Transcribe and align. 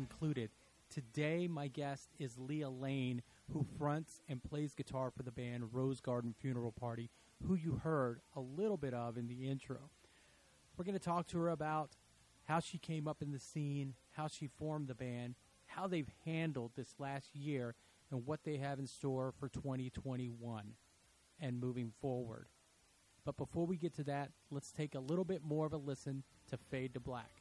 Included? 0.00 0.48
Today, 0.88 1.46
my 1.46 1.68
guest 1.68 2.08
is 2.18 2.38
Leah 2.38 2.70
Lane, 2.70 3.20
who 3.52 3.66
fronts 3.76 4.22
and 4.30 4.42
plays 4.42 4.72
guitar 4.72 5.10
for 5.14 5.22
the 5.22 5.30
band 5.30 5.74
Rose 5.74 6.00
Garden 6.00 6.34
Funeral 6.40 6.72
Party, 6.72 7.10
who 7.46 7.54
you 7.54 7.78
heard 7.84 8.22
a 8.34 8.40
little 8.40 8.78
bit 8.78 8.94
of 8.94 9.18
in 9.18 9.28
the 9.28 9.46
intro. 9.46 9.90
We're 10.74 10.86
going 10.86 10.98
to 10.98 11.04
talk 11.04 11.26
to 11.28 11.38
her 11.40 11.50
about 11.50 11.90
how 12.44 12.60
she 12.60 12.78
came 12.78 13.06
up 13.06 13.20
in 13.20 13.30
the 13.30 13.38
scene, 13.38 13.92
how 14.12 14.26
she 14.26 14.46
formed 14.46 14.88
the 14.88 14.94
band, 14.94 15.34
how 15.66 15.86
they've 15.86 16.10
handled 16.24 16.72
this 16.76 16.94
last 16.98 17.36
year, 17.36 17.74
and 18.10 18.24
what 18.24 18.44
they 18.44 18.56
have 18.56 18.78
in 18.78 18.86
store 18.86 19.34
for 19.38 19.50
2021 19.50 20.72
and 21.38 21.60
moving 21.60 21.92
forward. 22.00 22.46
But 23.26 23.36
before 23.36 23.66
we 23.66 23.76
get 23.76 23.94
to 23.96 24.04
that, 24.04 24.30
let's 24.50 24.72
take 24.72 24.94
a 24.94 25.00
little 25.00 25.26
bit 25.26 25.44
more 25.44 25.66
of 25.66 25.74
a 25.74 25.76
listen 25.76 26.22
to 26.48 26.56
Fade 26.56 26.94
to 26.94 27.00
Black. 27.00 27.39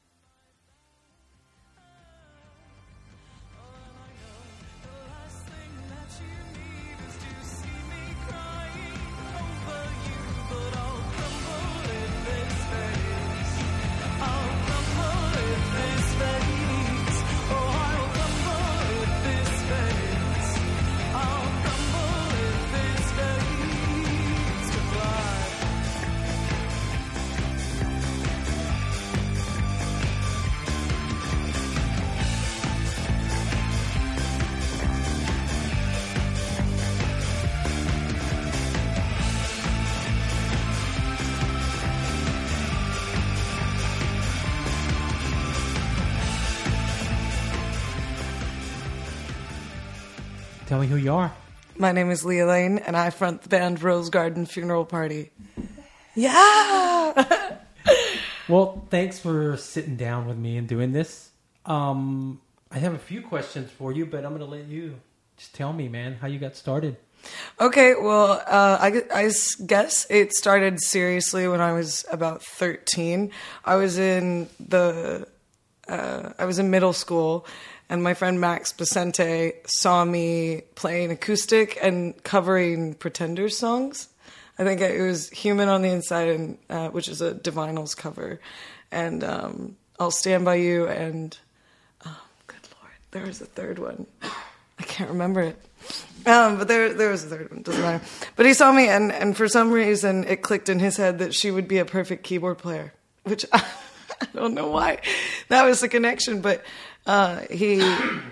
Who 50.88 50.96
you 50.96 51.14
are. 51.14 51.34
My 51.78 51.92
name 51.92 52.12
is 52.12 52.26
Leah 52.26 52.46
Lane, 52.46 52.78
and 52.80 52.98
I 52.98 53.10
front 53.10 53.42
the 53.42 53.50
band 53.50 53.82
Rose 53.82 54.10
Garden 54.10 54.46
Funeral 54.46 54.86
Party. 54.86 55.32
Yeah! 56.16 57.58
Well, 58.50 58.84
thanks 58.90 59.20
for 59.20 59.58
sitting 59.58 59.96
down 59.96 60.26
with 60.26 60.36
me 60.36 60.58
and 60.58 60.68
doing 60.68 60.92
this. 60.92 61.30
Um, 61.68 62.42
I 62.72 62.80
have 62.80 62.96
a 62.96 62.98
few 62.98 63.22
questions 63.22 63.70
for 63.70 63.92
you, 63.92 64.08
but 64.08 64.26
I'm 64.26 64.36
going 64.36 64.40
to 64.40 64.48
let 64.48 64.66
you 64.66 64.96
just 65.38 65.54
tell 65.54 65.72
me, 65.72 65.88
man, 65.88 66.16
how 66.16 66.26
you 66.26 66.40
got 66.40 66.56
started. 66.56 66.98
okay, 67.62 67.94
well, 67.94 68.42
uh, 68.48 68.78
I, 68.82 69.04
I 69.14 69.32
guess 69.68 70.08
it 70.10 70.34
started 70.34 70.82
seriously 70.82 71.48
when 71.48 71.62
I 71.62 71.74
was 71.74 72.06
about 72.12 72.42
13. 72.42 73.30
I 73.66 73.76
was 73.76 74.00
in 74.00 74.50
the, 74.60 75.28
uh, 75.88 76.34
I 76.40 76.46
was 76.46 76.58
in 76.58 76.72
middle 76.72 76.94
school, 76.94 77.46
and 77.90 78.04
my 78.04 78.14
friend 78.14 78.40
Max 78.40 78.72
Becente 78.72 79.54
saw 79.68 80.06
me 80.06 80.62
playing 80.76 81.12
acoustic 81.12 81.78
and 81.82 82.22
covering 82.24 82.94
Pretenders 82.94 83.58
songs. 83.58 84.08
I 84.60 84.64
think 84.64 84.82
it 84.82 85.02
was 85.02 85.30
"Human 85.30 85.70
on 85.70 85.82
the 85.82 85.90
Inside," 85.90 86.28
and 86.30 86.58
uh, 86.70 86.90
which 86.90 87.08
is 87.08 87.22
a 87.22 87.34
Divinyls 87.34 87.98
cover, 87.98 88.40
and 88.92 89.24
um, 89.24 89.78
"I'll 90.00 90.12
Stand 90.12 90.46
by 90.46 90.56
You," 90.56 90.88
and 90.88 91.36
oh, 92.06 92.22
good 92.48 92.60
lord, 92.78 92.94
there 93.12 93.26
was 93.26 93.42
a 93.42 93.46
third 93.46 93.80
one. 93.80 94.06
I 94.80 94.84
can't 94.84 95.10
remember 95.10 95.42
it. 95.42 95.58
Um, 96.26 96.58
but 96.58 96.68
there, 96.68 96.94
there 96.94 97.10
was 97.10 97.24
a 97.24 97.28
third 97.28 97.50
one. 97.52 97.62
Doesn't 97.64 97.82
matter. 97.82 98.04
But 98.36 98.46
he 98.46 98.54
saw 98.54 98.72
me, 98.72 98.90
and 98.90 99.12
and 99.12 99.36
for 99.36 99.48
some 99.48 99.72
reason, 99.72 100.26
it 100.26 100.42
clicked 100.42 100.70
in 100.70 100.80
his 100.80 100.98
head 100.98 101.20
that 101.20 101.34
she 101.34 101.52
would 101.52 101.68
be 101.68 101.80
a 101.80 101.86
perfect 101.86 102.24
keyboard 102.24 102.58
player, 102.58 102.94
which 103.24 103.46
I, 103.54 103.64
don't 104.36 104.54
know 104.54 104.68
why. 104.68 105.00
That 105.48 105.64
was 105.64 105.80
the 105.80 105.90
connection, 105.90 106.42
but. 106.42 106.64
Uh, 107.06 107.42
he 107.50 107.82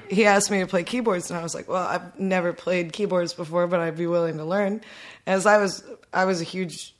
he 0.09 0.25
asked 0.25 0.51
me 0.51 0.59
to 0.59 0.67
play 0.67 0.83
keyboards, 0.83 1.29
and 1.31 1.39
I 1.39 1.43
was 1.43 1.55
like, 1.55 1.67
"Well, 1.67 1.85
I've 1.85 2.19
never 2.19 2.53
played 2.53 2.93
keyboards 2.93 3.33
before, 3.33 3.67
but 3.67 3.79
I'd 3.79 3.97
be 3.97 4.07
willing 4.07 4.37
to 4.37 4.45
learn." 4.45 4.81
As 5.25 5.45
I 5.45 5.57
was, 5.57 5.83
I 6.13 6.25
was 6.25 6.41
a 6.41 6.43
huge. 6.43 6.95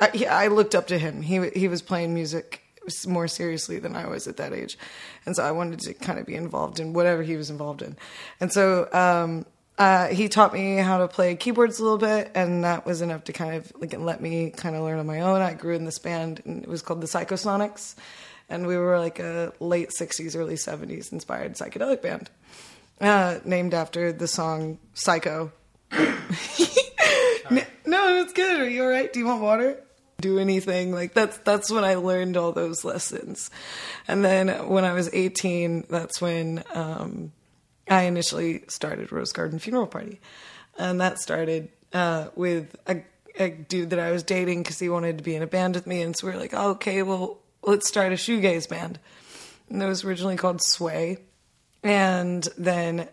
I, 0.00 0.26
I 0.30 0.46
looked 0.48 0.74
up 0.74 0.86
to 0.88 0.98
him. 0.98 1.22
He 1.22 1.50
he 1.50 1.68
was 1.68 1.82
playing 1.82 2.14
music 2.14 2.62
more 3.06 3.28
seriously 3.28 3.78
than 3.78 3.94
I 3.94 4.06
was 4.06 4.26
at 4.26 4.38
that 4.38 4.52
age, 4.52 4.78
and 5.26 5.36
so 5.36 5.42
I 5.42 5.52
wanted 5.52 5.80
to 5.80 5.94
kind 5.94 6.18
of 6.18 6.24
be 6.24 6.34
involved 6.34 6.80
in 6.80 6.94
whatever 6.94 7.22
he 7.22 7.36
was 7.36 7.50
involved 7.50 7.82
in, 7.82 7.96
and 8.40 8.50
so 8.50 8.88
um, 8.92 9.44
uh, 9.78 10.08
he 10.08 10.28
taught 10.28 10.52
me 10.52 10.76
how 10.76 10.98
to 10.98 11.08
play 11.08 11.36
keyboards 11.36 11.78
a 11.78 11.82
little 11.82 11.98
bit, 11.98 12.32
and 12.34 12.64
that 12.64 12.84
was 12.84 13.00
enough 13.00 13.24
to 13.24 13.32
kind 13.32 13.54
of 13.54 13.72
like 13.78 13.96
let 13.96 14.20
me 14.20 14.50
kind 14.50 14.74
of 14.74 14.82
learn 14.82 14.98
on 14.98 15.06
my 15.06 15.20
own. 15.20 15.40
I 15.40 15.54
grew 15.54 15.74
in 15.74 15.84
this 15.84 15.98
band, 15.98 16.42
and 16.44 16.62
it 16.62 16.68
was 16.68 16.82
called 16.82 17.00
the 17.00 17.06
Psychosonics, 17.06 17.94
and 18.48 18.66
we 18.66 18.76
were 18.76 18.98
like 18.98 19.18
a 19.18 19.52
late 19.60 19.90
'60s, 19.90 20.36
early 20.36 20.54
'70s 20.54 21.12
inspired 21.12 21.54
psychedelic 21.54 22.02
band, 22.02 22.30
uh, 23.00 23.38
named 23.44 23.74
after 23.74 24.12
the 24.12 24.28
song 24.28 24.78
"Psycho." 24.94 25.52
No, 27.88 28.20
it's 28.20 28.34
good. 28.34 28.60
Are 28.60 28.68
you 28.68 28.82
all 28.82 28.90
right? 28.90 29.10
Do 29.10 29.18
you 29.18 29.24
want 29.24 29.40
water? 29.40 29.82
Do 30.20 30.38
anything 30.38 30.92
like 30.92 31.14
that's 31.14 31.38
that's 31.38 31.70
when 31.70 31.84
I 31.84 31.94
learned 31.94 32.36
all 32.36 32.52
those 32.52 32.84
lessons, 32.84 33.50
and 34.06 34.22
then 34.22 34.48
when 34.68 34.84
I 34.84 34.92
was 34.92 35.08
18, 35.12 35.86
that's 35.88 36.20
when 36.20 36.64
um, 36.74 37.32
I 37.88 38.02
initially 38.02 38.64
started 38.68 39.10
Rose 39.10 39.32
Garden 39.32 39.58
Funeral 39.58 39.86
Party, 39.86 40.20
and 40.76 41.00
that 41.00 41.18
started 41.18 41.70
uh, 41.94 42.28
with 42.34 42.76
a, 42.86 43.02
a 43.36 43.50
dude 43.50 43.90
that 43.90 44.00
I 44.00 44.10
was 44.10 44.22
dating 44.22 44.64
because 44.64 44.78
he 44.78 44.90
wanted 44.90 45.16
to 45.18 45.24
be 45.24 45.34
in 45.34 45.42
a 45.42 45.46
band 45.46 45.76
with 45.76 45.86
me, 45.86 46.02
and 46.02 46.14
so 46.14 46.26
we 46.26 46.34
were 46.34 46.38
like, 46.38 46.52
oh, 46.52 46.72
okay, 46.72 47.02
well, 47.02 47.38
let's 47.68 47.86
start 47.86 48.12
a 48.12 48.16
shoegaze 48.16 48.66
band, 48.66 48.98
and 49.68 49.82
it 49.82 49.86
was 49.86 50.02
originally 50.02 50.36
called 50.36 50.62
Sway, 50.62 51.18
and 51.82 52.48
then 52.56 53.06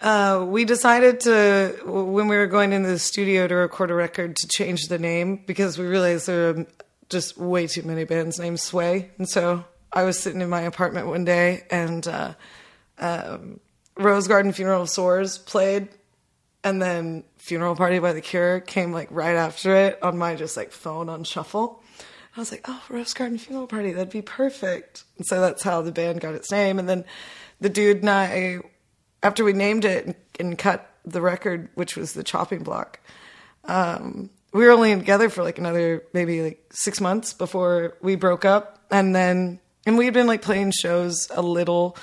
uh, 0.00 0.46
we 0.48 0.64
decided 0.64 1.20
to 1.20 1.78
when 1.84 2.28
we 2.28 2.38
were 2.38 2.46
going 2.46 2.72
into 2.72 2.88
the 2.88 2.98
studio 2.98 3.46
to 3.46 3.54
record 3.54 3.90
a 3.90 3.94
record 3.94 4.34
to 4.36 4.48
change 4.48 4.88
the 4.88 4.98
name 4.98 5.44
because 5.46 5.76
we 5.76 5.86
realized 5.86 6.26
there 6.26 6.54
were 6.54 6.66
just 7.10 7.36
way 7.36 7.66
too 7.66 7.82
many 7.82 8.04
bands 8.04 8.38
named 8.38 8.60
Sway, 8.60 9.10
and 9.18 9.28
so 9.28 9.62
I 9.92 10.04
was 10.04 10.18
sitting 10.18 10.40
in 10.40 10.48
my 10.48 10.62
apartment 10.62 11.06
one 11.06 11.26
day 11.26 11.64
and 11.70 12.08
uh, 12.08 12.32
um, 12.98 13.60
Rose 13.98 14.26
Garden 14.26 14.52
Funeral 14.52 14.82
of 14.82 14.88
Sores 14.88 15.36
played, 15.36 15.88
and 16.64 16.80
then 16.80 17.24
Funeral 17.36 17.76
Party 17.76 17.98
by 17.98 18.14
The 18.14 18.22
Cure 18.22 18.60
came 18.60 18.90
like 18.90 19.08
right 19.10 19.36
after 19.36 19.76
it 19.76 20.02
on 20.02 20.16
my 20.16 20.34
just 20.34 20.56
like 20.56 20.72
phone 20.72 21.10
on 21.10 21.24
shuffle. 21.24 21.82
I 22.38 22.40
was 22.40 22.52
like, 22.52 22.66
oh, 22.68 22.80
Rose 22.88 23.14
Garden 23.14 23.36
Funeral 23.36 23.66
Party, 23.66 23.92
that'd 23.92 24.12
be 24.12 24.22
perfect. 24.22 25.02
And 25.16 25.26
so 25.26 25.40
that's 25.40 25.64
how 25.64 25.82
the 25.82 25.90
band 25.90 26.20
got 26.20 26.34
its 26.34 26.52
name. 26.52 26.78
And 26.78 26.88
then 26.88 27.04
the 27.60 27.68
dude 27.68 27.96
and 27.98 28.08
I, 28.08 28.58
after 29.24 29.42
we 29.42 29.52
named 29.52 29.84
it 29.84 30.16
and, 30.38 30.56
cut 30.56 30.88
the 31.04 31.20
record, 31.20 31.68
which 31.74 31.96
was 31.96 32.12
the 32.12 32.22
chopping 32.22 32.62
block, 32.62 33.00
um, 33.64 34.30
we 34.52 34.64
were 34.64 34.70
only 34.70 34.94
together 34.94 35.28
for 35.28 35.42
like 35.42 35.58
another 35.58 36.04
maybe 36.12 36.42
like 36.42 36.64
six 36.70 37.00
months 37.00 37.32
before 37.32 37.96
we 38.02 38.14
broke 38.14 38.44
up. 38.44 38.84
And 38.88 39.16
then, 39.16 39.58
and 39.84 39.98
we 39.98 40.04
had 40.04 40.14
been 40.14 40.28
like 40.28 40.42
playing 40.42 40.70
shows 40.70 41.26
a 41.34 41.42
little, 41.42 41.96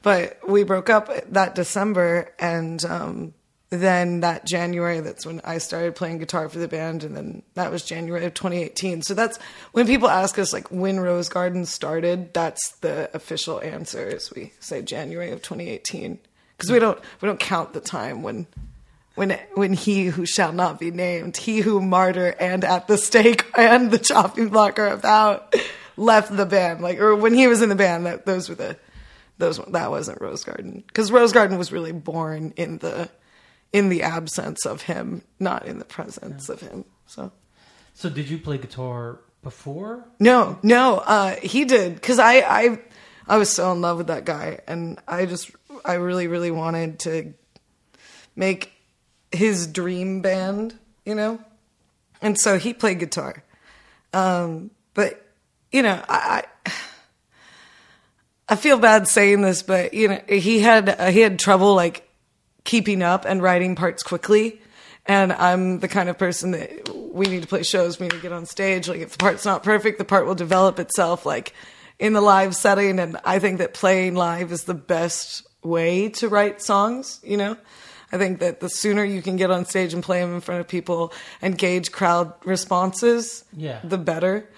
but 0.00 0.38
we 0.48 0.62
broke 0.62 0.88
up 0.88 1.10
that 1.32 1.54
December. 1.54 2.32
And, 2.38 2.82
um, 2.86 3.34
then 3.72 4.20
that 4.20 4.44
January, 4.44 5.00
that's 5.00 5.24
when 5.24 5.40
I 5.44 5.56
started 5.56 5.94
playing 5.94 6.18
guitar 6.18 6.46
for 6.50 6.58
the 6.58 6.68
band, 6.68 7.04
and 7.04 7.16
then 7.16 7.42
that 7.54 7.70
was 7.70 7.82
January 7.82 8.26
of 8.26 8.34
2018. 8.34 9.00
So 9.00 9.14
that's 9.14 9.38
when 9.72 9.86
people 9.86 10.10
ask 10.10 10.38
us 10.38 10.52
like 10.52 10.70
when 10.70 11.00
Rose 11.00 11.30
Garden 11.30 11.64
started. 11.64 12.34
That's 12.34 12.76
the 12.82 13.08
official 13.14 13.62
answer. 13.62 14.06
Is 14.06 14.30
we 14.30 14.52
say 14.60 14.82
January 14.82 15.30
of 15.30 15.40
2018 15.40 16.18
because 16.54 16.70
we 16.70 16.80
don't 16.80 16.98
we 17.22 17.26
don't 17.26 17.40
count 17.40 17.72
the 17.72 17.80
time 17.80 18.22
when 18.22 18.46
when 19.14 19.38
when 19.54 19.72
he 19.72 20.04
who 20.04 20.26
shall 20.26 20.52
not 20.52 20.78
be 20.78 20.90
named, 20.90 21.38
he 21.38 21.60
who 21.60 21.80
martyr 21.80 22.34
and 22.38 22.64
at 22.64 22.88
the 22.88 22.98
stake 22.98 23.46
and 23.56 23.90
the 23.90 23.98
chopping 23.98 24.50
block 24.50 24.78
are 24.78 24.88
about, 24.88 25.54
left 25.96 26.36
the 26.36 26.44
band. 26.44 26.82
Like 26.82 27.00
or 27.00 27.16
when 27.16 27.32
he 27.32 27.46
was 27.46 27.62
in 27.62 27.70
the 27.70 27.74
band, 27.74 28.04
that 28.04 28.26
those 28.26 28.50
were 28.50 28.54
the 28.54 28.76
those 29.38 29.56
that 29.68 29.90
wasn't 29.90 30.20
Rose 30.20 30.44
Garden 30.44 30.84
because 30.86 31.10
Rose 31.10 31.32
Garden 31.32 31.56
was 31.56 31.72
really 31.72 31.92
born 31.92 32.52
in 32.56 32.76
the 32.76 33.08
in 33.72 33.88
the 33.88 34.02
absence 34.02 34.66
of 34.66 34.82
him, 34.82 35.22
not 35.40 35.66
in 35.66 35.78
the 35.78 35.84
presence 35.84 36.48
of 36.48 36.60
him. 36.60 36.84
So 37.06 37.32
So, 37.94 38.08
did 38.10 38.28
you 38.28 38.38
play 38.38 38.58
guitar 38.58 39.20
before? 39.42 40.04
no, 40.20 40.58
no, 40.62 40.98
uh, 40.98 41.36
he 41.36 41.64
did 41.64 41.94
because 41.94 42.18
I, 42.18 42.34
I, 42.40 42.78
I 43.26 43.36
was 43.38 43.50
so 43.50 43.72
in 43.72 43.80
love 43.80 43.98
with 43.98 44.06
that 44.08 44.24
guy, 44.24 44.60
and 44.66 44.98
I 45.08 45.26
just, 45.26 45.50
I 45.84 45.94
really, 45.94 46.26
really 46.28 46.50
wanted 46.50 46.98
to 47.00 47.34
make 48.36 48.72
his 49.30 49.66
dream 49.66 50.20
band, 50.22 50.78
you 51.04 51.14
know, 51.14 51.40
and 52.20 52.38
so 52.38 52.58
he 52.58 52.72
played 52.74 52.98
guitar. 52.98 53.42
Um, 54.12 54.70
but 54.94 55.26
you 55.72 55.82
know, 55.82 56.02
I, 56.08 56.44
I 56.66 56.72
I 58.50 58.56
feel 58.56 58.78
bad 58.78 59.08
saying 59.08 59.40
this, 59.40 59.62
but 59.62 59.94
you 59.94 60.08
know, 60.08 60.20
he 60.28 60.60
had 60.60 60.88
uh, 60.88 61.06
he 61.06 61.20
had 61.20 61.38
trouble 61.38 61.74
like 61.74 62.06
keeping 62.64 63.02
up 63.02 63.24
and 63.24 63.42
writing 63.42 63.74
parts 63.76 64.02
quickly. 64.02 64.60
And 65.06 65.32
I'm 65.32 65.80
the 65.80 65.88
kind 65.88 66.08
of 66.08 66.16
person 66.16 66.52
that 66.52 66.88
we 66.94 67.26
need 67.26 67.42
to 67.42 67.48
play 67.48 67.62
shows, 67.64 67.98
we 67.98 68.06
need 68.06 68.12
to 68.12 68.20
get 68.20 68.32
on 68.32 68.46
stage. 68.46 68.88
Like 68.88 69.00
if 69.00 69.12
the 69.12 69.18
part's 69.18 69.44
not 69.44 69.62
perfect, 69.64 69.98
the 69.98 70.04
part 70.04 70.26
will 70.26 70.34
develop 70.36 70.78
itself 70.78 71.26
like 71.26 71.52
in 71.98 72.12
the 72.12 72.20
live 72.20 72.54
setting. 72.54 72.98
And 73.00 73.16
I 73.24 73.38
think 73.40 73.58
that 73.58 73.74
playing 73.74 74.14
live 74.14 74.52
is 74.52 74.64
the 74.64 74.74
best 74.74 75.42
way 75.64 76.08
to 76.10 76.28
write 76.28 76.62
songs, 76.62 77.20
you 77.24 77.36
know? 77.36 77.56
I 78.14 78.18
think 78.18 78.40
that 78.40 78.60
the 78.60 78.68
sooner 78.68 79.02
you 79.04 79.22
can 79.22 79.36
get 79.36 79.50
on 79.50 79.64
stage 79.64 79.94
and 79.94 80.02
play 80.02 80.20
them 80.20 80.34
in 80.34 80.40
front 80.42 80.60
of 80.60 80.68
people 80.68 81.12
and 81.40 81.56
gauge 81.56 81.90
crowd 81.92 82.32
responses, 82.44 83.42
Yeah. 83.56 83.80
the 83.82 83.96
better. 83.98 84.48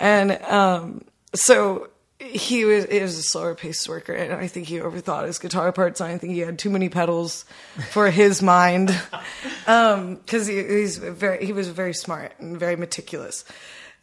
And 0.00 0.32
um, 0.44 1.04
so 1.34 1.90
he 2.22 2.64
was, 2.64 2.86
he 2.86 3.00
was 3.00 3.18
a 3.18 3.22
slower 3.22 3.54
paced 3.54 3.88
worker, 3.88 4.12
and 4.14 4.32
I 4.32 4.46
think 4.46 4.68
he 4.68 4.78
overthought 4.78 5.26
his 5.26 5.38
guitar 5.38 5.72
parts. 5.72 6.00
I 6.00 6.16
think 6.18 6.32
he 6.32 6.40
had 6.40 6.58
too 6.58 6.70
many 6.70 6.88
pedals 6.88 7.44
for 7.90 8.10
his 8.10 8.42
mind, 8.42 8.88
because 9.64 10.46
he, 10.46 10.62
he's 10.62 10.98
very 10.98 11.44
he 11.44 11.52
was 11.52 11.68
very 11.68 11.94
smart 11.94 12.32
and 12.38 12.58
very 12.58 12.76
meticulous. 12.76 13.44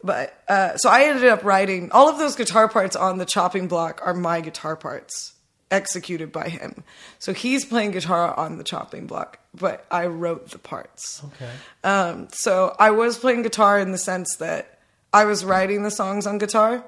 But 0.03 0.33
uh, 0.47 0.77
so 0.77 0.89
I 0.89 1.03
ended 1.03 1.25
up 1.25 1.43
writing 1.43 1.91
all 1.91 2.09
of 2.09 2.17
those 2.17 2.35
guitar 2.35 2.69
parts 2.69 2.95
on 2.95 3.17
the 3.17 3.25
chopping 3.25 3.67
block 3.67 4.01
are 4.03 4.13
my 4.13 4.41
guitar 4.41 4.75
parts 4.75 5.33
executed 5.71 6.31
by 6.31 6.49
him. 6.49 6.83
So 7.19 7.33
he's 7.33 7.65
playing 7.65 7.91
guitar 7.91 8.33
on 8.37 8.57
the 8.57 8.63
chopping 8.63 9.07
block, 9.07 9.39
but 9.53 9.85
I 9.91 10.07
wrote 10.07 10.49
the 10.51 10.57
parts. 10.57 11.21
Okay. 11.23 11.51
Um, 11.83 12.27
so 12.31 12.75
I 12.79 12.91
was 12.91 13.17
playing 13.17 13.43
guitar 13.43 13.79
in 13.79 13.91
the 13.91 13.97
sense 13.97 14.37
that 14.37 14.79
I 15.13 15.25
was 15.25 15.43
writing 15.43 15.83
the 15.83 15.91
songs 15.91 16.25
on 16.25 16.37
guitar, 16.37 16.83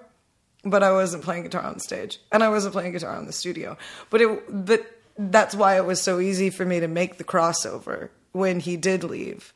but 0.63 0.83
I 0.83 0.91
wasn't 0.91 1.23
playing 1.23 1.43
guitar 1.43 1.63
on 1.63 1.79
stage, 1.79 2.19
and 2.31 2.43
I 2.43 2.49
wasn't 2.49 2.73
playing 2.73 2.91
guitar 2.93 3.15
on 3.15 3.25
the 3.25 3.33
studio. 3.33 3.77
But 4.09 4.21
it, 4.21 4.65
but 4.65 4.85
that's 5.17 5.55
why 5.55 5.77
it 5.77 5.85
was 5.85 6.01
so 6.01 6.19
easy 6.19 6.49
for 6.49 6.65
me 6.65 6.79
to 6.79 6.87
make 6.87 7.17
the 7.17 7.23
crossover 7.23 8.09
when 8.31 8.59
he 8.59 8.77
did 8.77 9.03
leave, 9.03 9.53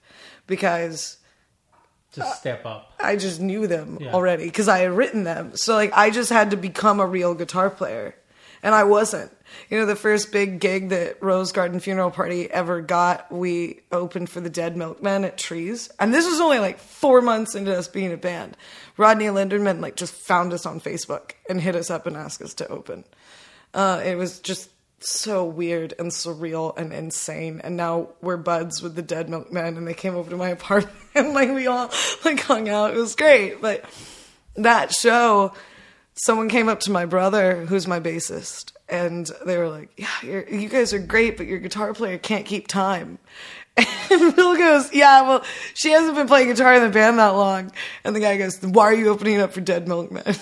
because 0.48 1.18
to 2.13 2.25
step 2.34 2.66
up. 2.66 2.94
I 3.00 3.18
just 3.18 3.42
knew 3.42 3.68
them 3.68 3.98
Yeah. 4.00 4.13
already 4.13 4.46
because 4.46 4.68
I 4.69 4.80
had 4.80 4.92
written 4.92 5.24
them. 5.25 5.56
So 5.57 5.75
like 5.75 5.92
I 5.94 6.10
just 6.12 6.30
had 6.30 6.52
to 6.52 6.57
become 6.57 7.00
a 7.02 7.06
real 7.06 7.34
guitar 7.36 7.69
player. 7.69 8.16
And 8.63 8.74
I 8.74 8.84
wasn't. 8.86 9.35
You 9.70 9.80
know, 9.80 9.86
the 9.86 9.96
first 9.96 10.32
big 10.32 10.60
gig 10.60 10.90
that 10.90 11.22
Rose 11.22 11.52
Garden 11.52 11.80
Funeral 11.80 12.12
Party 12.12 12.50
ever 12.50 12.82
got, 12.82 13.32
we 13.32 13.82
opened 13.92 14.30
for 14.30 14.42
the 14.42 14.50
Dead 14.50 14.78
Milkmen 14.78 15.26
at 15.26 15.38
Trees. 15.38 15.90
And 16.00 16.14
this 16.14 16.26
was 16.26 16.40
only 16.40 16.60
like 16.60 16.80
four 16.80 17.22
months 17.22 17.56
into 17.56 17.76
us 17.76 17.88
being 17.88 18.14
a 18.14 18.18
band. 18.18 18.58
Rodney 18.98 19.26
Linderman 19.26 19.82
like 19.82 19.96
just 19.96 20.14
found 20.14 20.54
us 20.54 20.66
on 20.66 20.80
Facebook 20.80 21.32
and 21.50 21.60
hit 21.60 21.76
us 21.76 21.90
up 21.90 22.08
and 22.08 22.16
asked 22.16 22.42
us 22.42 22.54
to 22.56 22.68
open. 22.68 23.04
Uh, 23.74 24.02
it 24.06 24.16
was 24.16 24.40
just 24.40 24.70
so 25.00 25.46
weird 25.46 25.94
and 26.00 26.12
surreal 26.12 26.76
and 26.78 26.92
insane. 26.94 27.62
And 27.64 27.78
now 27.78 28.10
we're 28.22 28.38
buds 28.38 28.82
with 28.82 28.96
the 28.96 29.02
Dead 29.02 29.30
Milkmen, 29.30 29.78
and 29.78 29.88
they 29.88 29.94
came 29.94 30.16
over 30.16 30.30
to 30.30 30.38
my 30.38 30.50
apartment 30.52 30.96
and 31.14 31.34
like 31.34 31.52
we 31.52 31.68
all 31.68 31.92
like 32.24 32.40
hung 32.40 32.70
out. 32.70 32.94
It 32.94 32.98
was 32.98 33.16
great. 33.16 33.62
But 33.62 33.86
that 34.56 34.94
show, 34.94 35.54
someone 36.16 36.50
came 36.50 36.70
up 36.70 36.80
to 36.82 36.92
my 36.92 37.06
brother, 37.06 37.66
who's 37.66 37.88
my 37.88 38.00
bassist, 38.00 38.72
and 38.88 39.30
they 39.46 39.58
were 39.58 39.70
like, 39.70 39.90
"Yeah, 39.98 40.44
you 40.50 40.70
guys 40.70 40.94
are 40.94 41.00
great, 41.00 41.38
but 41.38 41.48
your 41.48 41.60
guitar 41.60 41.94
player 41.94 42.18
can't 42.18 42.46
keep 42.46 42.68
time." 42.68 43.20
And 44.08 44.36
Bill 44.36 44.56
goes, 44.56 44.94
"Yeah, 44.94 45.24
well, 45.24 45.44
she 45.74 45.90
hasn't 45.90 46.16
been 46.16 46.28
playing 46.28 46.48
guitar 46.48 46.76
in 46.76 46.84
the 46.84 46.90
band 46.90 47.18
that 47.18 47.30
long." 47.30 47.72
And 48.04 48.16
the 48.16 48.20
guy 48.20 48.38
goes, 48.38 48.62
"Why 48.62 48.86
are 48.86 48.94
you 48.94 49.10
opening 49.10 49.42
up 49.42 49.52
for 49.52 49.62
Dead 49.62 49.88
Milkmen?" 49.88 50.24
and 50.28 50.36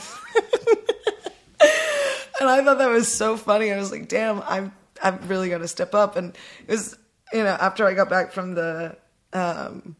I 2.41 2.63
thought 2.63 2.77
that 2.77 2.89
was 2.89 3.07
so 3.07 3.37
funny. 3.37 3.71
I 3.71 3.77
was 3.77 3.89
like, 3.89 4.09
"Damn, 4.09 4.41
I'm 4.41 4.73
I've 5.01 5.29
really 5.29 5.49
to 5.49 5.67
step 5.67 5.95
up." 5.95 6.17
And 6.17 6.37
it 6.67 6.71
was, 6.71 6.97
you 7.31 7.43
know, 7.43 7.57
after 7.59 7.87
I 7.87 7.93
got 7.93 8.09
back 8.09 8.33
from 8.33 8.53
the 8.53 8.97
um, 9.31 9.95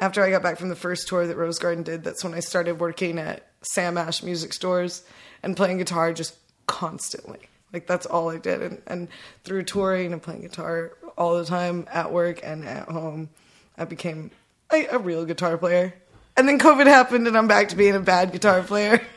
after 0.00 0.22
I 0.22 0.30
got 0.30 0.42
back 0.42 0.58
from 0.58 0.68
the 0.68 0.76
first 0.76 1.08
tour 1.08 1.26
that 1.26 1.36
Rose 1.36 1.58
Garden 1.58 1.82
did, 1.82 2.04
that's 2.04 2.22
when 2.22 2.34
I 2.34 2.40
started 2.40 2.78
working 2.78 3.18
at 3.18 3.48
Sam 3.64 3.96
Ash 3.98 4.22
music 4.22 4.52
stores 4.52 5.02
and 5.42 5.56
playing 5.56 5.78
guitar 5.78 6.12
just 6.12 6.36
constantly. 6.66 7.40
Like 7.72 7.86
that's 7.86 8.06
all 8.06 8.30
I 8.30 8.38
did, 8.38 8.62
and 8.62 8.82
and 8.86 9.08
through 9.42 9.64
touring 9.64 10.12
and 10.12 10.22
playing 10.22 10.42
guitar 10.42 10.92
all 11.18 11.36
the 11.38 11.44
time 11.44 11.86
at 11.92 12.12
work 12.12 12.40
and 12.44 12.64
at 12.64 12.88
home, 12.88 13.30
I 13.76 13.84
became 13.84 14.30
a, 14.72 14.86
a 14.86 14.98
real 14.98 15.24
guitar 15.24 15.58
player. 15.58 15.92
And 16.36 16.48
then 16.48 16.58
COVID 16.58 16.86
happened, 16.86 17.26
and 17.28 17.36
I'm 17.36 17.46
back 17.48 17.68
to 17.70 17.76
being 17.76 17.94
a 17.94 18.00
bad 18.00 18.32
guitar 18.32 18.62
player. 18.62 19.00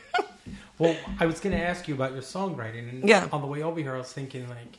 Well, 0.80 0.96
I 1.18 1.26
was 1.26 1.40
going 1.40 1.56
to 1.56 1.60
ask 1.60 1.88
you 1.88 1.94
about 1.96 2.12
your 2.12 2.22
songwriting, 2.22 2.88
and 2.88 3.08
Yeah. 3.08 3.26
on 3.32 3.40
the 3.40 3.48
way 3.48 3.64
over 3.64 3.80
here, 3.80 3.96
I 3.96 3.98
was 3.98 4.12
thinking 4.12 4.48
like, 4.48 4.78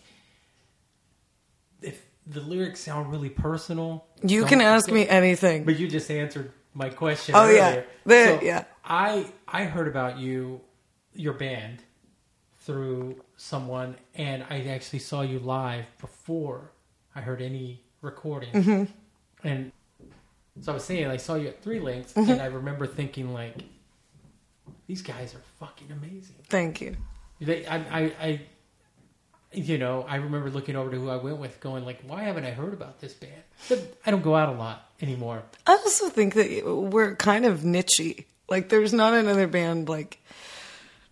if 1.81 2.01
the 2.25 2.39
lyrics 2.41 2.79
sound 2.79 3.11
really 3.11 3.29
personal, 3.29 4.05
you 4.23 4.45
can 4.45 4.61
ask 4.61 4.89
me 4.89 5.07
anything. 5.07 5.65
But 5.65 5.77
you 5.77 5.89
just 5.89 6.09
answered 6.09 6.51
my 6.73 6.87
question. 6.89 7.35
Oh, 7.35 7.49
yeah. 7.49 7.81
The- 8.05 8.25
So 8.39 8.39
yeah. 8.45 8.63
I 8.89 9.27
I 9.47 9.65
heard 9.65 9.87
about 9.87 10.17
you, 10.17 10.61
your 11.13 11.33
band, 11.33 11.79
through 12.61 13.21
someone, 13.37 13.95
and 14.15 14.43
I 14.49 14.63
actually 14.65 14.99
saw 14.99 15.21
you 15.21 15.39
live 15.39 15.85
before 16.01 16.71
I 17.15 17.21
heard 17.21 17.41
any 17.41 17.83
recording. 18.01 18.51
Mm-hmm. 18.51 19.47
And 19.47 19.71
so 20.61 20.71
I 20.71 20.75
was 20.75 20.83
saying, 20.83 21.07
I 21.07 21.17
saw 21.17 21.35
you 21.35 21.47
at 21.49 21.61
Three 21.63 21.79
Links, 21.79 22.13
Mm-hmm. 22.13 22.31
and 22.31 22.41
I 22.41 22.47
remember 22.47 22.85
thinking 22.87 23.33
like, 23.33 23.55
these 24.87 25.01
guys 25.01 25.33
are 25.35 25.41
fucking 25.59 25.91
amazing. 25.91 26.35
Thank 26.49 26.81
you. 26.81 26.97
They, 27.39 27.65
I, 27.65 27.77
I, 27.77 28.01
I, 28.21 28.41
you 29.53 29.77
know, 29.77 30.05
I 30.07 30.17
remember 30.17 30.49
looking 30.49 30.75
over 30.75 30.91
to 30.91 30.97
who 30.97 31.09
I 31.09 31.15
went 31.15 31.37
with, 31.37 31.59
going 31.61 31.85
like, 31.85 32.01
"Why 32.05 32.23
haven't 32.23 32.43
I 32.45 32.51
heard 32.51 32.73
about 32.73 32.99
this 32.99 33.13
band?" 33.13 33.87
I 34.05 34.11
don't 34.11 34.21
go 34.23 34.35
out 34.35 34.49
a 34.49 34.57
lot 34.57 34.89
anymore. 35.01 35.43
I 35.65 35.71
also 35.71 36.09
think 36.09 36.33
that 36.33 36.63
we're 36.65 37.15
kind 37.15 37.45
of 37.45 37.61
nichey. 37.61 38.25
Like, 38.49 38.69
there's 38.69 38.93
not 38.93 39.13
another 39.13 39.47
band 39.47 39.89
like 39.89 40.19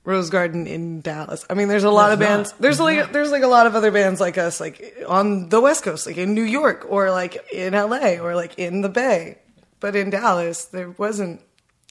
Rose 0.07 0.29
Garden 0.29 0.67
in 0.67 1.01
Dallas. 1.01 1.45
I 1.49 1.53
mean, 1.53 1.67
there's 1.67 1.83
a 1.83 1.91
lot 1.91 2.07
There's 2.07 2.13
of 2.13 2.19
bands. 2.19 2.51
not. 2.51 2.61
There's 2.61 2.79
like 2.79 3.11
there's 3.11 3.29
like 3.29 3.43
a 3.43 3.47
lot 3.47 3.67
of 3.67 3.75
other 3.75 3.91
bands 3.91 4.21
like 4.21 4.37
us, 4.37 4.61
like 4.61 5.03
on 5.05 5.49
the 5.49 5.59
West 5.59 5.83
Coast, 5.83 6.07
like 6.07 6.17
in 6.17 6.33
New 6.33 6.43
York 6.43 6.85
or 6.87 7.11
like 7.11 7.45
in 7.51 7.73
LA 7.73 8.13
or 8.13 8.33
like 8.33 8.57
in 8.57 8.79
the 8.79 8.87
Bay. 8.87 9.39
But 9.81 9.97
in 9.97 10.09
Dallas, 10.09 10.65
there 10.65 10.91
wasn't. 10.91 11.41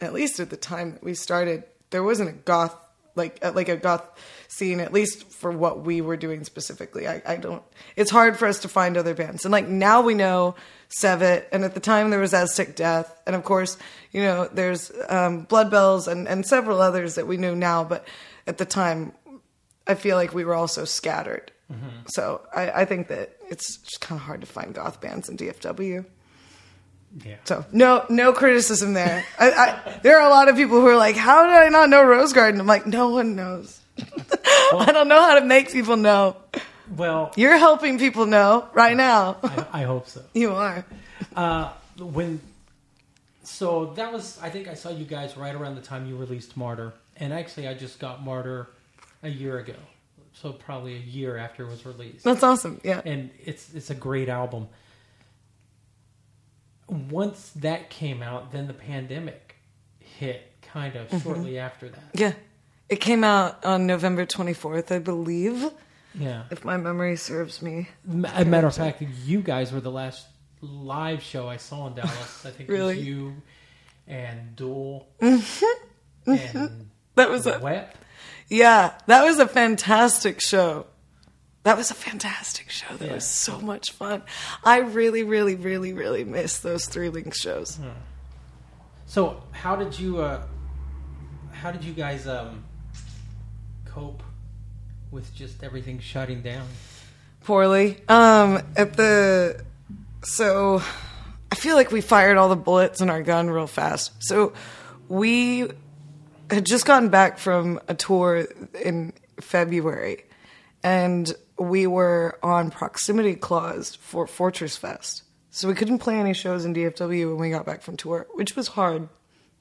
At 0.00 0.12
least 0.14 0.40
at 0.40 0.48
the 0.50 0.56
time 0.56 0.92
that 0.92 1.04
we 1.04 1.12
started, 1.14 1.64
there 1.90 2.02
wasn't 2.02 2.30
a 2.30 2.32
goth 2.32 2.74
like 3.16 3.38
uh, 3.42 3.52
like 3.54 3.68
a 3.68 3.76
goth 3.76 4.06
scene. 4.48 4.80
At 4.80 4.94
least 4.94 5.30
for 5.32 5.50
what 5.50 5.80
we 5.82 6.00
were 6.00 6.16
doing 6.16 6.42
specifically, 6.44 7.06
I, 7.06 7.20
I 7.26 7.36
don't. 7.36 7.62
It's 7.96 8.10
hard 8.10 8.38
for 8.38 8.46
us 8.48 8.60
to 8.60 8.68
find 8.68 8.96
other 8.96 9.14
bands, 9.14 9.44
and 9.44 9.52
like 9.52 9.68
now 9.68 10.00
we 10.00 10.14
know 10.14 10.54
Sevet, 10.88 11.46
and 11.52 11.64
at 11.64 11.74
the 11.74 11.80
time 11.80 12.10
there 12.10 12.20
was 12.20 12.32
Aztec 12.32 12.76
Death, 12.76 13.20
and 13.26 13.34
of 13.36 13.44
course 13.44 13.76
you 14.12 14.22
know 14.22 14.48
there's 14.52 14.92
um, 15.08 15.42
Blood 15.42 15.70
Bells 15.70 16.08
and 16.08 16.28
and 16.28 16.46
several 16.46 16.80
others 16.80 17.16
that 17.16 17.26
we 17.26 17.36
know 17.36 17.54
now, 17.54 17.84
but 17.84 18.06
at 18.46 18.58
the 18.58 18.64
time 18.64 19.12
I 19.86 19.94
feel 19.94 20.16
like 20.16 20.34
we 20.34 20.44
were 20.44 20.54
all 20.54 20.68
so 20.68 20.84
scattered. 20.84 21.52
So 22.08 22.42
I, 22.54 22.70
I 22.70 22.84
think 22.84 23.08
that 23.08 23.36
it's 23.50 23.78
just 23.78 24.00
kind 24.00 24.20
of 24.20 24.24
hard 24.24 24.40
to 24.42 24.46
find 24.46 24.72
goth 24.72 25.00
bands 25.00 25.28
in 25.28 25.36
DFW. 25.36 26.04
Yeah. 27.24 27.36
So 27.44 27.64
no, 27.72 28.04
no 28.08 28.32
criticism 28.32 28.92
there. 28.92 29.24
I, 29.38 29.50
I, 29.50 30.00
there 30.02 30.20
are 30.20 30.28
a 30.28 30.30
lot 30.30 30.48
of 30.48 30.56
people 30.56 30.80
who 30.80 30.86
are 30.86 30.96
like, 30.96 31.16
"How 31.16 31.46
did 31.46 31.56
I 31.56 31.68
not 31.68 31.88
know 31.88 32.04
Rose 32.04 32.32
Garden?" 32.32 32.60
I'm 32.60 32.66
like, 32.66 32.86
no 32.86 33.10
one 33.10 33.34
knows. 33.34 33.80
I 33.98 34.92
don't 34.92 35.08
know 35.08 35.20
how 35.20 35.38
to 35.38 35.44
make 35.44 35.72
people 35.72 35.96
know. 35.96 36.36
Well, 36.94 37.32
You're 37.36 37.56
helping 37.56 37.98
people 37.98 38.26
know 38.26 38.68
right 38.72 38.96
now. 38.96 39.38
I, 39.42 39.66
I 39.72 39.82
hope 39.84 40.08
so. 40.08 40.22
you 40.34 40.52
are. 40.52 40.84
Uh, 41.34 41.72
when 41.98 42.40
so 43.42 43.92
that 43.96 44.12
was, 44.12 44.38
I 44.42 44.50
think 44.50 44.68
I 44.68 44.74
saw 44.74 44.90
you 44.90 45.04
guys 45.04 45.36
right 45.36 45.54
around 45.54 45.76
the 45.76 45.80
time 45.80 46.06
you 46.06 46.16
released 46.16 46.56
Martyr, 46.56 46.92
and 47.16 47.32
actually 47.32 47.68
I 47.68 47.74
just 47.74 47.98
got 47.98 48.22
Martyr 48.22 48.68
a 49.22 49.28
year 49.28 49.58
ago, 49.58 49.74
so 50.34 50.52
probably 50.52 50.94
a 50.94 50.98
year 51.00 51.36
after 51.36 51.64
it 51.64 51.70
was 51.70 51.86
released. 51.86 52.24
That's 52.24 52.42
awesome. 52.42 52.80
Yeah. 52.84 53.00
and 53.04 53.30
it's 53.44 53.72
it's 53.74 53.90
a 53.90 53.94
great 53.94 54.28
album. 54.28 54.68
Once 56.88 57.50
that 57.56 57.90
came 57.90 58.22
out, 58.22 58.52
then 58.52 58.66
the 58.68 58.72
pandemic 58.74 59.56
hit 59.98 60.42
kind 60.62 60.94
of 60.96 61.08
Mm-hmm. 61.08 61.18
shortly 61.18 61.58
after 61.58 61.88
that. 61.88 62.04
Yeah. 62.14 62.32
It 62.88 62.96
came 63.00 63.24
out 63.24 63.64
on 63.64 63.86
November 63.86 64.24
24th, 64.26 64.92
I 64.94 65.00
believe, 65.00 65.70
Yeah. 66.18 66.44
if 66.50 66.64
my 66.64 66.76
memory 66.76 67.16
serves 67.16 67.60
me. 67.62 67.88
As 68.24 68.42
a 68.42 68.44
matter 68.44 68.66
of 68.66 68.74
fact, 68.74 69.02
you 69.24 69.40
guys 69.40 69.72
were 69.72 69.80
the 69.80 69.90
last 69.90 70.26
live 70.60 71.22
show 71.22 71.48
I 71.48 71.58
saw 71.58 71.86
in 71.88 71.94
Dallas. 71.94 72.46
I 72.46 72.50
think 72.50 72.70
it 72.70 72.82
was 72.82 72.96
you 72.96 73.34
and 74.08 74.56
Duel 74.56 75.06
Mm-hmm. 75.20 76.30
and 76.30 76.90
That 77.16 77.30
was 77.30 77.46
a 77.46 77.58
Wet. 77.58 77.94
Yeah, 78.48 78.94
that 79.06 79.24
was 79.24 79.38
a 79.38 79.46
fantastic 79.48 80.40
show. 80.40 80.86
That 81.64 81.76
was 81.76 81.90
a 81.90 81.94
fantastic 81.94 82.70
show. 82.70 82.96
That 82.96 83.06
Yeah. 83.08 83.14
was 83.14 83.26
so 83.26 83.58
much 83.60 83.90
fun. 83.90 84.22
I 84.64 84.78
really, 84.78 85.24
really, 85.24 85.56
really, 85.56 85.92
really 85.92 86.22
miss 86.24 86.58
those 86.58 86.86
three 86.86 87.08
links 87.08 87.40
shows. 87.40 87.78
So 89.06 89.42
how 89.52 89.74
did 89.76 89.98
you 89.98 90.18
uh, 90.22 90.42
how 91.52 91.70
did 91.72 91.82
you 91.84 91.92
guys 91.92 92.26
um, 92.28 92.64
cope 93.84 94.22
with 95.16 95.34
just 95.34 95.64
everything 95.64 95.98
shutting 95.98 96.42
down? 96.42 96.68
poorly. 97.46 97.96
Um, 98.08 98.60
at 98.76 98.94
the 98.96 99.64
so 100.22 100.82
I 101.50 101.54
feel 101.54 101.76
like 101.76 101.92
we 101.92 102.00
fired 102.02 102.36
all 102.36 102.48
the 102.48 102.56
bullets 102.56 103.00
in 103.00 103.08
our 103.08 103.22
gun 103.22 103.48
real 103.48 103.68
fast. 103.68 104.12
So 104.18 104.52
we 105.08 105.68
had 106.50 106.66
just 106.66 106.84
gotten 106.84 107.08
back 107.08 107.38
from 107.38 107.80
a 107.88 107.94
tour 107.94 108.46
in 108.84 109.12
February, 109.40 110.24
and 110.82 111.32
we 111.58 111.86
were 111.86 112.38
on 112.42 112.70
proximity 112.70 113.36
clause 113.36 113.94
for 113.94 114.26
Fortress 114.26 114.76
Fest. 114.76 115.22
So 115.50 115.68
we 115.68 115.74
couldn't 115.74 116.00
play 116.00 116.16
any 116.16 116.34
shows 116.34 116.64
in 116.64 116.74
DFW 116.74 117.30
when 117.30 117.38
we 117.38 117.50
got 117.50 117.64
back 117.64 117.80
from 117.80 117.96
tour, 117.96 118.26
which 118.34 118.56
was 118.56 118.68
hard 118.68 119.08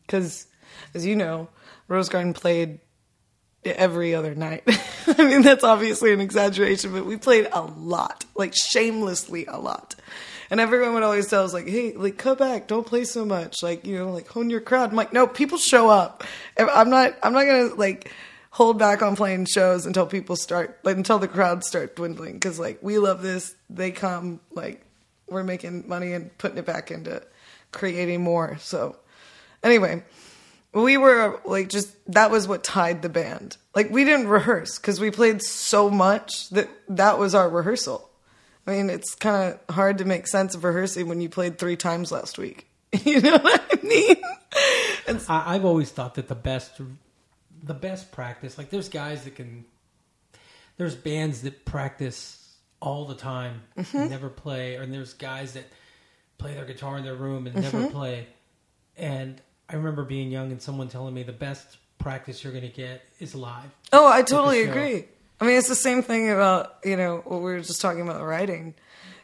because, 0.05 0.47
as 0.93 1.05
you 1.05 1.15
know, 1.15 1.47
Rose 1.87 2.09
Garden 2.09 2.33
played 2.33 2.79
every 3.65 4.15
other 4.15 4.35
night. 4.35 4.63
I 5.07 5.23
mean, 5.23 5.41
that's 5.41 5.63
obviously 5.63 6.13
an 6.13 6.21
exaggeration, 6.21 6.91
but 6.91 7.05
we 7.05 7.17
played 7.17 7.47
a 7.51 7.61
lot, 7.61 8.25
like 8.35 8.53
shamelessly 8.55 9.45
a 9.45 9.57
lot. 9.57 9.95
And 10.49 10.59
everyone 10.59 10.93
would 10.93 11.03
always 11.03 11.27
tell 11.27 11.43
us, 11.43 11.53
like, 11.53 11.67
hey, 11.67 11.93
like, 11.93 12.17
cut 12.17 12.37
back, 12.37 12.67
don't 12.67 12.85
play 12.85 13.03
so 13.03 13.25
much, 13.25 13.63
like, 13.63 13.85
you 13.85 13.97
know, 13.97 14.11
like, 14.11 14.27
hone 14.27 14.51
your 14.51 14.61
crowd. 14.61 14.91
I'm 14.91 14.95
like, 14.95 15.11
no, 15.11 15.25
people 15.25 15.57
show 15.57 15.89
up. 15.89 16.23
I'm 16.57 16.89
not, 16.89 17.15
I'm 17.23 17.33
not 17.33 17.45
gonna 17.45 17.73
like 17.75 18.11
hold 18.51 18.77
back 18.77 19.01
on 19.01 19.15
playing 19.15 19.45
shows 19.45 19.85
until 19.85 20.05
people 20.05 20.35
start, 20.35 20.79
like, 20.83 20.97
until 20.97 21.19
the 21.19 21.27
crowds 21.27 21.67
start 21.67 21.95
dwindling, 21.95 22.33
because 22.33 22.59
like 22.59 22.79
we 22.81 22.99
love 22.99 23.21
this. 23.21 23.55
They 23.69 23.91
come, 23.91 24.39
like, 24.51 24.85
we're 25.27 25.43
making 25.43 25.87
money 25.87 26.13
and 26.13 26.35
putting 26.37 26.57
it 26.57 26.65
back 26.65 26.91
into 26.91 27.23
creating 27.71 28.23
more. 28.23 28.57
So, 28.59 28.95
anyway, 29.63 30.03
we 30.75 30.97
were 30.97 31.39
like 31.45 31.69
just 31.69 31.95
that 32.11 32.29
was 32.29 32.47
what 32.47 32.63
tied 32.63 33.01
the 33.01 33.09
band. 33.09 33.57
Like 33.73 33.89
we 33.89 34.03
didn't 34.03 34.27
rehearse 34.27 34.77
because 34.77 34.99
we 34.99 35.09
played 35.09 35.41
so 35.41 35.89
much 35.89 36.49
that 36.49 36.69
that 36.89 37.17
was 37.17 37.33
our 37.33 37.49
rehearsal. 37.49 38.09
I 38.67 38.71
mean, 38.71 38.89
it's 38.89 39.15
kind 39.15 39.53
of 39.53 39.75
hard 39.75 39.99
to 39.99 40.05
make 40.05 40.27
sense 40.27 40.55
of 40.55 40.63
rehearsing 40.63 41.07
when 41.07 41.21
you 41.21 41.29
played 41.29 41.57
three 41.57 41.77
times 41.77 42.11
last 42.11 42.37
week. 42.37 42.67
You 43.03 43.19
know 43.19 43.37
what 43.37 43.61
I 43.73 43.85
mean? 43.85 44.15
And 45.05 45.21
I, 45.27 45.55
I've 45.55 45.65
always 45.65 45.91
thought 45.91 46.15
that 46.15 46.29
the 46.29 46.35
best, 46.35 46.79
the 47.61 47.73
best 47.73 48.11
practice, 48.13 48.57
like 48.57 48.69
there's 48.69 48.87
guys 48.87 49.25
that 49.25 49.35
can, 49.35 49.65
there's 50.77 50.95
bands 50.95 51.41
that 51.41 51.65
practice 51.65 52.55
all 52.79 53.03
the 53.05 53.15
time, 53.15 53.63
and 53.75 53.85
mm-hmm. 53.85 54.09
never 54.09 54.29
play, 54.29 54.75
and 54.75 54.93
there's 54.93 55.13
guys 55.13 55.53
that 55.53 55.65
play 56.37 56.53
their 56.53 56.63
guitar 56.63 56.97
in 56.97 57.03
their 57.03 57.15
room 57.15 57.47
and 57.47 57.55
mm-hmm. 57.57 57.77
never 57.77 57.89
play. 57.91 58.27
And 58.95 59.41
I 59.69 59.75
remember 59.75 60.03
being 60.03 60.31
young 60.31 60.51
and 60.51 60.61
someone 60.61 60.87
telling 60.87 61.13
me 61.13 61.23
the 61.23 61.31
best 61.33 61.77
practice 61.97 62.43
you're 62.43 62.53
going 62.53 62.69
to 62.69 62.75
get 62.75 63.01
is 63.19 63.33
live. 63.33 63.69
Oh, 63.91 64.07
I 64.07 64.21
totally 64.21 64.63
agree. 64.63 65.05
I 65.41 65.45
mean, 65.45 65.57
it's 65.57 65.67
the 65.67 65.75
same 65.75 66.01
thing 66.01 66.29
about, 66.29 66.77
you 66.83 66.95
know, 66.95 67.23
what 67.25 67.39
we 67.39 67.51
were 67.51 67.59
just 67.59 67.81
talking 67.81 68.01
about 68.01 68.23
writing. 68.23 68.75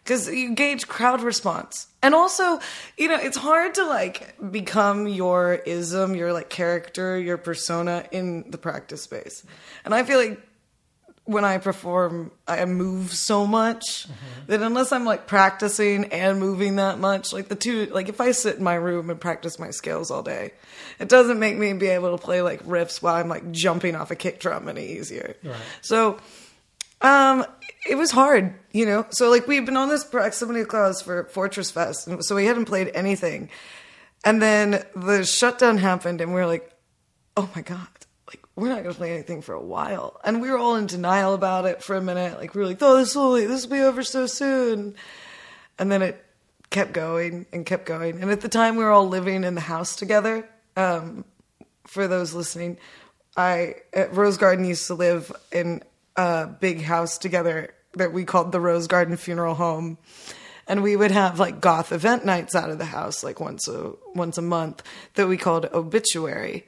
Because 0.03 0.27
you 0.27 0.55
gauge 0.55 0.87
crowd 0.87 1.21
response. 1.21 1.87
And 2.01 2.15
also, 2.15 2.59
you 2.97 3.07
know, 3.07 3.17
it's 3.17 3.37
hard 3.37 3.75
to 3.75 3.85
like 3.85 4.35
become 4.51 5.07
your 5.07 5.53
ism, 5.53 6.15
your 6.15 6.33
like 6.33 6.49
character, 6.49 7.19
your 7.19 7.37
persona 7.37 8.05
in 8.11 8.49
the 8.49 8.57
practice 8.57 9.03
space. 9.03 9.43
And 9.85 9.93
I 9.93 10.01
feel 10.03 10.17
like 10.17 10.41
when 11.25 11.45
I 11.45 11.59
perform, 11.59 12.31
I 12.47 12.65
move 12.65 13.13
so 13.13 13.45
much 13.45 14.07
that 14.47 14.61
unless 14.61 14.91
I'm 14.91 15.05
like 15.05 15.27
practicing 15.27 16.05
and 16.05 16.39
moving 16.39 16.77
that 16.77 16.99
much, 16.99 17.31
like 17.31 17.47
the 17.47 17.55
two, 17.55 17.85
like 17.87 18.09
if 18.09 18.19
I 18.19 18.31
sit 18.31 18.57
in 18.57 18.63
my 18.63 18.73
room 18.73 19.09
and 19.09 19.21
practice 19.21 19.59
my 19.59 19.69
scales 19.69 20.09
all 20.09 20.23
day, 20.23 20.51
it 20.99 21.09
doesn't 21.09 21.39
make 21.39 21.57
me 21.57 21.73
be 21.73 21.87
able 21.87 22.17
to 22.17 22.23
play 22.23 22.41
like 22.41 22.63
riffs 22.65 23.01
while 23.01 23.15
I'm 23.15 23.29
like 23.29 23.51
jumping 23.51 23.95
off 23.95 24.09
a 24.09 24.15
kick 24.15 24.39
drum 24.39 24.67
any 24.67 24.93
easier. 24.93 25.35
Right. 25.43 25.55
So, 25.81 26.17
um, 27.01 27.45
it 27.87 27.95
was 27.95 28.11
hard, 28.11 28.53
you 28.71 28.85
know. 28.85 29.05
So 29.11 29.29
like 29.29 29.47
we've 29.47 29.65
been 29.65 29.77
on 29.77 29.89
this 29.89 30.03
proximity 30.03 30.65
clause 30.65 31.01
for 31.01 31.25
Fortress 31.25 31.71
Fest, 31.71 32.07
and 32.07 32.23
so 32.25 32.35
we 32.35 32.45
hadn't 32.45 32.65
played 32.65 32.91
anything, 32.93 33.49
and 34.23 34.41
then 34.41 34.83
the 34.95 35.23
shutdown 35.23 35.77
happened, 35.77 36.21
and 36.21 36.33
we 36.33 36.39
were 36.39 36.47
like, 36.47 36.71
oh 37.37 37.49
my 37.55 37.61
god 37.61 37.87
we're 38.55 38.69
not 38.69 38.83
going 38.83 38.93
to 38.93 38.97
play 38.97 39.13
anything 39.13 39.41
for 39.41 39.53
a 39.53 39.61
while. 39.61 40.19
And 40.23 40.41
we 40.41 40.49
were 40.49 40.57
all 40.57 40.75
in 40.75 40.85
denial 40.85 41.33
about 41.33 41.65
it 41.65 41.83
for 41.83 41.95
a 41.95 42.01
minute. 42.01 42.37
Like 42.37 42.53
we 42.53 42.61
were 42.61 42.67
like 42.67 42.81
oh 42.81 42.97
this 42.97 43.15
will 43.15 43.33
this 43.33 43.65
will 43.65 43.75
be 43.75 43.81
over 43.81 44.03
so 44.03 44.25
soon. 44.25 44.95
And 45.79 45.91
then 45.91 46.01
it 46.01 46.23
kept 46.69 46.93
going 46.93 47.45
and 47.51 47.65
kept 47.65 47.85
going. 47.85 48.21
And 48.21 48.31
at 48.31 48.41
the 48.41 48.49
time 48.49 48.75
we 48.75 48.83
were 48.83 48.91
all 48.91 49.07
living 49.07 49.43
in 49.43 49.55
the 49.55 49.61
house 49.61 49.95
together. 49.95 50.47
Um, 50.75 51.25
for 51.85 52.07
those 52.07 52.33
listening 52.33 52.77
i 53.35 53.75
at 53.91 54.15
rose 54.15 54.37
garden 54.37 54.63
used 54.63 54.87
to 54.87 54.93
live 54.93 55.31
in 55.51 55.83
a 56.15 56.47
big 56.47 56.81
house 56.81 57.17
together 57.17 57.73
that 57.93 58.13
we 58.13 58.25
called 58.25 58.51
the 58.51 58.59
rose 58.59 58.87
garden 58.87 59.17
funeral 59.17 59.55
home. 59.55 59.97
And 60.67 60.83
we 60.83 60.95
would 60.95 61.11
have 61.11 61.39
like 61.39 61.59
goth 61.59 61.91
event 61.91 62.25
nights 62.25 62.55
out 62.55 62.69
of 62.69 62.77
the 62.77 62.85
house 62.85 63.23
like 63.23 63.39
once 63.39 63.67
a 63.67 63.93
once 64.15 64.37
a 64.37 64.41
month 64.41 64.83
that 65.15 65.27
we 65.27 65.37
called 65.37 65.65
obituary 65.73 66.65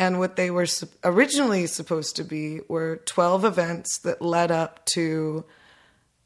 and 0.00 0.18
what 0.18 0.36
they 0.36 0.50
were 0.50 0.66
originally 1.04 1.66
supposed 1.66 2.16
to 2.16 2.24
be 2.24 2.60
were 2.68 3.02
12 3.04 3.44
events 3.44 3.98
that 3.98 4.22
led 4.22 4.50
up 4.50 4.82
to 4.86 5.44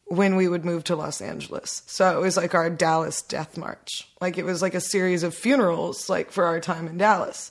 when 0.04 0.36
we 0.36 0.46
would 0.46 0.64
move 0.64 0.84
to 0.84 0.94
Los 0.94 1.20
Angeles. 1.20 1.82
So 1.86 2.16
it 2.16 2.22
was 2.22 2.36
like 2.36 2.54
our 2.54 2.70
Dallas 2.70 3.20
Death 3.20 3.58
March. 3.58 4.08
Like 4.20 4.38
it 4.38 4.44
was 4.44 4.62
like 4.62 4.74
a 4.74 4.80
series 4.80 5.24
of 5.24 5.34
funerals 5.34 6.08
like 6.08 6.30
for 6.30 6.44
our 6.44 6.60
time 6.60 6.86
in 6.86 6.98
Dallas. 6.98 7.50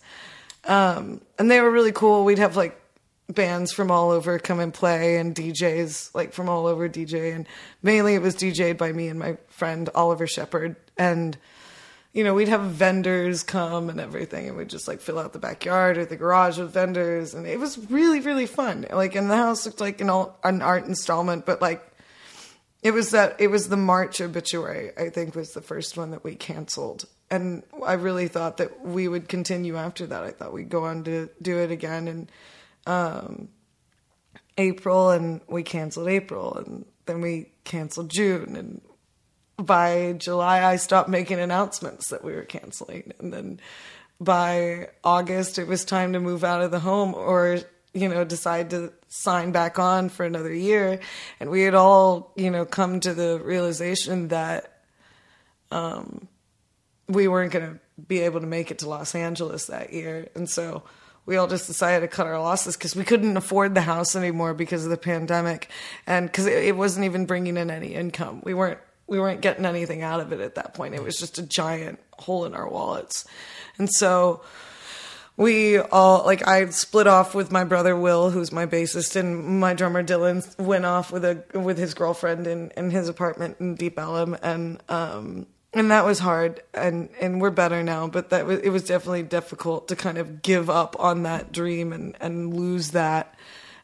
Um, 0.64 1.20
and 1.38 1.52
they 1.52 1.60
were 1.60 1.70
really 1.70 1.92
cool. 1.92 2.24
We'd 2.24 2.40
have 2.40 2.56
like 2.56 2.80
bands 3.28 3.74
from 3.74 3.92
all 3.92 4.10
over 4.10 4.40
come 4.40 4.62
and 4.62 4.74
play 4.74 5.18
and 5.18 5.36
DJs 5.36 6.16
like 6.16 6.32
from 6.32 6.48
all 6.48 6.68
over 6.68 6.88
DJ 6.88 7.36
and 7.36 7.48
mainly 7.82 8.16
it 8.16 8.22
was 8.22 8.36
DJ'd 8.36 8.78
by 8.78 8.94
me 8.94 9.10
and 9.10 9.20
my 9.20 9.38
friend 9.50 9.90
Oliver 9.94 10.28
Shepard 10.28 10.78
and 10.98 11.38
you 12.14 12.24
know, 12.24 12.36
we'd 12.36 12.48
have 12.48 12.62
vendors 12.62 13.42
come 13.42 13.90
and 13.90 14.00
everything, 14.00 14.48
and 14.48 14.56
we'd 14.56 14.70
just 14.70 14.88
like 14.88 15.02
fill 15.02 15.18
out 15.18 15.34
the 15.34 15.40
backyard 15.40 15.98
or 15.98 16.06
the 16.06 16.16
garage 16.16 16.60
with 16.60 16.72
vendors, 16.72 17.34
and 17.34 17.48
it 17.48 17.60
was 17.60 17.90
really, 17.90 18.20
really 18.20 18.46
fun. 18.46 18.86
Like, 18.92 19.16
and 19.16 19.30
the 19.30 19.36
house 19.36 19.66
looked 19.66 19.82
like 19.82 20.00
an, 20.00 20.10
al- 20.10 20.38
an 20.44 20.62
art 20.62 20.86
installment, 20.86 21.46
but 21.46 21.60
like, 21.60 21.84
it 22.84 22.92
was 22.92 23.12
that 23.12 23.38
it 23.40 23.48
was 23.48 23.68
the 23.68 23.78
March 23.78 24.22
obituary. 24.22 24.92
I 24.96 25.10
think 25.10 25.36
was 25.36 25.54
the 25.54 25.62
first 25.62 25.98
one 25.98 26.12
that 26.12 26.24
we 26.24 26.36
canceled, 26.36 27.06
and 27.32 27.64
I 27.84 27.94
really 27.94 28.28
thought 28.28 28.58
that 28.58 28.86
we 28.86 29.08
would 29.08 29.28
continue 29.28 29.76
after 29.76 30.06
that. 30.06 30.24
I 30.24 30.32
thought 30.32 30.54
we'd 30.54 30.70
go 30.70 30.86
on 30.86 31.04
to 31.06 31.30
do 31.42 31.58
it 31.58 31.72
again 31.72 32.08
in 32.08 32.30
um, 32.86 33.50
April, 34.60 35.10
and 35.10 35.42
we 35.48 35.64
canceled 35.64 36.10
April, 36.10 36.54
and 36.58 36.86
then 37.08 37.22
we 37.22 37.50
canceled 37.64 38.12
June, 38.12 38.56
and 38.56 38.82
by 39.58 40.16
July, 40.18 40.64
I 40.64 40.78
stopped 40.78 41.10
making 41.10 41.40
announcements 41.40 42.10
that 42.10 42.24
we 42.24 42.34
were 42.34 42.44
canceling. 42.44 43.14
And 43.20 43.32
then 43.34 43.60
by 44.20 44.90
August, 45.04 45.60
it 45.60 45.68
was 45.68 45.86
time 45.86 46.14
to 46.14 46.20
move 46.20 46.44
out 46.44 46.62
of 46.62 46.72
the 46.72 46.80
home 46.80 47.14
or, 47.14 47.60
you 47.94 48.10
know, 48.10 48.24
decide 48.24 48.72
to 48.72 48.94
sign 49.10 49.52
back 49.52 49.78
on 49.78 50.10
for 50.10 50.26
another 50.26 50.54
year. 50.54 51.00
And 51.40 51.50
we 51.50 51.62
had 51.62 51.76
all, 51.76 52.34
you 52.36 52.50
know, 52.50 52.66
come 52.66 53.00
to 53.02 53.14
the 53.14 53.40
realization 53.44 54.30
that 54.30 54.82
um, 55.72 56.28
we 57.08 57.28
weren't 57.28 57.52
going 57.52 57.74
to 57.74 57.80
be 58.08 58.20
able 58.20 58.40
to 58.40 58.48
make 58.48 58.72
it 58.72 58.80
to 58.80 58.90
Los 58.90 59.14
Angeles 59.14 59.68
that 59.68 59.94
year. 59.94 60.30
And 60.36 60.50
so 60.50 60.84
we 61.26 61.38
all 61.38 61.48
just 61.48 61.68
decided 61.68 62.02
to 62.02 62.08
cut 62.08 62.28
our 62.28 62.40
losses 62.40 62.76
because 62.76 62.96
we 62.96 63.04
couldn't 63.04 63.38
afford 63.38 63.76
the 63.76 63.82
house 63.82 64.16
anymore 64.16 64.54
because 64.54 64.84
of 64.84 64.90
the 64.90 64.98
pandemic 64.98 65.70
and 66.08 66.28
because 66.28 66.48
it, 66.48 66.64
it 66.66 66.76
wasn't 66.76 67.06
even 67.06 67.26
bringing 67.26 67.58
in 67.58 67.70
any 67.70 67.94
income. 67.94 68.42
We 68.44 68.54
weren't 68.54 68.80
we 69.08 69.20
weren't 69.20 69.42
getting 69.42 69.66
anything 69.66 70.02
out 70.02 70.20
of 70.20 70.32
it 70.32 70.40
at 70.40 70.56
that 70.56 70.74
point. 70.74 70.96
It 70.96 71.04
was 71.04 71.18
just 71.18 71.38
a 71.38 71.44
giant 71.44 72.00
hole 72.18 72.46
in 72.46 72.54
our 72.54 72.68
wallets. 72.68 73.26
And 73.78 73.90
so 73.92 74.42
we 75.36 75.80
all 75.80 76.26
like 76.26 76.48
I 76.48 76.70
split 76.70 77.08
off 77.08 77.34
with 77.34 77.52
my 77.52 77.64
brother 77.64 77.96
Will, 77.96 78.30
who's 78.30 78.52
my 78.52 78.66
bassist, 78.66 79.16
and 79.16 79.60
my 79.60 79.74
drummer 79.74 80.04
Dylan 80.04 80.58
went 80.60 80.86
off 80.86 81.12
with 81.12 81.26
a 81.26 81.44
with 81.54 81.78
his 81.78 81.94
girlfriend 81.94 82.48
in, 82.48 82.72
in 82.78 82.92
his 82.92 83.10
apartment 83.10 83.58
in 83.60 83.76
Deep 83.76 83.98
Ellum, 83.98 84.38
and 84.44 84.82
um 84.90 85.48
and 85.74 85.90
that 85.90 86.06
was 86.06 86.20
hard, 86.20 86.62
and 86.74 87.10
and 87.20 87.42
we're 87.42 87.50
better 87.50 87.82
now, 87.82 88.08
but 88.08 88.30
that 88.30 88.46
was 88.46 88.60
it 88.60 88.70
was 88.70 88.84
definitely 88.84 89.24
difficult 89.24 89.88
to 89.88 89.96
kind 89.96 90.20
of 90.20 90.44
give 90.44 90.70
up 90.70 90.96
on 91.00 91.24
that 91.24 91.52
dream 91.52 91.94
and 91.94 92.16
and 92.20 92.54
lose 92.54 92.92
that, 92.92 93.34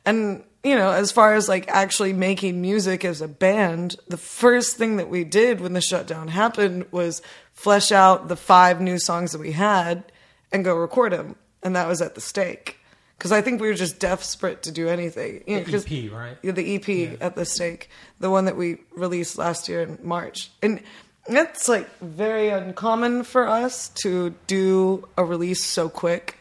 and 0.05 0.43
you 0.63 0.75
know, 0.75 0.91
as 0.91 1.11
far 1.11 1.33
as 1.35 1.47
like 1.47 1.67
actually 1.69 2.13
making 2.13 2.61
music 2.61 3.05
as 3.05 3.21
a 3.21 3.27
band, 3.27 3.95
the 4.07 4.17
first 4.17 4.75
thing 4.77 4.97
that 4.97 5.09
we 5.09 5.23
did 5.23 5.61
when 5.61 5.73
the 5.73 5.81
shutdown 5.81 6.27
happened 6.27 6.85
was 6.91 7.21
flesh 7.53 7.91
out 7.91 8.27
the 8.27 8.35
five 8.35 8.81
new 8.81 8.99
songs 8.99 9.31
that 9.31 9.39
we 9.39 9.53
had 9.53 10.03
and 10.51 10.65
go 10.65 10.75
record 10.75 11.13
them. 11.13 11.35
And 11.63 11.75
that 11.75 11.87
was 11.87 12.01
at 12.01 12.15
the 12.15 12.21
stake. 12.21 12.77
Because 13.17 13.31
I 13.33 13.41
think 13.41 13.59
we 13.59 13.67
were 13.67 13.73
just 13.73 13.99
desperate 13.99 14.63
to 14.63 14.71
do 14.71 14.87
anything. 14.87 15.43
You 15.45 15.59
know, 15.59 15.63
The 15.65 16.05
EP, 16.07 16.11
right? 16.11 16.37
yeah, 16.41 16.51
the 16.53 16.75
EP 16.75 17.17
at 17.21 17.35
the 17.35 17.43
stake, 17.43 17.89
the 18.19 18.29
one 18.29 18.45
that 18.45 18.55
we 18.55 18.77
released 18.95 19.37
last 19.37 19.67
year 19.67 19.81
in 19.81 19.99
March. 20.01 20.51
And 20.61 20.81
that's 21.27 21.67
like 21.67 21.89
very 21.99 22.47
uncommon 22.49 23.23
for 23.23 23.45
us 23.47 23.89
to 24.03 24.33
do 24.47 25.07
a 25.17 25.25
release 25.25 25.63
so 25.65 25.89
quick 25.89 26.37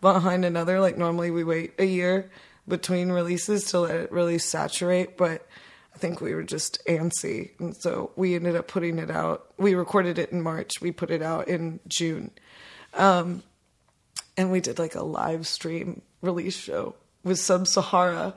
behind 0.00 0.44
another. 0.44 0.78
Like 0.80 0.96
normally 0.96 1.32
we 1.32 1.42
wait 1.42 1.72
a 1.80 1.84
year. 1.84 2.30
Between 2.70 3.12
releases 3.12 3.66
to 3.66 3.80
let 3.80 3.96
it 3.96 4.10
really 4.10 4.38
saturate, 4.38 5.18
but 5.18 5.46
I 5.94 5.98
think 5.98 6.22
we 6.22 6.34
were 6.34 6.42
just 6.42 6.82
antsy. 6.86 7.50
And 7.58 7.76
so 7.76 8.12
we 8.16 8.34
ended 8.34 8.56
up 8.56 8.68
putting 8.68 8.98
it 8.98 9.10
out. 9.10 9.52
We 9.58 9.74
recorded 9.74 10.18
it 10.18 10.32
in 10.32 10.40
March. 10.40 10.80
We 10.80 10.92
put 10.92 11.10
it 11.10 11.20
out 11.20 11.48
in 11.48 11.80
June. 11.86 12.30
Um, 12.94 13.42
and 14.36 14.50
we 14.50 14.60
did 14.60 14.78
like 14.78 14.94
a 14.94 15.02
live 15.02 15.46
stream 15.46 16.00
release 16.22 16.56
show 16.56 16.94
with 17.22 17.38
Sub 17.38 17.66
Sahara. 17.66 18.34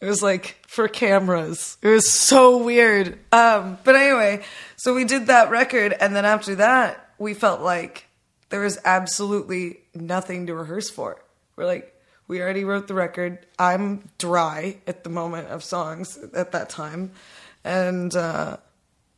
It 0.00 0.06
was 0.06 0.22
like 0.22 0.58
for 0.66 0.88
cameras. 0.88 1.78
It 1.82 1.88
was 1.88 2.10
so 2.10 2.62
weird. 2.62 3.18
Um, 3.32 3.78
but 3.84 3.96
anyway, 3.96 4.44
so 4.76 4.94
we 4.94 5.04
did 5.04 5.26
that 5.26 5.50
record. 5.50 5.94
And 5.98 6.14
then 6.14 6.24
after 6.24 6.56
that, 6.56 7.10
we 7.18 7.34
felt 7.34 7.60
like 7.60 8.06
there 8.48 8.60
was 8.60 8.78
absolutely 8.84 9.78
nothing 9.94 10.46
to 10.46 10.54
rehearse 10.54 10.90
for. 10.90 11.22
We're 11.56 11.66
like, 11.66 11.94
we 12.30 12.40
already 12.40 12.62
wrote 12.62 12.86
the 12.86 12.94
record. 12.94 13.44
I'm 13.58 14.08
dry 14.16 14.76
at 14.86 15.02
the 15.02 15.10
moment 15.10 15.48
of 15.48 15.64
songs 15.64 16.16
at 16.32 16.52
that 16.52 16.68
time. 16.68 17.10
And 17.64 18.14
uh, 18.14 18.58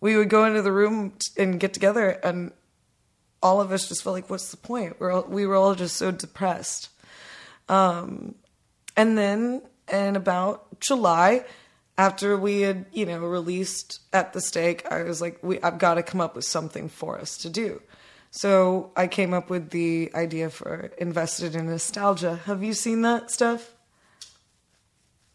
we 0.00 0.16
would 0.16 0.30
go 0.30 0.46
into 0.46 0.62
the 0.62 0.72
room 0.72 1.12
and 1.36 1.60
get 1.60 1.74
together, 1.74 2.08
and 2.08 2.52
all 3.42 3.60
of 3.60 3.70
us 3.70 3.86
just 3.86 4.02
felt 4.02 4.14
like, 4.14 4.30
what's 4.30 4.50
the 4.50 4.56
point? 4.56 4.98
We're 4.98 5.12
all, 5.12 5.24
we 5.24 5.44
were 5.44 5.56
all 5.56 5.74
just 5.74 5.96
so 5.96 6.10
depressed. 6.10 6.88
Um, 7.68 8.34
and 8.96 9.18
then 9.18 9.60
in 9.92 10.16
about 10.16 10.80
July, 10.80 11.44
after 11.98 12.34
we 12.38 12.62
had, 12.62 12.86
you 12.94 13.04
know, 13.04 13.18
released 13.18 14.00
at 14.14 14.32
the 14.32 14.40
stake, 14.40 14.90
I 14.90 15.02
was 15.02 15.20
like, 15.20 15.38
we, 15.42 15.60
I've 15.60 15.78
got 15.78 15.94
to 15.94 16.02
come 16.02 16.22
up 16.22 16.34
with 16.34 16.46
something 16.46 16.88
for 16.88 17.18
us 17.18 17.36
to 17.38 17.50
do. 17.50 17.82
So 18.34 18.92
I 18.96 19.08
came 19.08 19.34
up 19.34 19.50
with 19.50 19.70
the 19.70 20.10
idea 20.14 20.48
for 20.48 20.90
invested 20.96 21.54
in 21.54 21.66
nostalgia. 21.66 22.36
Have 22.46 22.62
you 22.62 22.72
seen 22.72 23.02
that 23.02 23.30
stuff? 23.30 23.74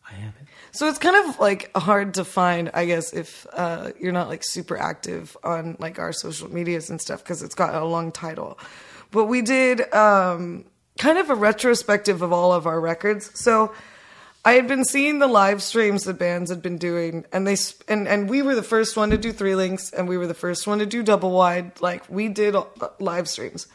I 0.10 0.14
haven't. 0.14 0.48
So 0.72 0.90
it's 0.90 0.98
kind 0.98 1.30
of 1.30 1.40
like 1.40 1.70
hard 1.78 2.16
to 2.16 2.26
find, 2.26 2.72
I 2.74 2.86
guess, 2.86 3.14
if 3.14 3.46
uh, 3.54 3.92
you're 4.00 4.14
not 4.14 4.30
like 4.30 4.44
super 4.44 4.76
active 4.76 5.38
on 5.44 5.78
like 5.80 6.00
our 6.00 6.12
social 6.12 6.52
medias 6.52 6.90
and 6.90 7.00
stuff 7.00 7.24
because 7.24 7.44
it's 7.44 7.54
got 7.54 7.76
a 7.76 7.86
long 7.86 8.12
title. 8.12 8.58
But 9.12 9.26
we 9.26 9.44
did 9.44 9.94
um, 9.94 10.66
kind 10.98 11.20
of 11.20 11.30
a 11.30 11.36
retrospective 11.36 12.24
of 12.24 12.34
all 12.34 12.52
of 12.52 12.66
our 12.66 12.82
records. 12.82 13.30
So 13.40 13.74
I 14.48 14.54
had 14.54 14.66
been 14.66 14.86
seeing 14.86 15.20
the 15.20 15.28
live 15.28 15.62
streams 15.62 16.06
that 16.06 16.18
bands 16.18 16.50
had 16.50 16.62
been 16.62 16.78
doing, 16.78 17.26
and 17.34 17.46
they 17.46 17.58
and 17.90 18.08
and 18.08 18.30
we 18.30 18.42
were 18.42 18.56
the 18.56 18.64
first 18.64 18.96
one 18.96 19.10
to 19.10 19.18
do 19.18 19.34
three 19.34 19.56
links, 19.56 19.92
and 19.92 20.08
we 20.08 20.18
were 20.18 20.26
the 20.26 20.34
first 20.34 20.66
one 20.66 20.80
to 20.80 20.86
do 20.86 21.04
double 21.04 21.32
wide. 21.32 21.82
Like 21.82 22.10
we 22.10 22.30
did 22.30 22.56
live 22.98 23.28
streams, 23.28 23.68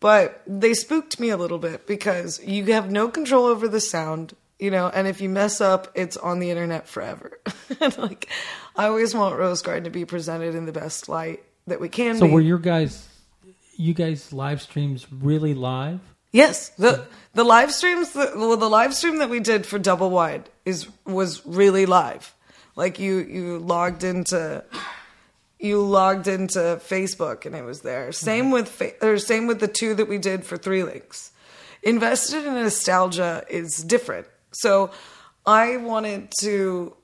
but 0.00 0.42
they 0.44 0.74
spooked 0.74 1.20
me 1.20 1.28
a 1.28 1.36
little 1.36 1.58
bit 1.58 1.86
because 1.86 2.44
you 2.44 2.64
have 2.72 2.90
no 2.90 3.06
control 3.08 3.46
over 3.46 3.68
the 3.68 3.78
sound, 3.78 4.34
you 4.58 4.68
know, 4.68 4.88
and 4.92 5.06
if 5.06 5.20
you 5.20 5.28
mess 5.28 5.60
up, 5.60 5.92
it's 5.94 6.16
on 6.16 6.40
the 6.40 6.50
internet 6.50 6.88
forever. 6.88 7.38
and 7.80 7.96
like, 7.96 8.28
I 8.74 8.86
always 8.86 9.14
want 9.14 9.38
Rose 9.38 9.62
Garden 9.62 9.84
to 9.84 9.90
be 9.90 10.04
presented 10.04 10.56
in 10.56 10.66
the 10.66 10.72
best 10.72 11.08
light 11.08 11.44
that 11.68 11.80
we 11.80 11.88
can. 11.88 12.16
So 12.16 12.26
be. 12.26 12.32
were 12.32 12.40
your 12.40 12.58
guys, 12.58 13.08
you 13.76 13.94
guys 13.94 14.32
live 14.32 14.60
streams 14.60 15.06
really 15.12 15.54
live? 15.54 16.00
Yes, 16.32 16.70
the 16.70 17.06
the 17.34 17.44
live 17.44 17.72
streams, 17.72 18.12
the, 18.12 18.32
well, 18.34 18.56
the 18.56 18.68
live 18.68 18.94
stream 18.94 19.18
that 19.18 19.30
we 19.30 19.40
did 19.40 19.66
for 19.66 19.78
Double 19.78 20.10
Wide 20.10 20.48
is 20.64 20.88
was 21.04 21.44
really 21.46 21.86
live. 21.86 22.34
Like 22.74 22.98
you 22.98 23.18
you 23.18 23.58
logged 23.58 24.04
into 24.04 24.64
you 25.58 25.80
logged 25.82 26.28
into 26.28 26.58
Facebook 26.58 27.46
and 27.46 27.54
it 27.54 27.64
was 27.64 27.80
there. 27.82 28.08
Mm-hmm. 28.08 28.12
Same 28.12 28.50
with 28.50 28.68
fa- 28.68 29.04
or 29.04 29.18
same 29.18 29.46
with 29.46 29.60
the 29.60 29.68
two 29.68 29.94
that 29.94 30.08
we 30.08 30.18
did 30.18 30.44
for 30.44 30.56
Three 30.56 30.82
Links. 30.82 31.32
Invested 31.82 32.44
in 32.44 32.54
nostalgia 32.54 33.44
is 33.48 33.82
different. 33.82 34.26
So 34.52 34.90
I 35.44 35.76
wanted 35.76 36.32
to 36.40 36.96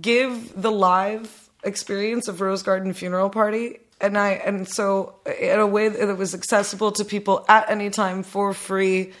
give 0.00 0.60
the 0.60 0.72
live 0.72 1.50
experience 1.62 2.28
of 2.28 2.40
Rose 2.40 2.62
Garden 2.62 2.92
Funeral 2.92 3.30
Party 3.30 3.78
and 4.00 4.18
I 4.18 4.32
and 4.32 4.68
so 4.68 5.16
in 5.40 5.58
a 5.58 5.66
way 5.66 5.88
that 5.88 6.16
was 6.18 6.34
accessible 6.34 6.92
to 6.92 7.04
people 7.04 7.44
at 7.48 7.70
any 7.70 7.90
time 7.90 8.22
for 8.22 8.52
free 8.52 9.12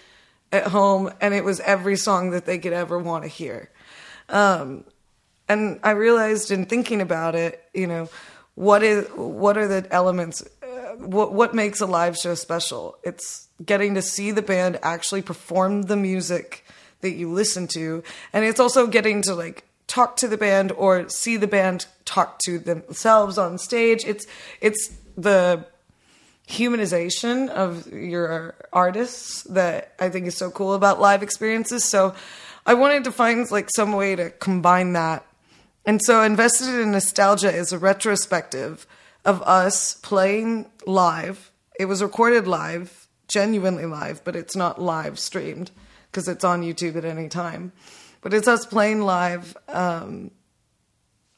at 0.52 0.68
home, 0.68 1.12
and 1.20 1.34
it 1.34 1.44
was 1.44 1.60
every 1.60 1.96
song 1.96 2.30
that 2.30 2.46
they 2.46 2.58
could 2.58 2.72
ever 2.72 2.98
want 2.98 3.24
to 3.24 3.28
hear. 3.28 3.70
Um, 4.28 4.84
and 5.48 5.80
I 5.82 5.90
realized 5.90 6.50
in 6.50 6.66
thinking 6.66 7.00
about 7.00 7.34
it, 7.34 7.62
you 7.74 7.86
know, 7.86 8.08
what 8.54 8.82
is 8.82 9.08
what 9.14 9.58
are 9.58 9.68
the 9.68 9.86
elements? 9.92 10.42
Uh, 10.62 10.96
what 10.96 11.32
what 11.32 11.54
makes 11.54 11.80
a 11.80 11.86
live 11.86 12.16
show 12.16 12.34
special? 12.34 12.96
It's 13.02 13.48
getting 13.64 13.94
to 13.94 14.02
see 14.02 14.30
the 14.30 14.42
band 14.42 14.78
actually 14.82 15.22
perform 15.22 15.82
the 15.82 15.96
music 15.96 16.64
that 17.00 17.12
you 17.12 17.30
listen 17.32 17.66
to, 17.68 18.02
and 18.32 18.44
it's 18.44 18.60
also 18.60 18.86
getting 18.86 19.22
to 19.22 19.34
like 19.34 19.64
talk 19.86 20.16
to 20.16 20.28
the 20.28 20.36
band 20.36 20.72
or 20.72 21.08
see 21.08 21.36
the 21.36 21.46
band 21.46 21.86
talk 22.04 22.38
to 22.40 22.58
themselves 22.58 23.38
on 23.38 23.58
stage. 23.58 24.04
It's 24.06 24.26
it's 24.60 24.94
the 25.16 25.66
humanization 26.48 27.48
of 27.48 27.90
your 27.92 28.54
artists 28.72 29.42
that 29.44 29.94
I 29.98 30.10
think 30.10 30.26
is 30.26 30.36
so 30.36 30.50
cool 30.50 30.74
about 30.74 31.00
live 31.00 31.22
experiences. 31.22 31.84
So 31.84 32.14
I 32.66 32.74
wanted 32.74 33.04
to 33.04 33.12
find 33.12 33.50
like 33.50 33.70
some 33.74 33.92
way 33.92 34.16
to 34.16 34.30
combine 34.30 34.92
that. 34.92 35.24
And 35.86 36.02
so 36.02 36.22
invested 36.22 36.68
in 36.80 36.92
nostalgia 36.92 37.52
is 37.52 37.72
a 37.72 37.78
retrospective 37.78 38.86
of 39.24 39.42
us 39.42 39.94
playing 39.94 40.70
live. 40.86 41.50
It 41.78 41.86
was 41.86 42.02
recorded 42.02 42.46
live, 42.46 43.06
genuinely 43.28 43.86
live, 43.86 44.22
but 44.24 44.36
it's 44.36 44.56
not 44.56 44.80
live 44.80 45.18
streamed 45.18 45.70
because 46.10 46.28
it's 46.28 46.44
on 46.44 46.62
YouTube 46.62 46.96
at 46.96 47.04
any 47.04 47.28
time 47.28 47.72
but 48.24 48.32
it's 48.32 48.48
us 48.48 48.64
playing 48.64 49.02
live 49.02 49.54
um, 49.68 50.30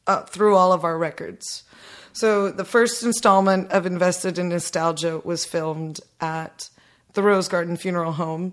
uh, 0.06 0.22
through 0.22 0.54
all 0.54 0.72
of 0.72 0.84
our 0.84 0.96
records. 0.96 1.64
So 2.12 2.50
the 2.50 2.64
first 2.64 3.02
installment 3.02 3.72
of 3.72 3.86
Invested 3.86 4.38
in 4.38 4.48
Nostalgia 4.48 5.20
was 5.24 5.44
filmed 5.44 6.00
at 6.20 6.70
the 7.14 7.24
Rose 7.24 7.48
Garden 7.48 7.76
Funeral 7.76 8.12
Home. 8.12 8.52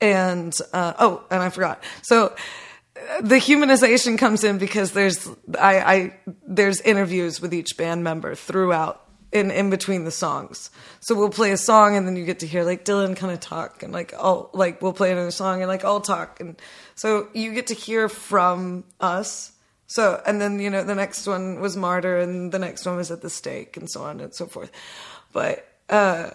And, 0.00 0.52
uh, 0.72 0.94
oh, 0.98 1.24
and 1.30 1.40
I 1.40 1.48
forgot. 1.50 1.82
So 2.02 2.34
uh, 2.96 3.20
the 3.20 3.36
humanization 3.36 4.18
comes 4.18 4.42
in 4.42 4.58
because 4.58 4.90
there's, 4.90 5.28
I, 5.56 5.78
I, 5.78 6.14
there's 6.44 6.80
interviews 6.80 7.40
with 7.40 7.54
each 7.54 7.76
band 7.76 8.02
member 8.02 8.34
throughout 8.34 9.06
in 9.32 9.50
in 9.50 9.70
between 9.70 10.04
the 10.04 10.10
songs. 10.10 10.70
So 11.00 11.14
we'll 11.14 11.30
play 11.30 11.52
a 11.52 11.56
song 11.56 11.96
and 11.96 12.06
then 12.06 12.16
you 12.16 12.24
get 12.24 12.40
to 12.40 12.46
hear 12.46 12.64
like 12.64 12.84
Dylan 12.84 13.16
kind 13.16 13.32
of 13.32 13.40
talk 13.40 13.82
and 13.82 13.92
like 13.92 14.14
oh 14.18 14.50
like 14.52 14.80
we'll 14.80 14.92
play 14.92 15.12
another 15.12 15.30
song 15.30 15.62
and 15.62 15.68
like 15.68 15.84
I'll 15.84 16.00
talk 16.00 16.40
and 16.40 16.60
so 16.96 17.28
you 17.32 17.54
get 17.54 17.68
to 17.68 17.74
hear 17.74 18.08
from 18.08 18.84
us. 19.00 19.52
So 19.86 20.20
and 20.26 20.40
then 20.40 20.58
you 20.58 20.68
know 20.68 20.82
the 20.82 20.96
next 20.96 21.26
one 21.26 21.60
was 21.60 21.76
Martyr 21.76 22.18
and 22.18 22.50
the 22.50 22.58
next 22.58 22.84
one 22.84 22.96
was 22.96 23.12
at 23.12 23.22
the 23.22 23.30
stake 23.30 23.76
and 23.76 23.88
so 23.88 24.02
on 24.02 24.20
and 24.20 24.34
so 24.34 24.46
forth. 24.46 24.72
But 25.32 25.66
uh 25.88 26.30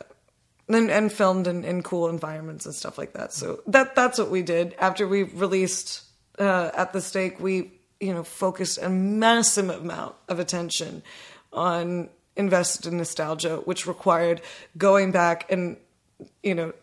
and, 0.70 0.90
and 0.90 1.12
filmed 1.12 1.48
in, 1.48 1.66
in 1.66 1.84
cool 1.84 2.08
environments 2.08 2.66
and 2.66 2.74
stuff 2.74 2.98
like 2.98 3.12
that. 3.14 3.34
So 3.34 3.62
that 3.68 3.94
that's 3.94 4.18
what 4.18 4.32
we 4.32 4.42
did 4.42 4.74
after 4.80 5.06
we 5.06 5.24
released 5.24 6.04
uh, 6.40 6.72
at 6.74 6.94
the 6.94 7.02
stake. 7.02 7.42
We 7.42 7.74
you 8.00 8.14
know 8.14 8.24
focused 8.24 8.78
a 8.82 8.90
massive 8.90 9.70
amount 9.70 10.16
of 10.30 10.40
attention 10.40 11.04
on 11.52 12.10
invested 12.36 12.88
in 12.88 12.98
nostalgia, 12.98 13.58
which 13.58 13.88
required 13.88 14.42
going 14.78 15.12
back 15.12 15.52
and, 15.52 15.78
you 16.44 16.56
know, 16.56 16.74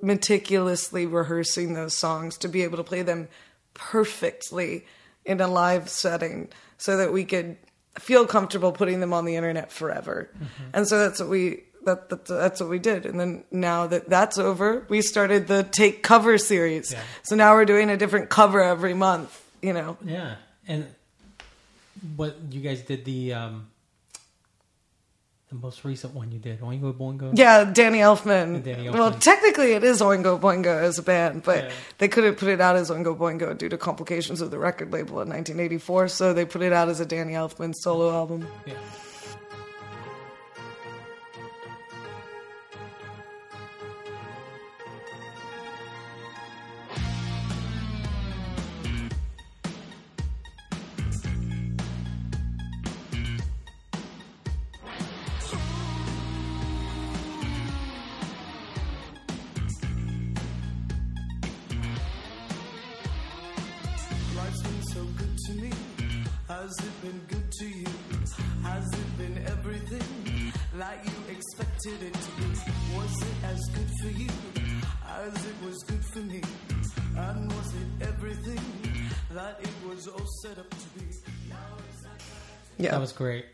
meticulously 0.00 1.06
rehearsing 1.06 1.74
those 1.74 1.94
songs 1.94 2.38
to 2.38 2.48
be 2.48 2.62
able 2.62 2.76
to 2.76 2.84
play 2.84 3.02
them 3.02 3.28
perfectly 3.74 4.86
in 5.24 5.40
a 5.40 5.48
live 5.48 5.88
setting 5.88 6.48
so 6.76 6.96
that 6.96 7.12
we 7.12 7.24
could 7.24 7.56
feel 7.98 8.26
comfortable 8.26 8.72
putting 8.72 9.00
them 9.00 9.12
on 9.12 9.24
the 9.24 9.36
internet 9.36 9.72
forever. 9.72 10.30
Mm-hmm. 10.34 10.70
And 10.72 10.88
so 10.88 10.98
that's 10.98 11.20
what 11.20 11.28
we 11.28 11.64
that, 11.84 12.08
that, 12.10 12.26
that's 12.26 12.60
what 12.60 12.68
we 12.68 12.78
did. 12.78 13.06
And 13.06 13.18
then 13.18 13.44
now 13.50 13.86
that 13.86 14.08
that's 14.08 14.38
over, 14.38 14.84
we 14.88 15.00
started 15.00 15.46
the 15.46 15.62
take 15.62 16.02
cover 16.02 16.36
series. 16.38 16.92
Yeah. 16.92 17.00
So 17.22 17.34
now 17.34 17.54
we're 17.54 17.64
doing 17.64 17.88
a 17.90 17.96
different 17.96 18.28
cover 18.28 18.62
every 18.62 18.94
month, 18.94 19.42
you 19.62 19.72
know. 19.72 19.96
Yeah. 20.04 20.36
And 20.66 20.86
what 22.16 22.36
you 22.50 22.60
guys 22.60 22.82
did 22.82 23.04
the 23.04 23.34
um 23.34 23.68
the 25.48 25.54
most 25.54 25.84
recent 25.84 26.14
one 26.14 26.30
you 26.30 26.38
did, 26.38 26.60
Oingo 26.60 26.92
Boingo. 26.92 27.32
Yeah, 27.34 27.64
Danny 27.64 27.98
Elfman. 27.98 28.62
Danny 28.62 28.84
Elfman. 28.84 28.92
Well, 28.92 29.12
technically 29.12 29.72
it 29.72 29.82
is 29.82 30.02
Oingo 30.02 30.38
Boingo 30.38 30.82
as 30.82 30.98
a 30.98 31.02
band, 31.02 31.42
but 31.42 31.64
yeah. 31.64 31.70
they 31.96 32.08
couldn't 32.08 32.34
put 32.34 32.48
it 32.48 32.60
out 32.60 32.76
as 32.76 32.90
Oingo 32.90 33.16
Boingo 33.16 33.56
due 33.56 33.70
to 33.70 33.78
complications 33.78 34.42
of 34.42 34.50
the 34.50 34.58
record 34.58 34.92
label 34.92 35.22
in 35.22 35.28
1984, 35.28 36.08
so 36.08 36.34
they 36.34 36.44
put 36.44 36.60
it 36.60 36.72
out 36.72 36.90
as 36.90 37.00
a 37.00 37.06
Danny 37.06 37.32
Elfman 37.32 37.74
solo 37.74 38.12
album. 38.12 38.46
Yeah. 38.66 38.74
So 64.98 65.04
good 65.16 65.38
to 65.46 65.52
me? 65.62 65.70
Has 66.48 66.72
it 66.88 67.02
been 67.02 67.20
good 67.28 67.52
to 67.60 67.66
you? 67.66 67.86
Has 68.64 68.86
it 69.02 69.10
been 69.18 69.36
everything 69.46 70.52
like 70.76 71.00
you 71.04 71.18
expected 71.36 72.02
it 72.08 72.14
to 72.14 72.30
be? 72.38 72.48
Was 72.96 73.14
it 73.30 73.36
as 73.52 73.60
good 73.76 73.90
for 74.00 74.10
you 74.22 74.30
as 75.24 75.34
it 75.50 75.56
was 75.64 75.78
good 75.90 76.04
for 76.12 76.18
me? 76.18 76.40
And 77.16 77.52
was 77.52 77.68
it 77.82 78.08
everything 78.08 78.64
that 79.30 79.60
it 79.62 79.74
was 79.88 80.08
all 80.08 80.28
set 80.42 80.58
up 80.58 80.70
to 80.70 80.88
be? 80.98 81.06
Yeah. 82.78 82.90
That 82.92 83.00
was 83.00 83.12
great. 83.12 83.46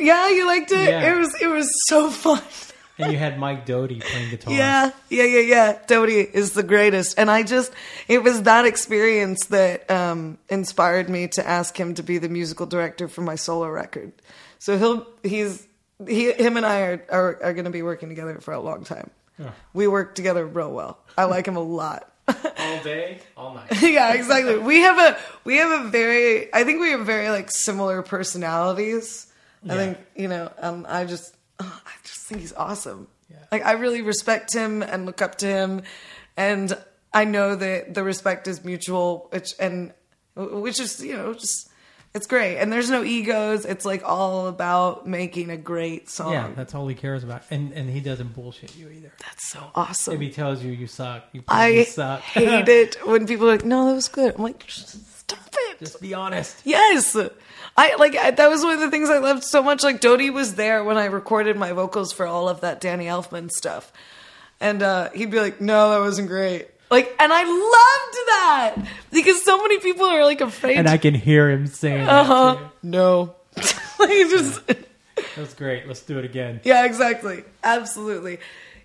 yeah, 0.00 0.28
you 0.28 0.46
liked 0.46 0.72
it? 0.72 0.88
Yeah. 0.88 1.12
It 1.12 1.16
was 1.18 1.34
it 1.40 1.46
was 1.46 1.68
so 1.88 2.10
fun. 2.10 2.42
And 3.00 3.12
you 3.12 3.18
had 3.18 3.38
Mike 3.38 3.66
Doty 3.66 4.00
playing 4.00 4.30
guitar. 4.30 4.52
Yeah, 4.52 4.90
yeah, 5.08 5.24
yeah, 5.24 5.40
yeah. 5.40 5.78
Doty 5.86 6.20
is 6.20 6.52
the 6.52 6.62
greatest. 6.62 7.18
And 7.18 7.30
I 7.30 7.42
just, 7.42 7.72
it 8.08 8.22
was 8.22 8.42
that 8.42 8.64
experience 8.64 9.46
that 9.46 9.90
um, 9.90 10.38
inspired 10.48 11.08
me 11.08 11.28
to 11.28 11.46
ask 11.46 11.78
him 11.78 11.94
to 11.94 12.02
be 12.02 12.18
the 12.18 12.28
musical 12.28 12.66
director 12.66 13.08
for 13.08 13.22
my 13.22 13.34
solo 13.34 13.68
record. 13.68 14.12
So 14.58 14.78
he'll, 14.78 15.06
he's, 15.22 15.66
he, 16.06 16.32
him 16.32 16.56
and 16.56 16.66
I 16.66 16.80
are, 16.80 17.04
are, 17.10 17.42
are 17.44 17.52
going 17.54 17.64
to 17.64 17.70
be 17.70 17.82
working 17.82 18.08
together 18.08 18.38
for 18.40 18.52
a 18.52 18.60
long 18.60 18.84
time. 18.84 19.10
We 19.72 19.86
work 19.86 20.14
together 20.14 20.46
real 20.46 20.70
well. 20.70 20.98
I 21.16 21.24
like 21.24 21.46
him 21.46 21.56
a 21.56 21.62
lot. 21.62 22.12
All 22.28 22.82
day, 22.84 23.18
all 23.36 23.54
night. 23.54 23.66
yeah, 23.82 24.12
exactly. 24.12 24.56
We 24.58 24.80
have 24.80 24.98
a 24.98 25.18
we 25.42 25.56
have 25.56 25.84
a 25.84 25.88
very 25.88 26.52
I 26.54 26.62
think 26.62 26.80
we 26.80 26.90
have 26.90 27.04
very 27.04 27.28
like 27.28 27.50
similar 27.50 28.02
personalities. 28.02 29.26
I 29.68 29.74
think 29.74 29.98
you 30.14 30.28
know 30.28 30.52
um, 30.58 30.86
I 30.88 31.06
just 31.06 31.34
oh, 31.60 31.80
I 31.86 31.90
just 32.02 32.26
think 32.26 32.40
he's 32.40 32.52
awesome. 32.54 33.08
Yeah. 33.30 33.36
Like 33.52 33.64
I 33.64 33.72
really 33.72 34.02
respect 34.02 34.52
him 34.52 34.82
and 34.82 35.06
look 35.06 35.22
up 35.22 35.36
to 35.36 35.46
him, 35.46 35.82
and 36.36 36.76
I 37.12 37.24
know 37.24 37.54
that 37.54 37.94
the 37.94 38.02
respect 38.02 38.48
is 38.48 38.64
mutual, 38.64 39.28
which 39.30 39.50
and 39.58 39.92
which 40.34 40.80
is 40.80 41.02
you 41.02 41.16
know 41.16 41.34
just 41.34 41.70
it's 42.12 42.26
great. 42.26 42.58
And 42.58 42.72
there's 42.72 42.90
no 42.90 43.04
egos. 43.04 43.64
It's 43.64 43.84
like 43.84 44.02
all 44.04 44.48
about 44.48 45.06
making 45.06 45.50
a 45.50 45.56
great 45.56 46.10
song. 46.10 46.32
Yeah, 46.32 46.50
that's 46.56 46.74
all 46.74 46.88
he 46.88 46.94
cares 46.94 47.22
about. 47.22 47.42
And 47.50 47.72
and 47.72 47.88
he 47.88 48.00
doesn't 48.00 48.34
bullshit 48.34 48.76
you 48.76 48.88
either. 48.88 49.12
That's 49.20 49.50
so 49.50 49.70
awesome. 49.74 50.14
If 50.14 50.20
he 50.20 50.30
tells 50.30 50.62
you 50.62 50.72
you 50.72 50.86
suck, 50.88 51.24
you 51.32 51.42
probably 51.42 51.80
I 51.80 51.84
suck. 51.84 52.20
hate 52.20 52.68
it 52.68 52.96
when 53.06 53.26
people 53.26 53.48
are 53.48 53.52
like, 53.52 53.64
"No, 53.64 53.86
that 53.86 53.94
was 53.94 54.08
good." 54.08 54.34
I'm 54.34 54.42
like, 54.42 54.64
"Stop 55.30 55.54
it." 55.70 55.78
Just 55.78 56.00
be 56.00 56.14
honest. 56.14 56.60
Yes. 56.64 57.16
I 57.76 57.94
like 57.96 58.16
I, 58.16 58.30
that 58.30 58.50
was 58.50 58.62
one 58.62 58.74
of 58.74 58.80
the 58.80 58.90
things 58.90 59.08
I 59.08 59.18
loved 59.18 59.44
so 59.44 59.62
much. 59.62 59.82
Like 59.82 60.00
Doty 60.00 60.30
was 60.30 60.54
there 60.54 60.84
when 60.84 60.98
I 60.98 61.06
recorded 61.06 61.56
my 61.56 61.72
vocals 61.72 62.12
for 62.12 62.26
all 62.26 62.48
of 62.48 62.60
that 62.60 62.80
Danny 62.80 63.06
Elfman 63.06 63.50
stuff. 63.50 63.92
And 64.60 64.82
uh, 64.82 65.10
he'd 65.10 65.30
be 65.30 65.40
like, 65.40 65.60
No, 65.60 65.90
that 65.90 66.00
wasn't 66.00 66.28
great. 66.28 66.68
Like 66.90 67.14
and 67.18 67.32
I 67.32 67.44
loved 67.44 68.16
that 68.28 68.74
because 69.12 69.42
so 69.44 69.56
many 69.58 69.78
people 69.78 70.04
are 70.04 70.24
like 70.24 70.40
afraid 70.40 70.76
And 70.76 70.88
I 70.88 70.98
can 70.98 71.14
hear 71.14 71.48
him 71.48 71.66
saying 71.68 72.06
uh-huh. 72.08 72.58
No. 72.82 73.36
like 73.56 74.08
just 74.08 74.66
That 74.66 74.86
was 75.36 75.54
great. 75.54 75.86
Let's 75.86 76.02
do 76.02 76.18
it 76.18 76.24
again. 76.24 76.60
Yeah, 76.64 76.84
exactly. 76.84 77.44
Absolutely. 77.62 78.38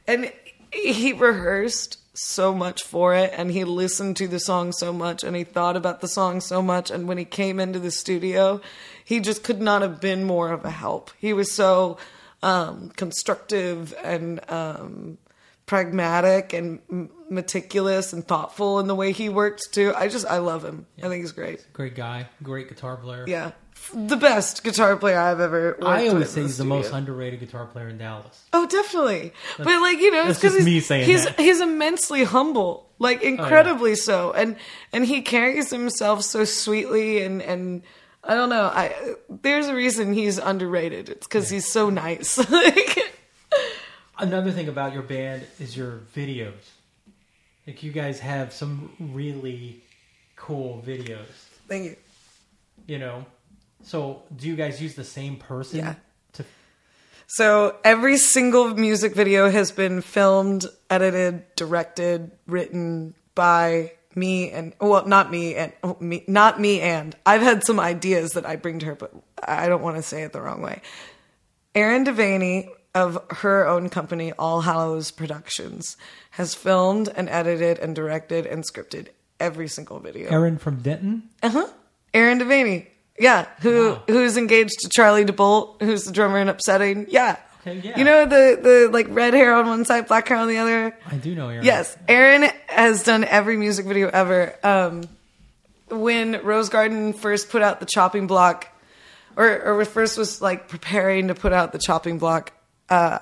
And 0.08 0.32
he 0.72 1.14
rehearsed 1.14 1.98
so 2.16 2.54
much 2.54 2.84
for 2.84 3.14
it 3.14 3.32
and 3.36 3.52
he 3.52 3.64
listened 3.64 4.18
to 4.18 4.28
the 4.28 4.40
song 4.40 4.72
so 4.72 4.92
much 4.94 5.24
and 5.24 5.36
he 5.36 5.44
thought 5.44 5.76
about 5.76 6.02
the 6.02 6.08
song 6.08 6.40
so 6.42 6.62
much 6.62 6.90
and 6.90 7.08
when 7.08 7.18
he 7.18 7.26
came 7.26 7.60
into 7.60 7.80
the 7.80 7.92
studio, 7.92 8.62
he 9.04 9.20
just 9.20 9.44
could 9.44 9.62
not 9.62 9.82
have 9.82 10.02
been 10.02 10.24
more 10.24 10.52
of 10.52 10.66
a 10.66 10.72
help. 10.72 11.12
He 11.20 11.34
was 11.34 11.52
so 11.52 11.98
um, 12.42 12.90
constructive 12.96 13.94
and 14.04 14.40
um, 14.50 15.18
pragmatic 15.66 16.54
and 16.54 16.80
m- 16.92 17.10
meticulous 17.30 18.14
and 18.14 18.28
thoughtful 18.28 18.80
in 18.80 18.88
the 18.88 18.96
way 18.96 19.12
he 19.12 19.30
worked 19.30 19.74
too. 19.74 19.94
I 19.96 20.08
just 20.08 20.26
I 20.26 20.38
love 20.38 20.64
him. 20.64 20.86
I 21.00 21.10
think 21.10 21.24
he's 21.24 21.32
great. 21.32 21.66
Great 21.74 21.96
guy. 21.96 22.28
Great 22.44 22.70
guitar 22.70 22.98
player. 22.98 23.26
Yeah. 23.28 23.52
The 23.94 24.18
best 24.18 24.64
guitar 24.64 24.96
player 24.98 25.18
I've 25.18 25.40
ever 25.40 25.78
worked 25.80 25.84
I 25.84 26.08
always 26.08 26.30
say 26.30 26.42
he's 26.42 26.58
the 26.58 26.64
most 26.64 26.92
underrated 26.92 27.40
guitar 27.40 27.66
player 27.66 27.90
in 27.90 27.98
Dallas. 27.98 28.44
Oh, 28.54 28.66
definitely. 28.68 29.34
but 29.58 29.68
like 29.68 30.00
you 30.00 30.12
know, 30.12 30.28
it's 30.28 30.40
because 30.40 30.54
just 30.54 30.58
he's 30.58 30.66
me 30.66 30.80
saying 30.80 31.06
he's, 31.06 31.26
that. 31.26 31.40
he's 31.40 31.62
immensely 31.62 32.24
humble, 32.24 32.90
like 33.00 33.20
oh, 33.24 33.28
incredibly 33.28 33.96
so, 33.96 34.32
and 34.34 34.56
and 34.92 35.06
he 35.06 35.22
carries 35.22 35.70
himself 35.70 36.24
so 36.24 36.46
sweetly, 36.46 37.24
and 37.24 37.42
and 37.42 37.84
I 38.24 38.34
don't 38.34 38.50
know. 38.50 38.64
I 38.66 39.16
there's 39.30 39.68
a 39.68 39.76
reason 39.76 40.14
he's 40.14 40.38
underrated. 40.38 41.10
It's 41.10 41.28
because 41.28 41.50
he's 41.50 41.68
so 41.68 41.90
nice. 41.90 42.38
Like, 42.52 43.00
Another 44.18 44.52
thing 44.52 44.70
about 44.70 44.94
your 44.94 45.04
band 45.04 45.46
is 45.60 45.76
your 45.76 46.00
videos. 46.16 46.54
Like 47.68 47.84
you 47.84 47.92
guys 47.92 48.20
have 48.20 48.54
some 48.54 48.92
really 49.00 49.82
cool 50.36 50.84
videos. 50.86 51.26
Thank 51.68 51.84
you. 51.86 51.96
You 52.88 53.00
know. 53.00 53.26
So 53.86 54.24
do 54.36 54.48
you 54.48 54.56
guys 54.56 54.82
use 54.82 54.96
the 54.96 55.04
same 55.04 55.38
person? 55.38 55.80
Yeah. 55.80 55.96
To 56.34 56.46
So 57.28 57.78
every 57.84 58.18
single 58.18 58.74
music 58.74 59.14
video 59.14 59.50
has 59.50 59.72
been 59.72 60.02
filmed, 60.02 60.66
edited, 60.90 61.44
directed, 61.56 62.32
written 62.48 63.14
by 63.36 63.92
me 64.16 64.50
and 64.50 64.74
well, 64.82 65.06
not 65.06 65.30
me 65.30 65.56
and 65.56 65.72
oh, 65.84 65.98
me, 66.00 66.24
not 66.28 66.60
me 66.60 66.82
and 66.82 67.16
I've 67.26 67.42
had 67.42 67.64
some 67.64 67.80
ideas 67.80 68.32
that 68.32 68.46
I 68.46 68.56
bring 68.56 68.80
to 68.80 68.88
her, 68.88 68.96
but 68.96 69.14
I 69.42 69.68
don't 69.68 69.84
want 69.84 69.98
to 69.98 70.02
say 70.02 70.24
it 70.24 70.34
the 70.34 70.42
wrong 70.42 70.62
way. 70.62 70.82
Erin 71.76 72.06
Devaney 72.06 72.70
of 72.96 73.22
her 73.30 73.68
own 73.68 73.90
company, 73.90 74.32
All 74.40 74.62
Hallows 74.62 75.12
Productions, 75.12 75.98
has 76.32 76.56
filmed 76.56 77.10
and 77.16 77.30
edited 77.30 77.78
and 77.78 77.94
directed 77.94 78.46
and 78.48 78.64
scripted 78.64 79.10
every 79.40 79.68
single 79.68 80.00
video. 80.00 80.32
Erin 80.32 80.58
from 80.58 80.78
Denton. 80.78 81.30
Uh 81.44 81.50
huh. 81.50 81.68
Erin 82.14 82.40
Devaney, 82.40 82.88
yeah, 83.20 83.48
who 83.62 83.90
Wow. 83.92 84.04
who's 84.08 84.38
engaged 84.38 84.80
to 84.82 84.90
Charlie 84.90 85.26
DeBolt, 85.26 85.82
who's 85.82 86.04
the 86.04 86.12
drummer 86.12 86.40
in 86.40 86.50
Upsetting, 86.50 87.08
yeah. 87.10 87.38
Okay, 87.62 87.80
yeah. 87.84 87.98
You 87.98 88.04
know 88.04 88.26
the 88.26 88.60
the 88.62 88.90
like 88.92 89.08
red 89.10 89.34
hair 89.34 89.56
on 89.56 89.66
one 89.68 89.86
side, 89.86 90.08
black 90.08 90.28
hair 90.28 90.38
on 90.38 90.48
the 90.48 90.58
other. 90.58 90.96
I 91.10 91.16
do 91.16 91.34
know 91.34 91.50
Erin. 91.50 91.66
Yes, 91.66 91.98
Erin 92.08 92.50
has 92.68 93.04
done 93.04 93.24
every 93.24 93.58
music 93.58 93.86
video 93.88 94.10
ever. 94.10 94.54
Um, 94.64 95.04
when 95.90 96.42
Rose 96.44 96.70
Garden 96.70 97.14
first 97.14 97.50
put 97.50 97.62
out 97.62 97.80
the 97.80 97.86
chopping 97.86 98.28
block, 98.28 98.68
or 99.36 99.62
or 99.64 99.86
first 99.86 100.18
was 100.18 100.42
like 100.42 100.68
preparing 100.68 101.30
to 101.30 101.36
put 101.36 101.54
out 101.54 101.72
the 101.72 101.80
chopping 101.80 102.18
block, 102.20 102.54
uh, 102.90 103.20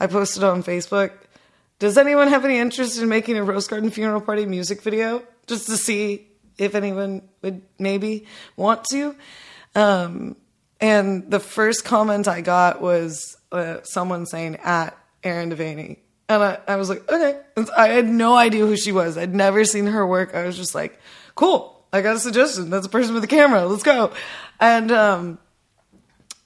I 0.00 0.06
posted 0.08 0.42
on 0.42 0.62
Facebook. 0.64 1.12
Does 1.78 1.98
anyone 1.98 2.28
have 2.28 2.44
any 2.44 2.58
interest 2.58 2.98
in 3.00 3.08
making 3.08 3.36
a 3.36 3.44
Rose 3.44 3.66
Garden 3.68 3.90
funeral 3.90 4.20
party 4.20 4.46
music 4.46 4.82
video, 4.82 5.22
just 5.46 5.66
to 5.66 5.76
see 5.76 6.26
if 6.58 6.74
anyone 6.74 7.22
would 7.42 7.62
maybe 7.78 8.26
want 8.56 8.84
to? 8.90 9.14
Um, 9.74 10.36
and 10.80 11.30
the 11.30 11.40
first 11.40 11.84
comment 11.84 12.28
I 12.28 12.40
got 12.40 12.80
was 12.80 13.36
uh, 13.52 13.78
someone 13.82 14.26
saying 14.26 14.56
at 14.56 14.96
Erin 15.22 15.50
Devaney. 15.50 15.98
And 16.28 16.42
I, 16.42 16.58
I 16.66 16.76
was 16.76 16.88
like, 16.88 17.10
okay. 17.10 17.40
And 17.56 17.68
I 17.76 17.88
had 17.88 18.06
no 18.06 18.34
idea 18.34 18.66
who 18.66 18.76
she 18.76 18.92
was. 18.92 19.18
I'd 19.18 19.34
never 19.34 19.64
seen 19.64 19.86
her 19.86 20.06
work. 20.06 20.34
I 20.34 20.44
was 20.44 20.56
just 20.56 20.74
like, 20.74 20.98
cool. 21.34 21.86
I 21.92 22.00
got 22.00 22.16
a 22.16 22.18
suggestion. 22.18 22.70
That's 22.70 22.86
a 22.86 22.90
person 22.90 23.14
with 23.14 23.22
a 23.24 23.28
camera. 23.28 23.66
Let's 23.66 23.82
go. 23.82 24.12
And 24.58 24.90
um, 24.90 25.38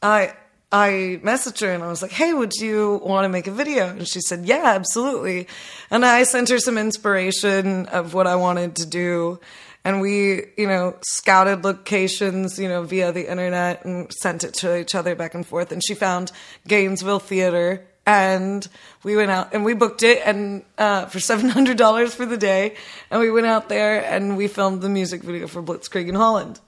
I 0.03 0.35
I 0.71 1.21
messaged 1.25 1.63
her 1.63 1.73
and 1.73 1.83
I 1.83 1.89
was 1.89 2.03
like, 2.03 2.11
"Hey, 2.11 2.35
would 2.35 2.53
you 2.53 3.01
want 3.03 3.25
to 3.25 3.31
make 3.31 3.47
a 3.47 3.51
video?" 3.51 3.89
And 3.89 4.07
she 4.07 4.21
said, 4.21 4.45
"Yeah, 4.45 4.65
absolutely." 4.65 5.49
And 5.91 6.05
I 6.05 6.25
sent 6.25 6.51
her 6.51 6.59
some 6.59 6.77
inspiration 6.77 7.87
of 7.87 8.13
what 8.13 8.27
I 8.27 8.35
wanted 8.35 8.77
to 8.77 8.87
do, 8.87 9.41
and 9.89 10.03
we, 10.03 10.43
you 10.59 10.67
know, 10.67 10.95
scouted 11.01 11.65
locations, 11.65 12.59
you 12.59 12.69
know, 12.69 12.83
via 12.83 13.11
the 13.11 13.27
internet 13.27 13.87
and 13.87 14.13
sent 14.13 14.45
it 14.45 14.53
to 14.53 14.77
each 14.77 14.95
other 14.95 15.15
back 15.15 15.35
and 15.35 15.47
forth. 15.47 15.73
And 15.73 15.83
she 15.83 15.95
found 15.95 16.31
Gainesville 16.67 17.21
Theater, 17.21 17.87
and 18.05 18.69
we 19.03 19.17
went 19.17 19.31
out 19.31 19.55
and 19.55 19.65
we 19.65 19.73
booked 19.73 20.03
it 20.03 20.21
and 20.27 20.63
uh, 20.77 21.07
for 21.07 21.21
seven 21.21 21.49
hundred 21.49 21.79
dollars 21.79 22.15
for 22.15 22.27
the 22.27 22.37
day, 22.37 22.75
and 23.11 23.19
we 23.19 23.31
went 23.31 23.47
out 23.47 23.71
there 23.71 24.05
and 24.05 24.37
we 24.37 24.47
filmed 24.47 24.83
the 24.83 24.91
music 24.91 25.23
video 25.23 25.47
for 25.47 25.63
Blitzkrieg 25.63 26.07
in 26.07 26.15
Holland. 26.15 26.61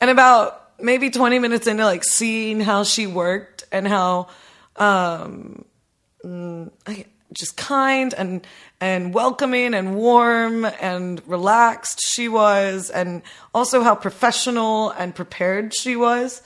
And 0.00 0.08
about 0.08 0.80
maybe 0.80 1.10
20 1.10 1.40
minutes 1.40 1.66
into 1.66 1.84
like 1.84 2.02
seeing 2.02 2.60
how 2.60 2.82
she 2.82 3.06
worked 3.06 3.66
and 3.70 3.86
how 3.86 4.28
um 4.76 5.66
just 7.32 7.56
kind 7.56 8.14
and 8.14 8.46
and 8.80 9.12
welcoming 9.12 9.74
and 9.74 9.96
warm 9.96 10.64
and 10.64 11.20
relaxed 11.26 12.00
she 12.00 12.28
was 12.28 12.90
and 12.90 13.22
also 13.52 13.82
how 13.82 13.94
professional 13.94 14.90
and 14.90 15.14
prepared 15.14 15.74
she 15.74 15.96
was. 15.96 16.42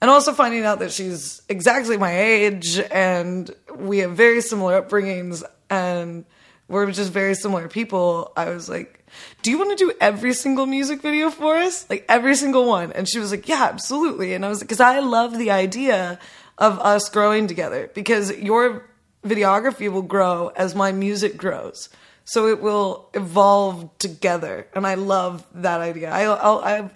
And 0.00 0.10
also 0.10 0.32
finding 0.32 0.64
out 0.64 0.80
that 0.80 0.92
she's 0.92 1.40
exactly 1.48 1.96
my 1.96 2.16
age 2.16 2.78
and 2.90 3.50
we 3.74 3.98
have 3.98 4.12
very 4.12 4.40
similar 4.40 4.80
upbringings 4.80 5.42
and 5.70 6.24
we're 6.68 6.90
just 6.90 7.12
very 7.12 7.34
similar 7.34 7.68
people. 7.68 8.32
I 8.36 8.50
was 8.50 8.68
like 8.68 9.00
do 9.42 9.50
you 9.52 9.58
want 9.58 9.70
to 9.70 9.76
do 9.76 9.92
every 10.00 10.32
single 10.32 10.66
music 10.66 11.00
video 11.00 11.30
for 11.30 11.54
us? 11.54 11.88
Like 11.88 12.04
every 12.08 12.34
single 12.34 12.66
one. 12.66 12.90
And 12.90 13.08
she 13.08 13.18
was 13.18 13.30
like 13.30 13.48
yeah 13.48 13.64
absolutely. 13.64 14.34
And 14.34 14.44
i 14.44 14.48
was 14.48 14.60
like 14.60 14.68
because 14.68 14.80
i 14.80 14.98
love 15.00 15.38
the 15.38 15.50
idea 15.50 16.18
of 16.58 16.78
us 16.78 17.08
growing 17.08 17.46
together 17.46 17.90
because 17.94 18.36
your 18.38 18.88
videography 19.24 19.90
will 19.90 20.02
grow 20.02 20.48
as 20.56 20.74
my 20.74 20.92
music 20.92 21.36
grows 21.36 21.88
so 22.24 22.46
it 22.48 22.60
will 22.60 23.08
evolve 23.14 23.90
together 23.98 24.66
and 24.74 24.86
i 24.86 24.94
love 24.94 25.46
that 25.54 25.80
idea 25.80 26.10
i 26.10 26.22
I'll, 26.22 26.58
i've 26.60 26.90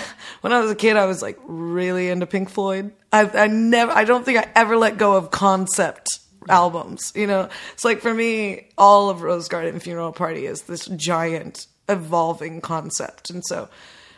when 0.40 0.52
I 0.52 0.60
was 0.60 0.70
a 0.70 0.74
kid, 0.74 0.96
I 0.96 1.06
was 1.06 1.22
like 1.22 1.38
really 1.44 2.08
into 2.08 2.26
Pink 2.26 2.48
Floyd. 2.50 2.92
I, 3.12 3.24
I 3.26 3.46
never, 3.46 3.92
I 3.92 4.04
don't 4.04 4.24
think 4.24 4.38
I 4.38 4.48
ever 4.54 4.76
let 4.76 4.96
go 4.96 5.16
of 5.16 5.30
concept 5.30 6.08
albums. 6.48 7.12
You 7.14 7.26
know, 7.26 7.48
it's 7.72 7.84
like 7.84 8.00
for 8.00 8.12
me, 8.12 8.68
all 8.78 9.10
of 9.10 9.22
Rose 9.22 9.48
Garden 9.48 9.80
Funeral 9.80 10.12
Party 10.12 10.46
is 10.46 10.62
this 10.62 10.86
giant 10.86 11.66
evolving 11.88 12.60
concept. 12.60 13.30
And 13.30 13.44
so 13.44 13.68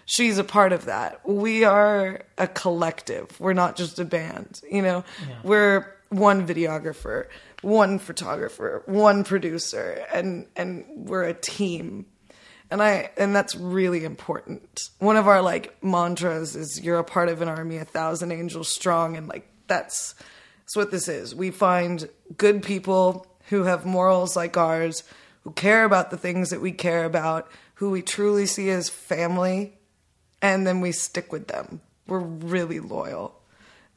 she's 0.06 0.38
a 0.38 0.44
part 0.44 0.72
of 0.72 0.86
that. 0.86 1.26
We 1.28 1.64
are 1.64 2.22
a 2.38 2.46
collective. 2.46 3.38
We're 3.40 3.52
not 3.52 3.76
just 3.76 3.98
a 3.98 4.04
band, 4.04 4.60
you 4.70 4.82
know, 4.82 5.04
we're 5.42 5.93
one 6.10 6.46
videographer, 6.46 7.26
one 7.62 7.98
photographer, 7.98 8.82
one 8.86 9.24
producer, 9.24 10.04
and, 10.12 10.46
and 10.56 10.84
we're 10.94 11.24
a 11.24 11.34
team. 11.34 12.06
And 12.70 12.82
I 12.82 13.10
and 13.16 13.36
that's 13.36 13.54
really 13.54 14.04
important. 14.04 14.88
One 14.98 15.16
of 15.16 15.28
our 15.28 15.42
like 15.42 15.82
mantras 15.82 16.56
is 16.56 16.80
you're 16.80 16.98
a 16.98 17.04
part 17.04 17.28
of 17.28 17.42
an 17.42 17.48
army 17.48 17.76
a 17.76 17.84
thousand 17.84 18.32
angels 18.32 18.68
strong 18.68 19.16
and 19.16 19.28
like 19.28 19.46
that's 19.68 20.14
that's 20.64 20.74
what 20.74 20.90
this 20.90 21.06
is. 21.06 21.34
We 21.34 21.50
find 21.50 22.08
good 22.36 22.62
people 22.62 23.26
who 23.48 23.64
have 23.64 23.84
morals 23.84 24.34
like 24.34 24.56
ours, 24.56 25.04
who 25.42 25.52
care 25.52 25.84
about 25.84 26.10
the 26.10 26.16
things 26.16 26.50
that 26.50 26.62
we 26.62 26.72
care 26.72 27.04
about, 27.04 27.50
who 27.74 27.90
we 27.90 28.00
truly 28.00 28.46
see 28.46 28.70
as 28.70 28.88
family, 28.88 29.74
and 30.40 30.66
then 30.66 30.80
we 30.80 30.92
stick 30.92 31.32
with 31.32 31.48
them. 31.48 31.80
We're 32.06 32.18
really 32.18 32.80
loyal. 32.80 33.40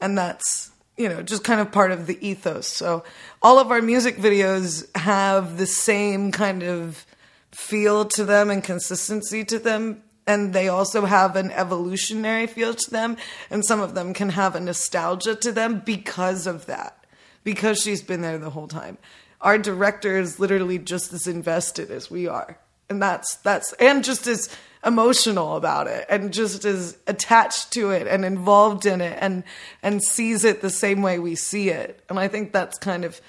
And 0.00 0.16
that's, 0.16 0.70
you 0.98 1.08
know, 1.08 1.22
just 1.22 1.44
kind 1.44 1.60
of 1.60 1.70
part 1.70 1.92
of 1.92 2.06
the 2.06 2.18
ethos. 2.26 2.66
So 2.66 3.04
all 3.40 3.58
of 3.58 3.70
our 3.70 3.80
music 3.80 4.16
videos 4.16 4.84
have 4.96 5.56
the 5.56 5.66
same 5.66 6.32
kind 6.32 6.62
of 6.62 7.06
feel 7.52 8.04
to 8.04 8.24
them 8.24 8.50
and 8.50 8.62
consistency 8.62 9.44
to 9.44 9.58
them. 9.58 10.02
And 10.26 10.52
they 10.52 10.68
also 10.68 11.06
have 11.06 11.36
an 11.36 11.50
evolutionary 11.52 12.46
feel 12.46 12.74
to 12.74 12.90
them. 12.90 13.16
And 13.48 13.64
some 13.64 13.80
of 13.80 13.94
them 13.94 14.12
can 14.12 14.30
have 14.30 14.54
a 14.54 14.60
nostalgia 14.60 15.34
to 15.36 15.52
them 15.52 15.80
because 15.86 16.46
of 16.46 16.66
that, 16.66 17.06
because 17.44 17.80
she's 17.80 18.02
been 18.02 18.20
there 18.20 18.36
the 18.36 18.50
whole 18.50 18.68
time. 18.68 18.98
Our 19.40 19.56
director 19.56 20.18
is 20.18 20.40
literally 20.40 20.78
just 20.78 21.12
as 21.12 21.26
invested 21.26 21.90
as 21.90 22.10
we 22.10 22.26
are. 22.26 22.58
And 22.90 23.00
that's, 23.00 23.36
that's, 23.36 23.72
and 23.74 24.02
just 24.02 24.26
as 24.26 24.48
emotional 24.84 25.56
about 25.56 25.86
it 25.86 26.06
and 26.08 26.32
just 26.32 26.64
is 26.64 26.96
attached 27.06 27.72
to 27.72 27.90
it 27.90 28.06
and 28.06 28.24
involved 28.24 28.86
in 28.86 29.00
it 29.00 29.18
and, 29.20 29.44
and 29.82 30.02
sees 30.02 30.44
it 30.44 30.60
the 30.60 30.70
same 30.70 31.02
way 31.02 31.18
we 31.18 31.34
see 31.34 31.70
it. 31.70 32.04
And 32.08 32.18
I 32.18 32.28
think 32.28 32.52
that's 32.52 32.78
kind 32.78 33.04
of 33.04 33.20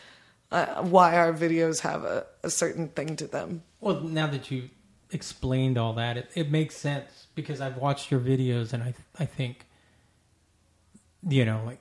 uh, 0.52 0.84
why 0.84 1.18
our 1.18 1.34
videos 1.34 1.82
have 1.82 2.04
a, 2.04 2.26
a 2.44 2.50
certain 2.50 2.90
thing 2.90 3.16
to 3.18 3.28
them. 3.28 3.64
Well, 3.82 4.02
now 4.02 4.28
that 4.28 4.52
you 4.52 4.70
explained 5.12 5.78
all 5.78 5.94
that, 5.94 6.18
it, 6.18 6.30
it 6.36 6.52
makes 6.52 6.76
sense 6.76 7.28
because 7.36 7.62
I've 7.62 7.78
watched 7.78 8.12
your 8.12 8.20
videos 8.20 8.74
and 8.74 8.84
I 8.84 8.94
I 9.18 9.26
think, 9.26 9.66
you 11.28 11.46
know, 11.46 11.62
like 11.66 11.80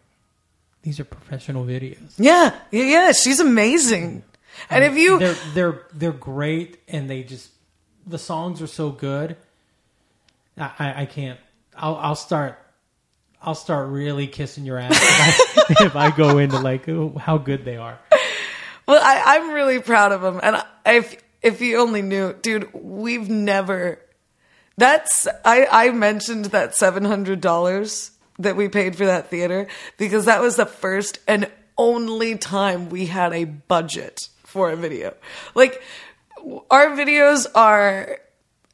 these 0.82 1.00
are 1.00 1.04
professional 1.04 1.64
videos. 1.64 2.14
Yeah, 2.18 2.54
yeah, 2.70 2.84
yeah. 2.84 3.12
She's 3.12 3.40
amazing. 3.40 4.22
And 4.70 4.84
if 4.84 4.96
you, 4.96 5.18
they're 5.18 5.36
they're 5.54 5.82
they're 5.92 6.12
great 6.12 6.80
and 6.88 7.08
they 7.08 7.22
just 7.22 7.50
the 8.06 8.18
songs 8.18 8.62
are 8.62 8.66
so 8.66 8.90
good. 8.90 9.36
I 10.60 11.02
I, 11.02 11.06
can't. 11.06 11.38
I'll 11.76 11.96
I'll 11.96 12.14
start. 12.14 12.58
I'll 13.40 13.54
start 13.54 13.88
really 13.88 14.26
kissing 14.26 14.64
your 14.64 14.78
ass 14.78 14.92
if 14.92 15.80
I, 15.80 15.84
if 15.86 15.96
I 15.96 16.10
go 16.10 16.38
into 16.38 16.58
like 16.58 16.86
how 17.18 17.38
good 17.38 17.64
they 17.64 17.76
are. 17.76 17.98
well, 18.86 19.00
I, 19.02 19.36
I'm 19.36 19.50
really 19.50 19.80
proud 19.80 20.12
of 20.12 20.22
them. 20.22 20.40
And 20.42 20.56
I, 20.56 20.64
if 20.86 21.22
if 21.42 21.60
you 21.60 21.78
only 21.78 22.02
knew, 22.02 22.32
dude, 22.32 22.72
we've 22.72 23.28
never. 23.28 24.00
That's 24.76 25.26
I 25.44 25.66
I 25.70 25.90
mentioned 25.90 26.46
that 26.46 26.74
seven 26.74 27.04
hundred 27.04 27.40
dollars 27.40 28.12
that 28.38 28.56
we 28.56 28.68
paid 28.68 28.96
for 28.96 29.06
that 29.06 29.28
theater 29.28 29.66
because 29.96 30.26
that 30.26 30.40
was 30.40 30.56
the 30.56 30.66
first 30.66 31.18
and 31.26 31.50
only 31.76 32.36
time 32.36 32.88
we 32.88 33.06
had 33.06 33.32
a 33.32 33.44
budget 33.44 34.28
for 34.44 34.70
a 34.70 34.76
video. 34.76 35.14
Like 35.54 35.82
our 36.70 36.88
videos 36.90 37.46
are 37.54 38.18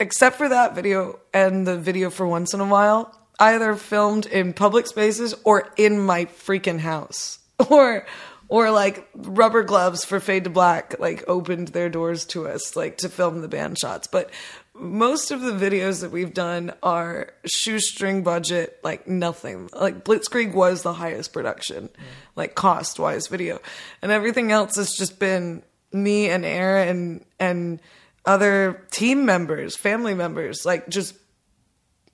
except 0.04 0.36
for 0.36 0.50
that 0.50 0.74
video 0.74 1.18
and 1.32 1.66
the 1.66 1.78
video 1.78 2.10
for 2.10 2.26
once 2.26 2.52
in 2.52 2.60
a 2.60 2.66
while, 2.66 3.18
either 3.40 3.74
filmed 3.74 4.26
in 4.26 4.52
public 4.52 4.86
spaces 4.86 5.34
or 5.44 5.72
in 5.76 5.98
my 5.98 6.26
freaking 6.26 6.78
house. 6.78 7.38
Or 7.70 8.04
or 8.48 8.72
like 8.72 9.08
rubber 9.14 9.62
gloves 9.62 10.04
for 10.04 10.18
Fade 10.18 10.44
to 10.44 10.50
Black 10.50 10.98
like 10.98 11.24
opened 11.28 11.68
their 11.68 11.88
doors 11.88 12.26
to 12.26 12.48
us 12.48 12.74
like 12.74 12.98
to 12.98 13.08
film 13.08 13.40
the 13.40 13.48
band 13.48 13.78
shots. 13.78 14.08
But 14.08 14.30
most 14.74 15.30
of 15.30 15.40
the 15.40 15.52
videos 15.52 16.00
that 16.00 16.10
we've 16.10 16.34
done 16.34 16.72
are 16.82 17.32
shoestring 17.46 18.24
budget, 18.24 18.80
like 18.82 19.06
nothing. 19.06 19.70
Like 19.72 20.04
Blitzkrieg 20.04 20.52
was 20.52 20.82
the 20.82 20.92
highest 20.92 21.32
production, 21.32 21.88
mm. 21.88 22.02
like 22.34 22.56
cost 22.56 22.98
wise 22.98 23.28
video. 23.28 23.60
And 24.02 24.10
everything 24.10 24.50
else 24.50 24.76
has 24.76 24.92
just 24.92 25.20
been 25.20 25.62
me 25.92 26.28
and 26.28 26.44
Erin 26.44 27.24
and 27.38 27.80
other 28.26 28.82
team 28.90 29.24
members, 29.26 29.76
family 29.76 30.14
members, 30.14 30.64
like 30.64 30.88
just 30.88 31.14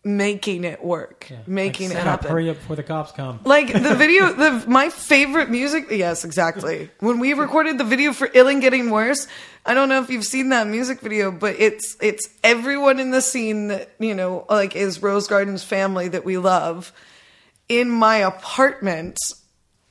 making 0.02 0.64
it 0.64 0.82
work, 0.82 1.30
making 1.46 1.88
Like, 1.88 1.96
it 1.96 2.00
set 2.00 2.06
up, 2.06 2.20
happen. 2.20 2.30
Hurry 2.30 2.50
up 2.50 2.56
before 2.56 2.76
the 2.76 2.82
cops 2.82 3.12
come. 3.12 3.40
Like 3.44 3.72
the 3.72 3.94
video, 3.96 4.32
the 4.32 4.64
my 4.66 4.88
favorite 4.88 5.50
music. 5.50 5.86
Yes, 5.90 6.24
exactly. 6.24 6.90
When 7.00 7.18
we 7.18 7.34
recorded 7.34 7.78
the 7.78 7.84
video 7.84 8.12
for 8.12 8.28
"Ill 8.32 8.48
and 8.48 8.60
Getting 8.62 8.90
Worse," 8.90 9.28
I 9.64 9.74
don't 9.74 9.88
know 9.88 10.02
if 10.02 10.10
you've 10.10 10.24
seen 10.24 10.48
that 10.50 10.66
music 10.66 11.00
video, 11.00 11.30
but 11.30 11.56
it's 11.58 11.96
it's 12.00 12.28
everyone 12.42 12.98
in 12.98 13.10
the 13.10 13.20
scene 13.20 13.68
that 13.68 13.90
you 13.98 14.14
know, 14.14 14.46
like 14.48 14.74
is 14.74 15.02
Rose 15.02 15.28
Garden's 15.28 15.64
family 15.64 16.08
that 16.08 16.24
we 16.24 16.38
love 16.38 16.92
in 17.68 17.90
my 17.90 18.16
apartment. 18.16 19.18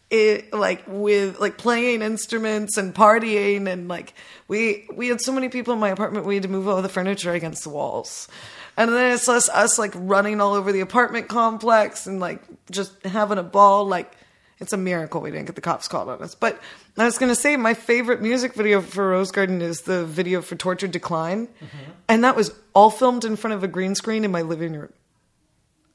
It 0.10 0.54
like 0.54 0.84
with 0.88 1.40
like 1.40 1.60
playing 1.60 2.02
instruments 2.02 2.78
and 2.78 2.96
partying 2.96 3.68
and 3.68 3.88
like 3.88 4.16
we 4.48 4.88
we 4.92 5.08
had 5.08 5.22
so 5.22 5.32
many 5.32 5.50
people 5.50 5.74
in 5.74 5.80
my 5.80 5.90
apartment 5.90 6.26
we 6.26 6.34
had 6.34 6.44
to 6.44 6.50
move 6.50 6.68
all 6.68 6.82
the 6.82 6.90
furniture 6.90 7.32
against 7.32 7.64
the 7.64 7.70
walls. 7.70 8.28
And 8.76 8.92
then 8.92 9.14
it's 9.14 9.28
us, 9.28 9.50
us 9.50 9.78
like 9.78 9.92
running 9.94 10.40
all 10.40 10.54
over 10.54 10.72
the 10.72 10.80
apartment 10.80 11.28
complex 11.28 12.08
and 12.08 12.20
like 12.20 12.42
just 12.72 12.94
having 13.06 13.38
a 13.38 13.44
ball. 13.44 13.86
Like 13.86 14.16
it's 14.60 14.74
a 14.74 14.78
miracle 14.78 15.22
we 15.22 15.32
didn't 15.32 15.48
get 15.48 15.56
the 15.56 15.62
cops 15.62 15.88
called 15.88 16.10
on 16.10 16.22
us. 16.22 16.34
But 16.34 16.60
I 16.98 17.06
was 17.06 17.18
gonna 17.18 17.36
say 17.36 17.56
my 17.56 17.74
favorite 17.74 18.22
music 18.22 18.54
video 18.54 18.82
for 18.82 19.10
Rose 19.10 19.32
Garden 19.32 19.62
is 19.62 19.82
the 19.82 20.06
video 20.06 20.42
for 20.42 20.56
Tortured 20.56 20.92
Decline, 20.92 21.48
mm-hmm. 21.48 21.92
and 22.08 22.24
that 22.24 22.36
was 22.36 22.52
all 22.74 22.90
filmed 22.90 23.26
in 23.26 23.36
front 23.36 23.54
of 23.54 23.64
a 23.64 23.68
green 23.68 23.94
screen 23.96 24.26
in 24.26 24.32
my 24.32 24.42
living 24.42 24.74
room. 24.74 24.94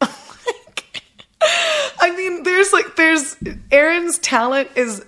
I 0.00 0.11
mean, 2.14 2.44
there's 2.55 2.73
like 2.73 2.97
there's 2.97 3.37
Erin's 3.71 4.19
talent 4.19 4.71
is 4.77 5.05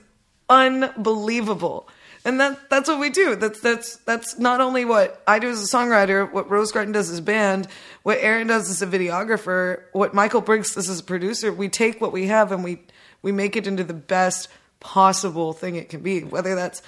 unbelievable. 0.48 1.88
And 2.24 2.40
that 2.40 2.68
that's 2.68 2.88
what 2.88 2.98
we 2.98 3.10
do. 3.10 3.36
That's 3.36 3.60
that's 3.60 3.96
that's 3.98 4.36
not 4.38 4.60
only 4.60 4.84
what 4.84 5.22
I 5.28 5.38
do 5.38 5.48
as 5.48 5.62
a 5.62 5.76
songwriter, 5.76 6.30
what 6.30 6.50
Rose 6.50 6.72
Garden 6.72 6.92
does 6.92 7.08
as 7.08 7.20
a 7.20 7.22
band, 7.22 7.68
what 8.02 8.18
Erin 8.20 8.48
does 8.48 8.68
as 8.68 8.82
a 8.82 8.86
videographer, 8.86 9.82
what 9.92 10.12
Michael 10.12 10.40
Briggs 10.40 10.74
does 10.74 10.88
as 10.88 10.98
a 10.98 11.04
producer. 11.04 11.52
We 11.52 11.68
take 11.68 12.00
what 12.00 12.10
we 12.10 12.26
have 12.26 12.50
and 12.50 12.64
we 12.64 12.80
we 13.22 13.30
make 13.30 13.54
it 13.54 13.68
into 13.68 13.84
the 13.84 13.94
best 13.94 14.48
possible 14.80 15.52
thing 15.52 15.76
it 15.76 15.88
can 15.88 16.00
be. 16.00 16.24
Whether 16.24 16.56
that's 16.56 16.82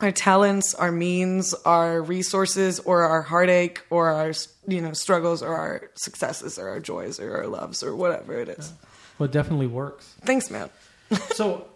our 0.00 0.12
talents, 0.12 0.72
our 0.72 0.92
means, 0.92 1.52
our 1.64 2.00
resources, 2.00 2.78
or 2.78 3.02
our 3.02 3.22
heartache, 3.22 3.82
or 3.90 4.10
our 4.10 4.32
you 4.68 4.80
know 4.80 4.92
struggles, 4.92 5.42
or 5.42 5.52
our 5.52 5.90
successes, 5.96 6.60
or 6.60 6.68
our 6.68 6.78
joys, 6.78 7.18
or 7.18 7.38
our 7.38 7.48
loves, 7.48 7.82
or 7.82 7.96
whatever 7.96 8.34
it 8.38 8.48
is. 8.48 8.72
Well, 9.18 9.28
it 9.28 9.32
definitely 9.32 9.66
works. 9.66 10.14
Thanks, 10.22 10.50
man. 10.50 10.70
So, 11.34 11.66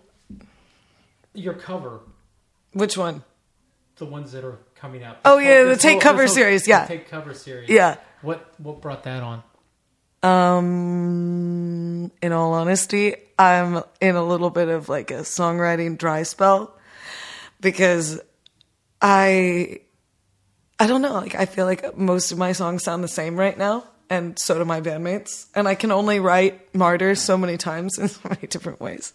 your 1.34 1.54
cover, 1.54 2.00
Which 2.72 2.96
one? 2.98 3.22
the 3.96 4.04
ones 4.06 4.32
that 4.32 4.44
are 4.44 4.58
coming 4.74 5.02
out. 5.04 5.18
Oh, 5.24 5.38
yeah, 5.38 5.64
the 5.64 5.76
Take 5.76 6.00
Cover 6.00 6.26
series, 6.26 6.66
yeah. 6.68 6.84
Take 6.86 7.08
cover 7.08 7.32
series. 7.34 7.68
Yeah. 7.70 7.96
What 8.22 8.52
what 8.58 8.80
brought 8.82 9.04
that 9.04 9.22
on? 9.22 9.42
Um, 10.24 12.10
in 12.22 12.32
all 12.32 12.52
honesty, 12.54 13.14
I'm 13.38 13.82
in 14.00 14.16
a 14.16 14.24
little 14.24 14.50
bit 14.50 14.68
of 14.68 14.88
like 14.88 15.10
a 15.10 15.20
songwriting 15.20 15.98
dry 15.98 16.22
spell 16.24 16.76
because 17.60 18.20
I, 19.00 19.80
I 20.78 20.86
don't 20.86 21.02
know, 21.02 21.14
like 21.14 21.34
I 21.34 21.46
feel 21.46 21.66
like 21.66 21.96
most 21.96 22.32
of 22.32 22.38
my 22.38 22.52
songs 22.52 22.82
sound 22.84 23.02
the 23.04 23.08
same 23.08 23.36
right 23.38 23.56
now, 23.56 23.84
and 24.12 24.38
so 24.38 24.58
do 24.58 24.64
my 24.66 24.82
bandmates, 24.82 25.46
and 25.54 25.66
I 25.66 25.74
can 25.74 25.90
only 25.90 26.20
write 26.20 26.74
"Martyr" 26.74 27.14
so 27.14 27.38
many 27.38 27.56
times 27.56 27.98
in 27.98 28.08
so 28.08 28.28
many 28.28 28.46
different 28.46 28.78
ways, 28.78 29.14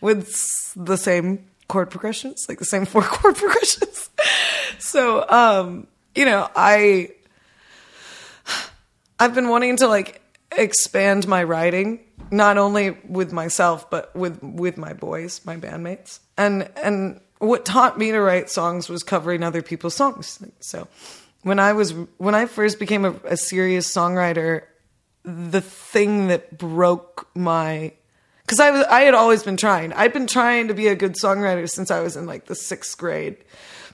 with 0.00 0.32
the 0.76 0.96
same 0.96 1.44
chord 1.66 1.90
progressions, 1.90 2.46
like 2.48 2.60
the 2.60 2.64
same 2.64 2.84
four 2.84 3.02
chord 3.16 3.34
progressions. 3.34 4.10
so, 4.78 5.28
um, 5.28 5.88
you 6.14 6.24
know, 6.24 6.48
I 6.54 7.10
I've 9.18 9.34
been 9.34 9.48
wanting 9.48 9.76
to 9.78 9.88
like 9.88 10.22
expand 10.56 11.26
my 11.26 11.42
writing, 11.42 11.98
not 12.30 12.58
only 12.58 12.90
with 13.08 13.32
myself 13.32 13.90
but 13.90 14.14
with 14.14 14.40
with 14.40 14.78
my 14.78 14.92
boys, 14.92 15.40
my 15.44 15.56
bandmates. 15.56 16.20
And 16.36 16.70
and 16.76 17.20
what 17.38 17.64
taught 17.64 17.98
me 17.98 18.12
to 18.12 18.20
write 18.20 18.50
songs 18.50 18.88
was 18.88 19.02
covering 19.02 19.42
other 19.42 19.62
people's 19.62 19.96
songs. 19.96 20.38
So 20.60 20.86
when 21.48 21.58
I 21.58 21.72
was 21.72 21.92
when 22.18 22.34
I 22.34 22.46
first 22.46 22.78
became 22.78 23.04
a, 23.04 23.14
a 23.24 23.36
serious 23.36 23.92
songwriter, 23.92 24.62
the 25.24 25.60
thing 25.60 26.28
that 26.28 26.56
broke 26.56 27.28
my 27.34 27.92
because 28.42 28.60
I 28.60 28.70
was 28.70 28.84
I 28.86 29.00
had 29.02 29.14
always 29.14 29.42
been 29.42 29.56
trying. 29.56 29.92
I'd 29.92 30.12
been 30.12 30.26
trying 30.26 30.68
to 30.68 30.74
be 30.74 30.88
a 30.88 30.94
good 30.94 31.14
songwriter 31.14 31.68
since 31.68 31.90
I 31.90 32.00
was 32.00 32.16
in 32.16 32.26
like 32.26 32.46
the 32.46 32.54
sixth 32.54 32.96
grade, 32.96 33.36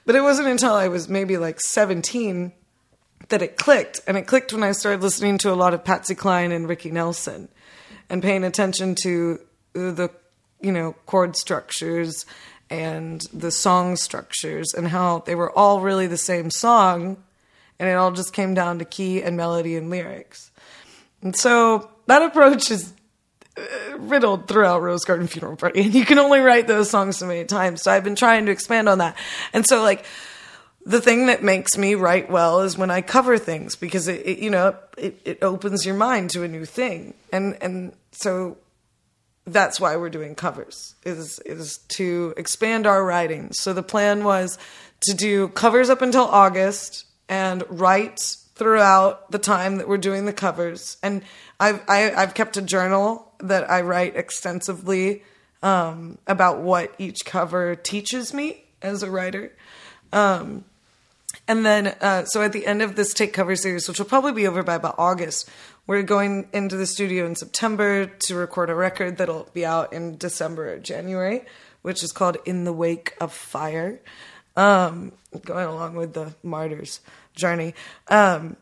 but 0.06 0.14
it 0.14 0.20
wasn't 0.20 0.48
until 0.48 0.74
I 0.74 0.88
was 0.88 1.08
maybe 1.08 1.38
like 1.38 1.60
seventeen 1.60 2.52
that 3.30 3.42
it 3.42 3.56
clicked, 3.56 4.00
and 4.06 4.16
it 4.16 4.26
clicked 4.26 4.52
when 4.52 4.62
I 4.62 4.72
started 4.72 5.02
listening 5.02 5.38
to 5.38 5.52
a 5.52 5.56
lot 5.56 5.74
of 5.74 5.84
Patsy 5.84 6.14
Cline 6.14 6.52
and 6.52 6.68
Ricky 6.68 6.90
Nelson, 6.90 7.48
and 8.08 8.22
paying 8.22 8.44
attention 8.44 8.94
to 9.02 9.40
the 9.72 10.10
you 10.60 10.70
know 10.70 10.94
chord 11.06 11.36
structures 11.36 12.26
and 12.70 13.22
the 13.32 13.50
song 13.50 13.96
structures 13.96 14.72
and 14.72 14.88
how 14.88 15.18
they 15.26 15.34
were 15.34 15.50
all 15.50 15.80
really 15.80 16.06
the 16.06 16.16
same 16.16 16.50
song, 16.50 17.23
and 17.78 17.88
it 17.88 17.94
all 17.94 18.12
just 18.12 18.32
came 18.32 18.54
down 18.54 18.78
to 18.78 18.84
key 18.84 19.22
and 19.22 19.36
melody 19.36 19.76
and 19.76 19.90
lyrics. 19.90 20.50
And 21.22 21.34
so 21.34 21.90
that 22.06 22.22
approach 22.22 22.70
is 22.70 22.92
uh, 23.56 23.98
riddled 23.98 24.48
throughout 24.48 24.82
Rose 24.82 25.04
Garden 25.04 25.26
Funeral 25.26 25.56
Party, 25.56 25.82
and 25.82 25.94
you 25.94 26.04
can 26.04 26.18
only 26.18 26.40
write 26.40 26.66
those 26.66 26.90
songs 26.90 27.16
so 27.18 27.26
many 27.26 27.44
times. 27.44 27.82
So 27.82 27.90
I've 27.90 28.04
been 28.04 28.16
trying 28.16 28.46
to 28.46 28.52
expand 28.52 28.88
on 28.88 28.98
that. 28.98 29.16
And 29.52 29.66
so, 29.66 29.82
like, 29.82 30.04
the 30.84 31.00
thing 31.00 31.26
that 31.26 31.42
makes 31.42 31.78
me 31.78 31.94
write 31.94 32.30
well 32.30 32.60
is 32.60 32.76
when 32.76 32.90
I 32.90 33.00
cover 33.00 33.38
things 33.38 33.74
because 33.74 34.06
it, 34.06 34.26
it 34.26 34.38
you 34.38 34.50
know, 34.50 34.76
it, 34.98 35.20
it 35.24 35.38
opens 35.42 35.86
your 35.86 35.94
mind 35.94 36.30
to 36.30 36.42
a 36.42 36.48
new 36.48 36.64
thing. 36.64 37.14
And, 37.32 37.56
and 37.62 37.94
so 38.12 38.58
that's 39.46 39.80
why 39.80 39.96
we're 39.96 40.10
doing 40.10 40.34
covers 40.34 40.94
is, 41.04 41.38
is 41.40 41.78
to 41.96 42.34
expand 42.36 42.86
our 42.86 43.04
writing. 43.04 43.52
So 43.52 43.72
the 43.72 43.82
plan 43.82 44.24
was 44.24 44.58
to 45.02 45.14
do 45.14 45.48
covers 45.48 45.88
up 45.88 46.02
until 46.02 46.24
August 46.24 47.06
and 47.28 47.64
write 47.68 48.36
throughout 48.54 49.30
the 49.30 49.38
time 49.38 49.76
that 49.78 49.88
we're 49.88 49.98
doing 49.98 50.26
the 50.26 50.32
covers. 50.32 50.96
And 51.02 51.22
I've, 51.58 51.82
I, 51.88 51.98
have 51.98 52.16
i 52.16 52.20
have 52.20 52.34
kept 52.34 52.56
a 52.56 52.62
journal 52.62 53.32
that 53.40 53.68
I 53.70 53.80
write 53.80 54.16
extensively 54.16 55.22
um, 55.62 56.18
about 56.26 56.60
what 56.60 56.94
each 56.98 57.24
cover 57.24 57.74
teaches 57.74 58.32
me 58.32 58.64
as 58.82 59.02
a 59.02 59.10
writer. 59.10 59.52
Um, 60.12 60.64
and 61.48 61.66
then, 61.66 61.88
uh, 62.00 62.24
so 62.24 62.42
at 62.42 62.52
the 62.52 62.66
end 62.66 62.80
of 62.80 62.96
this 62.96 63.12
Take 63.12 63.32
Cover 63.32 63.56
series, 63.56 63.88
which 63.88 63.98
will 63.98 64.06
probably 64.06 64.32
be 64.32 64.46
over 64.46 64.62
by 64.62 64.76
about 64.76 64.94
August, 64.98 65.50
we're 65.86 66.02
going 66.02 66.48
into 66.52 66.76
the 66.76 66.86
studio 66.86 67.26
in 67.26 67.34
September 67.34 68.06
to 68.06 68.34
record 68.34 68.70
a 68.70 68.74
record 68.74 69.18
that'll 69.18 69.48
be 69.52 69.66
out 69.66 69.92
in 69.92 70.16
December 70.16 70.74
or 70.74 70.78
January, 70.78 71.44
which 71.82 72.02
is 72.02 72.12
called 72.12 72.38
In 72.46 72.64
the 72.64 72.72
Wake 72.72 73.14
of 73.20 73.32
Fire, 73.32 74.00
um, 74.56 75.12
going 75.44 75.66
along 75.66 75.96
with 75.96 76.14
the 76.14 76.34
Martyrs 76.42 77.00
journey. 77.34 77.74
Um, 78.08 78.56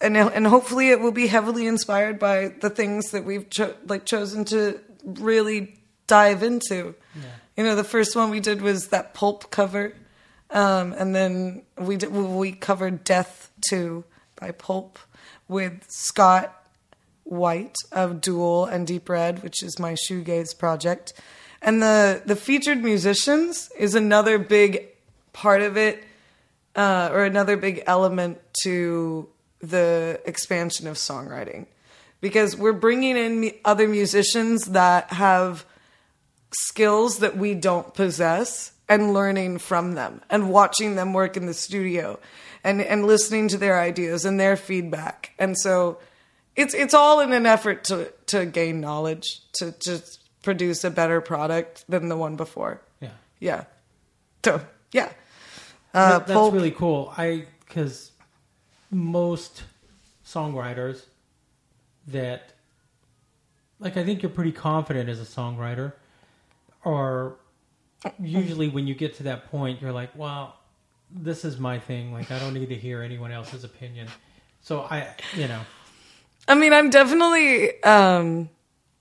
and 0.00 0.16
and 0.16 0.46
hopefully 0.46 0.90
it 0.90 1.00
will 1.00 1.12
be 1.12 1.26
heavily 1.26 1.66
inspired 1.66 2.18
by 2.18 2.54
the 2.60 2.70
things 2.70 3.10
that 3.10 3.24
we've 3.24 3.50
cho- 3.50 3.74
like 3.86 4.04
chosen 4.04 4.44
to 4.46 4.80
really 5.04 5.78
dive 6.06 6.42
into. 6.42 6.94
Yeah. 7.14 7.22
You 7.56 7.64
know, 7.64 7.74
the 7.74 7.84
first 7.84 8.14
one 8.14 8.30
we 8.30 8.40
did 8.40 8.62
was 8.62 8.88
that 8.88 9.14
pulp 9.14 9.50
cover, 9.50 9.94
um, 10.50 10.92
and 10.92 11.14
then 11.14 11.62
we 11.78 11.96
did, 11.96 12.12
we 12.12 12.52
covered 12.52 13.02
"Death 13.02 13.50
2" 13.68 14.04
by 14.36 14.52
Pulp 14.52 14.98
with 15.48 15.84
Scott 15.88 16.54
White 17.24 17.76
of 17.90 18.20
Dual 18.20 18.66
and 18.66 18.86
Deep 18.86 19.08
Red, 19.08 19.42
which 19.42 19.62
is 19.62 19.78
my 19.78 19.94
shoegaze 19.94 20.56
project, 20.56 21.12
and 21.66 21.82
the 21.82 22.22
the 22.24 22.36
featured 22.36 22.82
musicians 22.82 23.70
is 23.76 23.94
another 23.94 24.38
big 24.38 24.86
part 25.32 25.60
of 25.60 25.76
it, 25.76 26.02
uh, 26.76 27.10
or 27.12 27.24
another 27.24 27.56
big 27.56 27.82
element 27.86 28.38
to 28.62 29.28
the 29.60 30.20
expansion 30.24 30.86
of 30.86 30.96
songwriting. 30.96 31.66
Because 32.20 32.56
we're 32.56 32.72
bringing 32.72 33.16
in 33.16 33.52
other 33.64 33.88
musicians 33.88 34.66
that 34.66 35.12
have 35.12 35.66
skills 36.54 37.18
that 37.18 37.36
we 37.36 37.54
don't 37.54 37.92
possess 37.92 38.72
and 38.88 39.12
learning 39.12 39.58
from 39.58 39.94
them 39.94 40.22
and 40.30 40.48
watching 40.48 40.94
them 40.94 41.12
work 41.12 41.36
in 41.36 41.46
the 41.46 41.54
studio 41.54 42.18
and 42.62 42.80
and 42.80 43.06
listening 43.06 43.48
to 43.48 43.58
their 43.58 43.80
ideas 43.80 44.24
and 44.24 44.38
their 44.38 44.56
feedback. 44.56 45.32
And 45.38 45.58
so 45.58 45.98
it's 46.54 46.74
it's 46.74 46.94
all 46.94 47.20
in 47.20 47.32
an 47.32 47.44
effort 47.44 47.82
to 47.84 48.12
to 48.26 48.46
gain 48.46 48.80
knowledge 48.80 49.40
to 49.54 49.74
just 49.80 50.20
produce 50.46 50.84
a 50.84 50.90
better 50.90 51.20
product 51.20 51.84
than 51.88 52.08
the 52.08 52.16
one 52.16 52.36
before 52.36 52.80
yeah 53.00 53.10
yeah 53.40 53.64
so 54.44 54.60
yeah 54.92 55.10
uh, 55.92 56.20
that's 56.20 56.32
Pulp, 56.32 56.54
really 56.54 56.70
cool 56.70 57.12
i 57.18 57.44
because 57.66 58.12
most 58.90 59.64
songwriters 60.24 61.02
that 62.08 62.52
like 63.78 63.96
I 63.96 64.04
think 64.04 64.22
you're 64.22 64.30
pretty 64.30 64.52
confident 64.52 65.08
as 65.08 65.20
a 65.20 65.24
songwriter 65.24 65.92
or 66.84 67.36
usually 68.18 68.68
when 68.68 68.86
you 68.86 68.94
get 68.94 69.14
to 69.16 69.24
that 69.24 69.50
point 69.50 69.82
you're 69.82 69.92
like, 69.92 70.10
well, 70.16 70.56
this 71.10 71.44
is 71.44 71.58
my 71.58 71.78
thing. 71.78 72.12
Like 72.12 72.30
I 72.30 72.38
don't 72.38 72.54
need 72.54 72.68
to 72.68 72.74
hear 72.74 73.02
anyone 73.02 73.32
else's 73.32 73.64
opinion. 73.64 74.08
So 74.62 74.82
I, 74.82 75.14
you 75.34 75.48
know. 75.48 75.60
I 76.48 76.54
mean, 76.54 76.72
I'm 76.72 76.90
definitely 76.90 77.82
um 77.82 78.48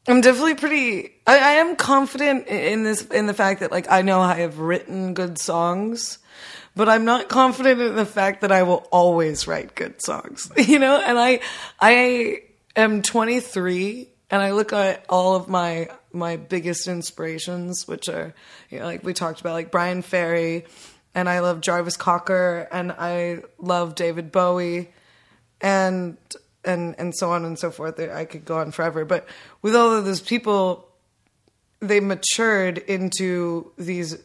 I'm 0.08 0.22
definitely 0.22 0.56
pretty 0.56 1.14
I, 1.26 1.38
I 1.38 1.52
am 1.54 1.76
confident 1.76 2.48
in 2.48 2.84
this 2.84 3.06
in 3.06 3.26
the 3.28 3.34
fact 3.34 3.62
that 3.62 3.72
like 3.72 3.92
I 3.92 4.02
know 4.02 4.22
I 4.22 4.36
have 4.36 4.60
written 4.60 5.14
good 5.14 5.38
songs 5.38 6.20
but 6.76 6.90
I'm 6.90 7.06
not 7.06 7.30
confident 7.30 7.82
in 7.82 7.96
the 7.96 8.06
fact 8.06 8.42
that 8.42 8.52
I 8.52 8.64
will 8.64 8.88
always 8.92 9.48
write 9.48 9.76
good 9.76 10.02
songs, 10.02 10.52
you 10.58 10.78
know? 10.78 10.98
And 10.98 11.18
I, 11.18 11.40
I 11.80 12.44
am 12.76 13.02
23 13.02 14.10
and 14.30 14.42
I 14.42 14.52
look 14.52 14.74
at 14.74 15.06
all 15.08 15.36
of 15.36 15.48
my, 15.48 15.90
my 16.12 16.36
biggest 16.36 16.88
inspirations, 16.88 17.88
which 17.88 18.10
are, 18.10 18.34
you 18.70 18.80
know, 18.80 18.86
like 18.86 19.04
we 19.04 19.14
talked 19.14 19.40
about, 19.40 19.54
like 19.54 19.72
Bryan 19.72 20.02
Ferry, 20.02 20.66
and 21.14 21.30
I 21.30 21.40
love 21.40 21.62
Jarvis 21.62 21.96
Cocker, 21.96 22.68
and 22.72 22.92
I 22.92 23.44
love 23.58 23.96
David 23.96 24.34
Bowie, 24.34 24.92
and, 25.62 26.18
and, 26.66 26.96
and 26.98 27.16
so 27.16 27.32
on 27.32 27.46
and 27.46 27.58
so 27.58 27.72
forth. 27.72 28.00
I 28.00 28.26
could 28.26 28.46
go 28.46 28.58
on 28.58 28.72
forever. 28.72 29.06
But 29.06 29.28
with 29.62 29.76
all 29.76 29.92
of 29.94 30.06
those 30.06 30.22
people, 30.22 30.90
they 31.80 32.00
matured 32.00 32.78
into 32.78 33.72
these 33.78 34.18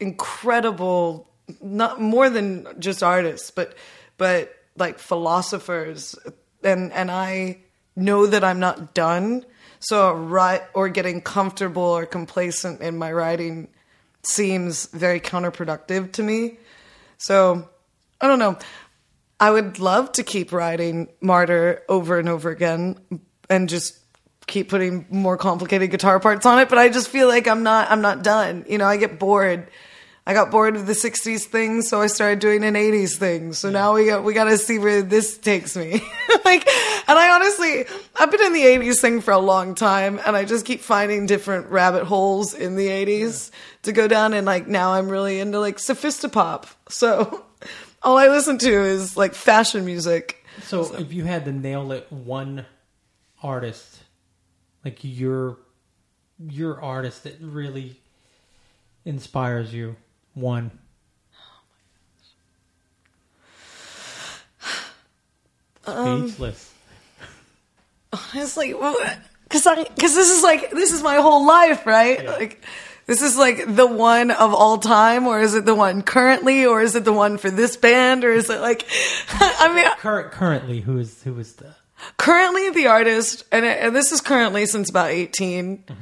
incredible 0.00 1.28
not 1.60 2.00
more 2.00 2.30
than 2.30 2.66
just 2.78 3.02
artists, 3.02 3.50
but 3.50 3.74
but 4.16 4.54
like 4.76 4.98
philosophers, 4.98 6.16
and 6.62 6.92
and 6.92 7.10
I 7.10 7.58
know 7.96 8.26
that 8.26 8.44
I'm 8.44 8.60
not 8.60 8.94
done. 8.94 9.44
So 9.80 10.12
right 10.12 10.62
or 10.74 10.88
getting 10.88 11.20
comfortable 11.20 11.82
or 11.82 12.06
complacent 12.06 12.80
in 12.80 12.96
my 12.98 13.12
writing 13.12 13.68
seems 14.22 14.86
very 14.86 15.20
counterproductive 15.20 16.12
to 16.12 16.22
me. 16.22 16.58
So 17.18 17.68
I 18.20 18.28
don't 18.28 18.38
know. 18.38 18.58
I 19.42 19.50
would 19.50 19.80
love 19.80 20.12
to 20.12 20.22
keep 20.22 20.52
writing 20.52 21.08
Martyr 21.20 21.82
over 21.88 22.16
and 22.16 22.28
over 22.28 22.48
again 22.50 22.96
and 23.50 23.68
just 23.68 23.98
keep 24.46 24.68
putting 24.68 25.04
more 25.10 25.36
complicated 25.36 25.90
guitar 25.90 26.20
parts 26.20 26.46
on 26.46 26.60
it, 26.60 26.68
but 26.68 26.78
I 26.78 26.88
just 26.88 27.08
feel 27.08 27.26
like 27.26 27.48
I'm 27.48 27.64
not 27.64 27.90
I'm 27.90 28.02
not 28.02 28.22
done. 28.22 28.64
You 28.68 28.78
know, 28.78 28.86
I 28.86 28.98
get 28.98 29.18
bored 29.18 29.66
I 30.24 30.34
got 30.34 30.52
bored 30.52 30.76
of 30.76 30.86
the 30.86 30.92
'60s 30.92 31.46
thing, 31.46 31.82
so 31.82 32.00
I 32.00 32.06
started 32.06 32.38
doing 32.38 32.62
an 32.62 32.74
'80s 32.74 33.16
thing. 33.16 33.52
So 33.52 33.68
yeah. 33.68 33.72
now 33.72 33.94
we 33.94 34.06
got 34.06 34.22
we 34.22 34.32
got 34.32 34.44
to 34.44 34.56
see 34.56 34.78
where 34.78 35.02
this 35.02 35.36
takes 35.36 35.76
me. 35.76 35.94
like, 36.44 36.68
and 37.08 37.18
I 37.18 37.34
honestly, 37.34 37.84
I've 38.20 38.30
been 38.30 38.44
in 38.44 38.52
the 38.52 38.62
'80s 38.62 39.00
thing 39.00 39.20
for 39.20 39.32
a 39.32 39.38
long 39.38 39.74
time, 39.74 40.20
and 40.24 40.36
I 40.36 40.44
just 40.44 40.64
keep 40.64 40.80
finding 40.80 41.26
different 41.26 41.70
rabbit 41.70 42.04
holes 42.04 42.54
in 42.54 42.76
the 42.76 42.86
'80s 42.86 43.50
yeah. 43.50 43.56
to 43.82 43.92
go 43.92 44.06
down. 44.06 44.32
And 44.32 44.46
like 44.46 44.68
now, 44.68 44.92
I'm 44.92 45.08
really 45.08 45.40
into 45.40 45.58
like 45.58 45.78
sophisti-pop. 45.78 46.68
So 46.88 47.44
all 48.02 48.18
I 48.18 48.28
listen 48.28 48.58
to 48.58 48.70
is 48.70 49.16
like 49.16 49.34
fashion 49.34 49.84
music. 49.84 50.44
So, 50.62 50.84
so. 50.84 50.94
if 50.96 51.12
you 51.12 51.24
had 51.24 51.44
to 51.46 51.52
nail 51.52 51.92
it, 51.92 52.10
one 52.10 52.66
artist, 53.42 54.02
like 54.84 54.98
your 55.02 55.58
your 56.38 56.80
artist 56.80 57.24
that 57.24 57.36
really 57.40 58.00
inspires 59.04 59.72
you 59.72 59.96
one. 60.34 60.70
Um, 65.84 66.28
Speechless. 66.28 66.72
Honestly, 68.12 68.72
well, 68.72 68.96
because 69.42 69.66
I 69.66 69.82
because 69.82 70.14
this 70.14 70.30
is 70.30 70.42
like 70.44 70.70
this 70.70 70.92
is 70.92 71.02
my 71.02 71.16
whole 71.16 71.44
life, 71.44 71.84
right? 71.86 72.22
Yeah. 72.22 72.30
Like 72.30 72.64
this 73.06 73.22
is 73.22 73.36
like 73.36 73.64
the 73.66 73.86
one 73.86 74.30
of 74.30 74.54
all 74.54 74.78
time, 74.78 75.26
or 75.26 75.40
is 75.40 75.54
it 75.54 75.64
the 75.64 75.74
one 75.74 76.02
currently, 76.02 76.66
or 76.66 76.82
is 76.82 76.94
it 76.94 77.04
the 77.04 77.12
one 77.12 77.38
for 77.38 77.50
this 77.50 77.76
band, 77.76 78.24
or 78.24 78.32
is 78.32 78.48
it 78.50 78.60
like? 78.60 78.86
I 79.30 79.74
mean, 79.74 79.86
Cur- 79.98 80.28
currently, 80.28 80.80
who 80.80 80.98
is 80.98 81.22
who 81.22 81.38
is 81.38 81.54
the 81.54 81.74
currently 82.16 82.70
the 82.70 82.86
artist, 82.86 83.44
and, 83.52 83.64
and 83.64 83.94
this 83.94 84.12
is 84.12 84.20
currently 84.20 84.66
since 84.66 84.90
about 84.90 85.10
18 85.10 85.78
mm-hmm. 85.78 85.94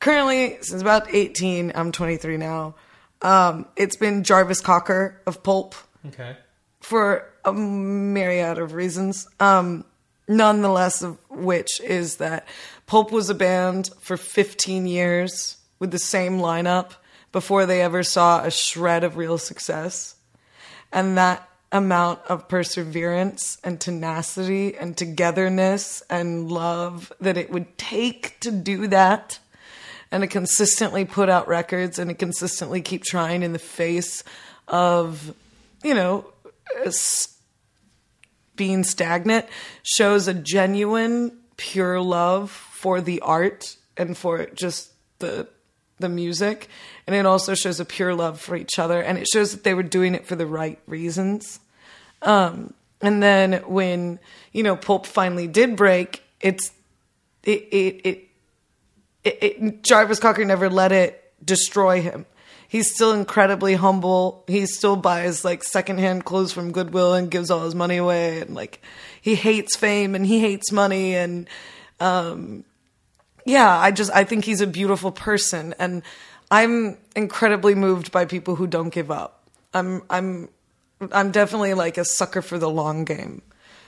Currently, 0.00 0.58
since 0.62 0.82
about 0.82 1.14
eighteen, 1.14 1.70
I'm 1.76 1.92
23 1.92 2.36
now. 2.36 2.74
Um, 3.22 3.66
it's 3.76 3.94
been 3.94 4.24
Jarvis 4.24 4.60
Cocker 4.60 5.22
of 5.26 5.44
Pulp. 5.44 5.76
Okay. 6.08 6.36
For 6.80 7.30
a 7.44 7.52
myriad 7.52 8.58
of 8.58 8.72
reasons. 8.72 9.28
Um, 9.38 9.84
nonetheless 10.26 11.02
of 11.02 11.18
which 11.30 11.80
is 11.80 12.16
that 12.16 12.48
Pulp 12.86 13.12
was 13.12 13.30
a 13.30 13.34
band 13.34 13.90
for 14.00 14.16
15 14.16 14.86
years 14.86 15.56
with 15.82 15.90
the 15.90 15.98
same 15.98 16.38
lineup 16.38 16.92
before 17.32 17.66
they 17.66 17.82
ever 17.82 18.04
saw 18.04 18.44
a 18.44 18.52
shred 18.52 19.02
of 19.02 19.16
real 19.16 19.36
success. 19.36 20.14
And 20.92 21.18
that 21.18 21.48
amount 21.72 22.20
of 22.28 22.46
perseverance 22.46 23.58
and 23.64 23.80
tenacity 23.80 24.76
and 24.76 24.96
togetherness 24.96 26.00
and 26.08 26.52
love 26.52 27.12
that 27.20 27.36
it 27.36 27.50
would 27.50 27.76
take 27.76 28.38
to 28.38 28.52
do 28.52 28.86
that 28.86 29.40
and 30.12 30.20
to 30.20 30.28
consistently 30.28 31.04
put 31.04 31.28
out 31.28 31.48
records 31.48 31.98
and 31.98 32.10
to 32.10 32.14
consistently 32.14 32.80
keep 32.80 33.02
trying 33.02 33.42
in 33.42 33.52
the 33.52 33.58
face 33.58 34.22
of, 34.68 35.34
you 35.82 35.94
know, 35.94 36.24
being 38.54 38.84
stagnant 38.84 39.46
shows 39.82 40.28
a 40.28 40.34
genuine, 40.34 41.36
pure 41.56 42.00
love 42.00 42.52
for 42.52 43.00
the 43.00 43.20
art 43.22 43.76
and 43.96 44.16
for 44.16 44.46
just 44.54 44.92
the 45.18 45.48
the 46.02 46.10
music, 46.10 46.68
and 47.06 47.16
it 47.16 47.24
also 47.24 47.54
shows 47.54 47.80
a 47.80 47.86
pure 47.86 48.14
love 48.14 48.38
for 48.38 48.54
each 48.54 48.78
other, 48.78 49.00
and 49.00 49.16
it 49.16 49.26
shows 49.26 49.52
that 49.52 49.64
they 49.64 49.72
were 49.72 49.82
doing 49.82 50.14
it 50.14 50.26
for 50.26 50.36
the 50.36 50.46
right 50.46 50.78
reasons. 50.86 51.58
Um, 52.20 52.74
and 53.00 53.22
then 53.22 53.54
when 53.66 54.20
you 54.52 54.62
know 54.62 54.76
Pulp 54.76 55.06
finally 55.06 55.48
did 55.48 55.76
break, 55.76 56.22
it's 56.40 56.70
it 57.42 57.68
it 57.72 58.00
it, 58.04 58.28
it, 59.24 59.38
it 59.42 59.82
Jarvis 59.82 60.20
Cocker 60.20 60.44
never 60.44 60.68
let 60.68 60.92
it 60.92 61.32
destroy 61.42 62.02
him. 62.02 62.26
He's 62.68 62.94
still 62.94 63.12
incredibly 63.12 63.74
humble. 63.74 64.44
He 64.46 64.64
still 64.66 64.96
buys 64.96 65.44
like 65.44 65.62
secondhand 65.62 66.24
clothes 66.24 66.52
from 66.52 66.72
Goodwill 66.72 67.12
and 67.14 67.30
gives 67.30 67.50
all 67.50 67.64
his 67.64 67.74
money 67.74 67.96
away, 67.96 68.40
and 68.40 68.54
like 68.54 68.80
he 69.20 69.34
hates 69.34 69.76
fame 69.76 70.14
and 70.14 70.24
he 70.26 70.40
hates 70.40 70.70
money 70.70 71.14
and 71.14 71.48
um, 72.00 72.64
yeah, 73.44 73.78
I 73.78 73.90
just 73.90 74.10
I 74.12 74.24
think 74.24 74.44
he's 74.44 74.60
a 74.60 74.66
beautiful 74.66 75.12
person, 75.12 75.74
and 75.78 76.02
I'm 76.50 76.98
incredibly 77.16 77.74
moved 77.74 78.12
by 78.12 78.24
people 78.24 78.56
who 78.56 78.66
don't 78.66 78.90
give 78.90 79.10
up. 79.10 79.48
I'm 79.74 80.02
I'm 80.10 80.48
I'm 81.10 81.30
definitely 81.30 81.74
like 81.74 81.98
a 81.98 82.04
sucker 82.04 82.42
for 82.42 82.58
the 82.58 82.70
long 82.70 83.04
game. 83.04 83.42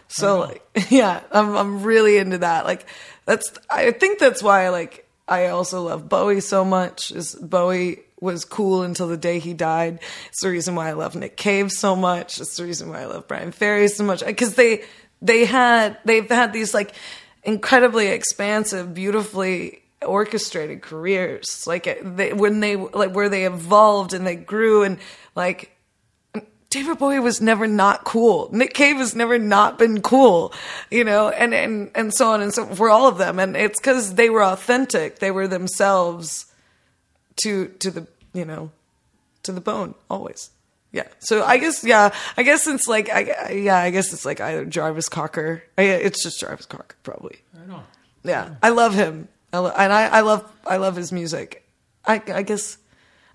So 0.08 0.36
oh. 0.36 0.40
like 0.40 0.62
yeah, 0.90 1.22
I'm 1.30 1.56
I'm 1.56 1.82
really 1.82 2.16
into 2.16 2.38
that. 2.38 2.64
Like 2.64 2.86
that's 3.26 3.52
I 3.70 3.90
think 3.92 4.18
that's 4.18 4.42
why 4.42 4.68
like 4.70 5.08
I 5.28 5.48
also 5.48 5.82
love 5.82 6.08
Bowie 6.08 6.40
so 6.40 6.64
much. 6.64 7.10
Is 7.10 7.34
Bowie 7.34 8.00
was 8.20 8.44
cool 8.44 8.82
until 8.82 9.08
the 9.08 9.16
day 9.16 9.38
he 9.38 9.54
died. 9.54 10.00
It's 10.28 10.40
the 10.40 10.48
reason 10.48 10.74
why 10.74 10.88
I 10.88 10.92
love 10.92 11.14
Nick 11.14 11.36
Cave 11.36 11.70
so 11.70 11.94
much. 11.94 12.40
It's 12.40 12.56
the 12.56 12.64
reason 12.64 12.88
why 12.88 13.02
I 13.02 13.06
love 13.06 13.28
Bryan 13.28 13.52
Ferry 13.52 13.88
so 13.88 14.04
much 14.04 14.24
because 14.24 14.54
they 14.54 14.84
they 15.20 15.44
had 15.44 15.98
they've 16.04 16.28
had 16.28 16.52
these 16.52 16.74
like 16.74 16.94
incredibly 17.44 18.08
expansive, 18.08 18.94
beautifully 18.94 19.82
orchestrated 20.02 20.82
careers. 20.82 21.64
Like 21.66 21.98
they, 22.02 22.32
when 22.32 22.60
they 22.60 22.76
like 22.76 23.12
where 23.12 23.28
they 23.28 23.44
evolved 23.44 24.12
and 24.12 24.26
they 24.26 24.36
grew 24.36 24.82
and 24.82 24.98
like 25.34 25.70
David 26.74 26.98
Bowie 26.98 27.20
was 27.20 27.40
never 27.40 27.68
not 27.68 28.02
cool. 28.02 28.48
Nick 28.52 28.74
Cave 28.74 28.96
has 28.96 29.14
never 29.14 29.38
not 29.38 29.78
been 29.78 30.02
cool, 30.02 30.52
you 30.90 31.04
know, 31.04 31.28
and 31.28 31.54
and 31.54 31.90
and 31.94 32.12
so 32.12 32.32
on 32.32 32.42
and 32.42 32.52
so 32.52 32.66
for 32.66 32.90
all 32.90 33.06
of 33.06 33.16
them. 33.16 33.38
And 33.38 33.56
it's 33.56 33.78
because 33.78 34.16
they 34.16 34.28
were 34.28 34.42
authentic. 34.42 35.20
They 35.20 35.30
were 35.30 35.46
themselves 35.46 36.46
to 37.44 37.68
to 37.68 37.90
the 37.92 38.06
you 38.32 38.44
know 38.44 38.72
to 39.44 39.52
the 39.52 39.60
bone 39.60 39.94
always. 40.10 40.50
Yeah. 40.94 41.08
So 41.18 41.42
I 41.42 41.58
guess 41.58 41.82
yeah. 41.82 42.14
I 42.36 42.44
guess 42.44 42.68
it's 42.68 42.86
like 42.86 43.10
I 43.10 43.50
yeah. 43.50 43.78
I 43.78 43.90
guess 43.90 44.12
it's 44.12 44.24
like 44.24 44.40
either 44.40 44.64
Jarvis 44.64 45.08
Cocker. 45.08 45.60
I, 45.76 45.82
it's 45.82 46.22
just 46.22 46.38
Jarvis 46.38 46.66
Cocker 46.66 46.94
probably. 47.02 47.38
I 47.60 47.66
know. 47.66 47.82
Yeah. 48.22 48.54
I 48.62 48.68
love 48.68 48.94
him. 48.94 49.26
I 49.52 49.58
lo- 49.58 49.72
and 49.76 49.92
I 49.92 50.06
I 50.06 50.20
love 50.20 50.48
I 50.64 50.76
love 50.76 50.94
his 50.94 51.10
music. 51.10 51.68
I 52.06 52.22
I 52.28 52.42
guess 52.42 52.78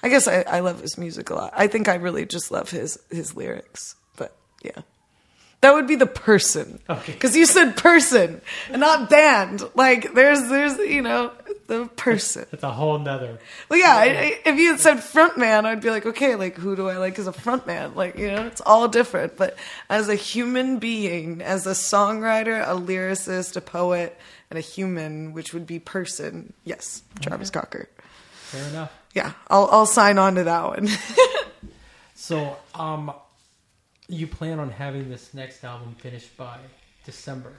I 0.02 0.08
guess 0.08 0.26
I, 0.30 0.44
I 0.44 0.62
love 0.62 0.80
his 0.80 0.98
music 0.98 1.32
a 1.32 1.36
lot. 1.36 1.52
I 1.54 1.68
think 1.68 1.90
I 1.90 1.96
really 1.96 2.26
just 2.26 2.50
love 2.50 2.70
his 2.70 2.98
his 3.12 3.36
lyrics. 3.36 3.96
But 4.16 4.38
yeah. 4.64 4.84
That 5.62 5.74
would 5.74 5.88
be 5.88 5.96
the 5.96 6.06
person. 6.06 6.80
Okay. 6.90 7.12
Because 7.12 7.36
you 7.36 7.46
said 7.46 7.76
person 7.76 8.42
and 8.72 8.80
not 8.80 9.10
band. 9.10 9.64
Like 9.76 10.14
there's 10.14 10.48
there's 10.48 10.78
you 10.78 11.02
know 11.02 11.34
the 11.68 11.88
person. 11.98 12.46
It's 12.54 12.64
a 12.64 12.72
whole 12.72 12.98
nother. 12.98 13.40
Well, 13.68 13.78
yeah. 13.78 13.94
I, 13.96 14.04
I, 14.06 14.40
if 14.46 14.58
you 14.58 14.72
had 14.72 14.80
said 14.80 15.04
front 15.04 15.38
man, 15.38 15.66
I'd 15.66 15.82
be 15.82 15.90
like, 15.90 16.06
okay, 16.06 16.36
like 16.36 16.56
who 16.56 16.78
do 16.78 16.88
I 16.88 16.98
like 16.98 17.20
as 17.20 17.28
a 17.28 17.34
front 17.34 17.68
man? 17.68 17.94
Like 17.94 18.18
you 18.18 18.32
know, 18.32 18.46
it's 18.46 18.62
all 18.62 18.88
different. 18.88 19.36
But 19.36 19.58
as 19.90 20.08
a 20.08 20.16
human 20.16 20.80
being, 20.80 21.42
as 21.42 21.68
a 21.68 21.72
songwriter, 21.72 22.62
a 22.62 22.80
lyricist, 22.80 23.58
a 23.58 23.62
poet, 23.62 24.18
and 24.50 24.58
a 24.58 24.62
human, 24.62 25.34
which 25.34 25.54
would 25.54 25.68
be 25.68 25.80
person, 25.80 26.54
yes, 26.64 27.04
Jarvis 27.20 27.50
Cocker. 27.50 27.90
Fair 28.32 28.66
enough. 28.70 28.94
Yeah, 29.14 29.34
I'll 29.50 29.68
I'll 29.70 29.86
sign 29.86 30.18
on 30.18 30.36
to 30.36 30.46
that 30.46 30.66
one. 30.68 30.88
So, 32.22 32.58
um, 32.76 33.14
you 34.10 34.28
plan 34.28 34.60
on 34.60 34.72
having 34.72 35.10
this 35.10 35.34
next 35.34 35.64
album 35.64 35.96
finished 36.00 36.36
by 36.36 36.58
December, 37.06 37.54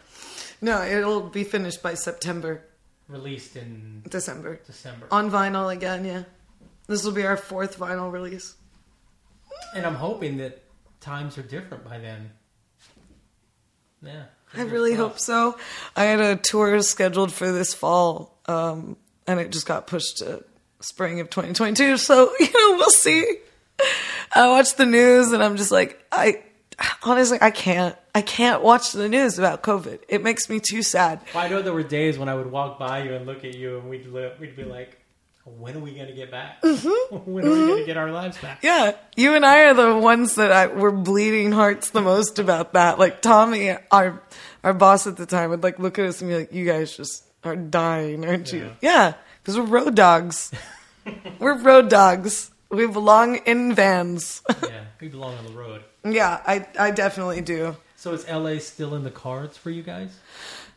no, 0.61 0.83
it'll 0.85 1.23
be 1.23 1.45
finished 1.45 1.83
by 1.83 1.95
September, 1.95 2.63
released 3.09 3.57
in 3.57 4.03
December 4.09 4.61
December. 4.67 5.07
on 5.11 5.31
vinyl 5.31 5.73
again. 5.73 6.05
Yeah, 6.05 6.25
this 6.87 7.05
will 7.05 7.13
be 7.13 7.25
our 7.25 7.37
fourth 7.37 7.79
vinyl 7.79 8.13
release. 8.13 8.55
And 9.75 9.87
I'm 9.87 9.95
hoping 9.95 10.39
that 10.39 10.63
times 11.01 11.39
are 11.39 11.43
different 11.43 11.85
by 11.85 11.99
then. 11.99 12.31
Yeah. 14.03 14.25
I 14.55 14.63
really 14.63 14.95
hope 14.95 15.19
so. 15.19 15.57
I 15.95 16.05
had 16.05 16.21
a 16.21 16.37
tour 16.37 16.83
scheduled 16.83 17.33
for 17.33 17.53
this 17.53 17.73
fall, 17.73 18.37
um, 18.47 18.97
and 19.27 19.39
it 19.39 19.53
just 19.53 19.67
got 19.67 19.87
pushed 19.87 20.19
to 20.19 20.45
spring 20.81 21.21
of 21.21 21.31
2022. 21.31 21.97
So 21.99 22.33
you 22.41 22.47
know, 22.47 22.77
we'll 22.77 22.91
see. 22.91 23.25
I 24.33 24.49
watch 24.49 24.77
the 24.77 24.87
news, 24.87 25.33
and 25.33 25.43
I'm 25.43 25.57
just 25.57 25.71
like, 25.71 26.05
I 26.13 26.43
honestly, 27.03 27.39
I 27.41 27.51
can't, 27.51 27.97
I 28.15 28.23
can't 28.23 28.63
watch 28.63 28.93
the 28.93 29.09
news 29.09 29.39
about 29.39 29.63
COVID. 29.63 30.01
It 30.09 30.23
makes 30.23 30.49
me 30.49 30.61
too 30.61 30.83
sad. 30.83 31.21
Well, 31.35 31.45
I 31.45 31.49
know 31.49 31.63
there 31.63 31.73
were 31.73 31.83
days 31.83 32.19
when 32.19 32.29
I 32.29 32.35
would 32.35 32.51
walk 32.51 32.79
by 32.79 33.03
you 33.03 33.15
and 33.15 33.27
look 33.27 33.45
at 33.45 33.55
you, 33.55 33.79
and 33.79 33.89
we'd 33.89 34.07
li- 34.07 34.33
we'd 34.39 34.57
be 34.57 34.65
like, 34.65 35.01
"When 35.45 35.77
are 35.77 35.81
we 35.81 35.95
gonna 35.95 36.13
get 36.13 36.31
back? 36.31 36.63
Mm-hmm. 36.63 37.17
when 37.31 37.47
are 37.47 37.51
we 37.51 37.67
gonna 37.67 37.85
get 37.87 37.97
our 37.97 38.11
lives 38.11 38.39
back?" 38.39 38.61
Yeah, 38.63 38.93
you 39.17 39.35
and 39.35 39.45
I 39.45 39.65
are 39.65 39.75
the 39.75 39.97
ones 39.97 40.37
that 40.37 40.53
I, 40.53 40.67
were 40.69 40.93
bleeding 40.93 41.53
hearts 41.53 41.91
the 41.91 42.03
most 42.03 42.39
about 42.39 42.73
that. 42.75 42.99
Like 42.99 43.23
Tommy, 43.23 43.77
our 43.91 44.23
our 44.63 44.75
boss 44.75 45.07
at 45.07 45.17
the 45.17 45.27
time, 45.27 45.51
would 45.51 45.63
like 45.63 45.79
look 45.79 45.99
at 45.99 46.07
us 46.07 46.21
and 46.21 46.31
be 46.31 46.37
like, 46.37 46.53
"You 46.53 46.65
guys 46.65 46.97
just 46.97 47.25
are 47.45 47.57
dying, 47.57 48.25
aren't 48.25 48.53
you?" 48.53 48.71
Yeah, 48.81 49.15
because 49.43 49.59
we're 49.59 49.67
road 49.67 49.95
dogs. 49.95 50.53
we're 51.39 51.59
road 51.59 51.89
dogs. 51.89 52.50
We 52.71 52.87
belong 52.87 53.37
in 53.47 53.75
vans. 53.75 54.43
yeah, 54.63 54.85
we 55.01 55.09
belong 55.09 55.37
on 55.37 55.45
the 55.45 55.53
road. 55.53 55.83
yeah, 56.05 56.41
I 56.47 56.67
I 56.79 56.91
definitely 56.93 57.41
do. 57.41 57.77
So 57.97 58.13
is 58.13 58.27
LA 58.29 58.59
still 58.59 58.95
in 58.95 59.05
the 59.05 59.11
cards 59.11 59.57
for 59.57 59.71
you 59.71 59.83
guys? 59.83 60.17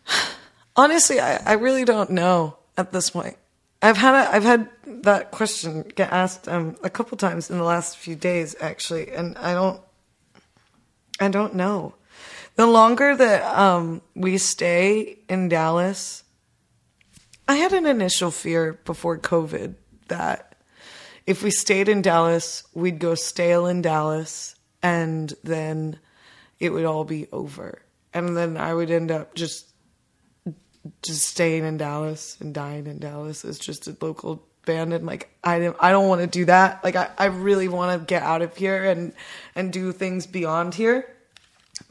Honestly, 0.75 1.19
I, 1.19 1.37
I 1.37 1.53
really 1.53 1.85
don't 1.85 2.09
know 2.09 2.57
at 2.77 2.91
this 2.91 3.11
point. 3.11 3.37
I've 3.81 3.97
had 3.97 4.15
a, 4.15 4.33
I've 4.33 4.43
had 4.43 4.69
that 4.85 5.31
question 5.31 5.83
get 5.95 6.11
asked 6.11 6.47
um, 6.47 6.75
a 6.83 6.89
couple 6.89 7.17
times 7.17 7.49
in 7.49 7.57
the 7.57 7.63
last 7.63 7.97
few 7.97 8.15
days, 8.15 8.55
actually, 8.59 9.11
and 9.11 9.37
I 9.37 9.53
don't 9.53 9.81
I 11.19 11.27
don't 11.29 11.55
know. 11.55 11.95
The 12.55 12.67
longer 12.67 13.15
that 13.15 13.43
um, 13.57 14.01
we 14.15 14.37
stay 14.37 15.17
in 15.27 15.49
Dallas, 15.49 16.23
I 17.47 17.55
had 17.55 17.73
an 17.73 17.85
initial 17.85 18.31
fear 18.31 18.79
before 18.85 19.17
COVID 19.17 19.75
that 20.07 20.52
if 21.25 21.43
we 21.43 21.51
stayed 21.51 21.89
in 21.89 22.01
Dallas, 22.01 22.63
we'd 22.73 22.99
go 22.99 23.15
stale 23.15 23.65
in 23.67 23.81
Dallas, 23.81 24.55
and 24.81 25.33
then 25.43 25.99
it 26.59 26.71
would 26.71 26.85
all 26.85 27.03
be 27.03 27.27
over, 27.31 27.81
and 28.13 28.35
then 28.35 28.57
I 28.57 28.73
would 28.73 28.91
end 28.91 29.11
up 29.11 29.35
just 29.35 29.69
just 31.01 31.25
staying 31.27 31.63
in 31.63 31.77
Dallas 31.77 32.37
and 32.41 32.53
dying 32.53 32.87
in 32.87 32.99
Dallas 32.99 33.45
as 33.45 33.57
just 33.57 33.87
a 33.87 33.95
local 34.01 34.45
band 34.65 34.93
and 34.93 35.05
like 35.05 35.29
I 35.43 35.59
don't 35.59 35.77
I 35.79 35.91
don't 35.91 36.07
want 36.07 36.21
to 36.21 36.27
do 36.27 36.45
that. 36.45 36.83
Like 36.83 36.95
I, 36.95 37.09
I 37.17 37.25
really 37.25 37.67
want 37.67 37.99
to 37.99 38.05
get 38.05 38.23
out 38.23 38.41
of 38.41 38.55
here 38.55 38.83
and 38.83 39.13
and 39.55 39.71
do 39.71 39.91
things 39.91 40.27
beyond 40.27 40.73
here. 40.73 41.07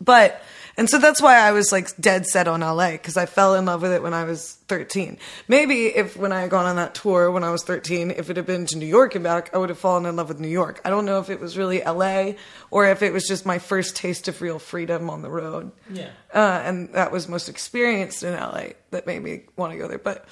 But 0.00 0.40
and 0.76 0.88
so 0.88 0.98
that's 0.98 1.20
why 1.20 1.36
I 1.36 1.52
was 1.52 1.70
like 1.70 1.94
dead 1.98 2.26
set 2.26 2.48
on 2.48 2.60
LA 2.60 2.92
because 2.92 3.16
I 3.18 3.26
fell 3.26 3.54
in 3.56 3.66
love 3.66 3.82
with 3.82 3.92
it 3.92 4.02
when 4.02 4.14
I 4.14 4.24
was 4.24 4.54
13. 4.68 5.18
Maybe 5.46 5.86
if 5.88 6.16
when 6.16 6.32
I 6.32 6.40
had 6.40 6.50
gone 6.50 6.64
on 6.64 6.76
that 6.76 6.94
tour 6.94 7.30
when 7.30 7.44
I 7.44 7.50
was 7.50 7.62
13, 7.62 8.10
if 8.10 8.30
it 8.30 8.36
had 8.38 8.46
been 8.46 8.64
to 8.66 8.78
New 8.78 8.86
York 8.86 9.14
and 9.14 9.22
back, 9.22 9.54
I 9.54 9.58
would 9.58 9.68
have 9.68 9.78
fallen 9.78 10.06
in 10.06 10.16
love 10.16 10.28
with 10.28 10.40
New 10.40 10.48
York. 10.48 10.80
I 10.84 10.88
don't 10.90 11.04
know 11.04 11.18
if 11.20 11.28
it 11.28 11.40
was 11.40 11.58
really 11.58 11.82
LA 11.82 12.32
or 12.70 12.86
if 12.86 13.02
it 13.02 13.12
was 13.12 13.26
just 13.28 13.44
my 13.44 13.58
first 13.58 13.96
taste 13.96 14.28
of 14.28 14.40
real 14.40 14.58
freedom 14.58 15.10
on 15.10 15.20
the 15.20 15.28
road 15.30 15.72
Yeah. 15.90 16.08
uh, 16.32 16.62
and 16.64 16.92
that 16.94 17.12
was 17.12 17.28
most 17.28 17.48
experienced 17.50 18.22
in 18.22 18.32
LA 18.32 18.68
that 18.92 19.06
made 19.06 19.22
me 19.22 19.42
want 19.56 19.72
to 19.72 19.78
go 19.78 19.88
there. 19.88 19.98
But 19.98 20.26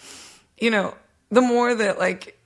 you 0.59 0.70
know, 0.70 0.94
the 1.30 1.42
more 1.42 1.74
that 1.74 1.98
like 1.98 2.38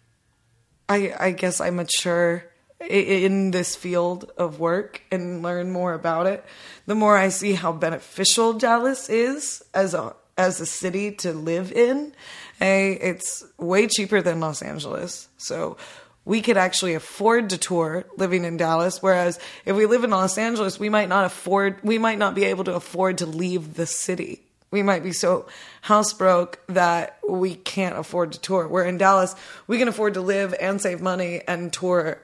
I 0.88 1.14
I 1.18 1.30
guess 1.30 1.60
I 1.60 1.70
mature 1.70 2.44
in 2.88 3.50
this 3.50 3.76
field 3.76 4.30
of 4.36 4.60
work 4.60 5.02
and 5.10 5.42
learn 5.42 5.70
more 5.70 5.94
about 5.94 6.26
it, 6.26 6.44
the 6.86 6.94
more 6.94 7.16
I 7.16 7.28
see 7.28 7.52
how 7.52 7.72
beneficial 7.72 8.52
Dallas 8.54 9.08
is 9.08 9.62
as 9.72 9.94
a 9.94 10.14
as 10.36 10.60
a 10.60 10.66
city 10.66 11.12
to 11.12 11.32
live 11.32 11.70
in. 11.70 12.12
A, 12.60 12.92
it's 12.92 13.44
way 13.58 13.86
cheaper 13.86 14.20
than 14.22 14.40
Los 14.40 14.62
Angeles, 14.62 15.28
so 15.36 15.76
we 16.24 16.40
could 16.40 16.56
actually 16.56 16.94
afford 16.94 17.50
to 17.50 17.58
tour 17.58 18.04
living 18.16 18.44
in 18.44 18.56
Dallas. 18.56 19.02
Whereas 19.02 19.38
if 19.64 19.76
we 19.76 19.86
live 19.86 20.04
in 20.04 20.10
Los 20.10 20.38
Angeles, 20.38 20.78
we 20.78 20.88
might 20.88 21.08
not 21.08 21.24
afford, 21.24 21.80
we 21.82 21.98
might 21.98 22.18
not 22.18 22.34
be 22.34 22.44
able 22.44 22.64
to 22.64 22.74
afford 22.74 23.18
to 23.18 23.26
leave 23.26 23.74
the 23.74 23.86
city. 23.86 24.42
We 24.70 24.82
might 24.82 25.04
be 25.04 25.12
so 25.12 25.46
house 25.82 26.12
broke 26.12 26.60
that 26.68 27.18
we 27.28 27.54
can't 27.54 27.96
afford 27.96 28.32
to 28.32 28.40
tour. 28.40 28.66
Where 28.66 28.84
in 28.84 28.98
Dallas, 28.98 29.36
we 29.66 29.78
can 29.78 29.88
afford 29.88 30.14
to 30.14 30.20
live 30.20 30.54
and 30.60 30.80
save 30.80 31.00
money 31.00 31.42
and 31.46 31.72
tour 31.72 32.18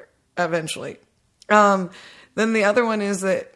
eventually. 0.45 0.97
Um, 1.49 1.91
then 2.35 2.53
the 2.53 2.65
other 2.65 2.85
one 2.85 3.03
is 3.03 3.21
that 3.23 3.55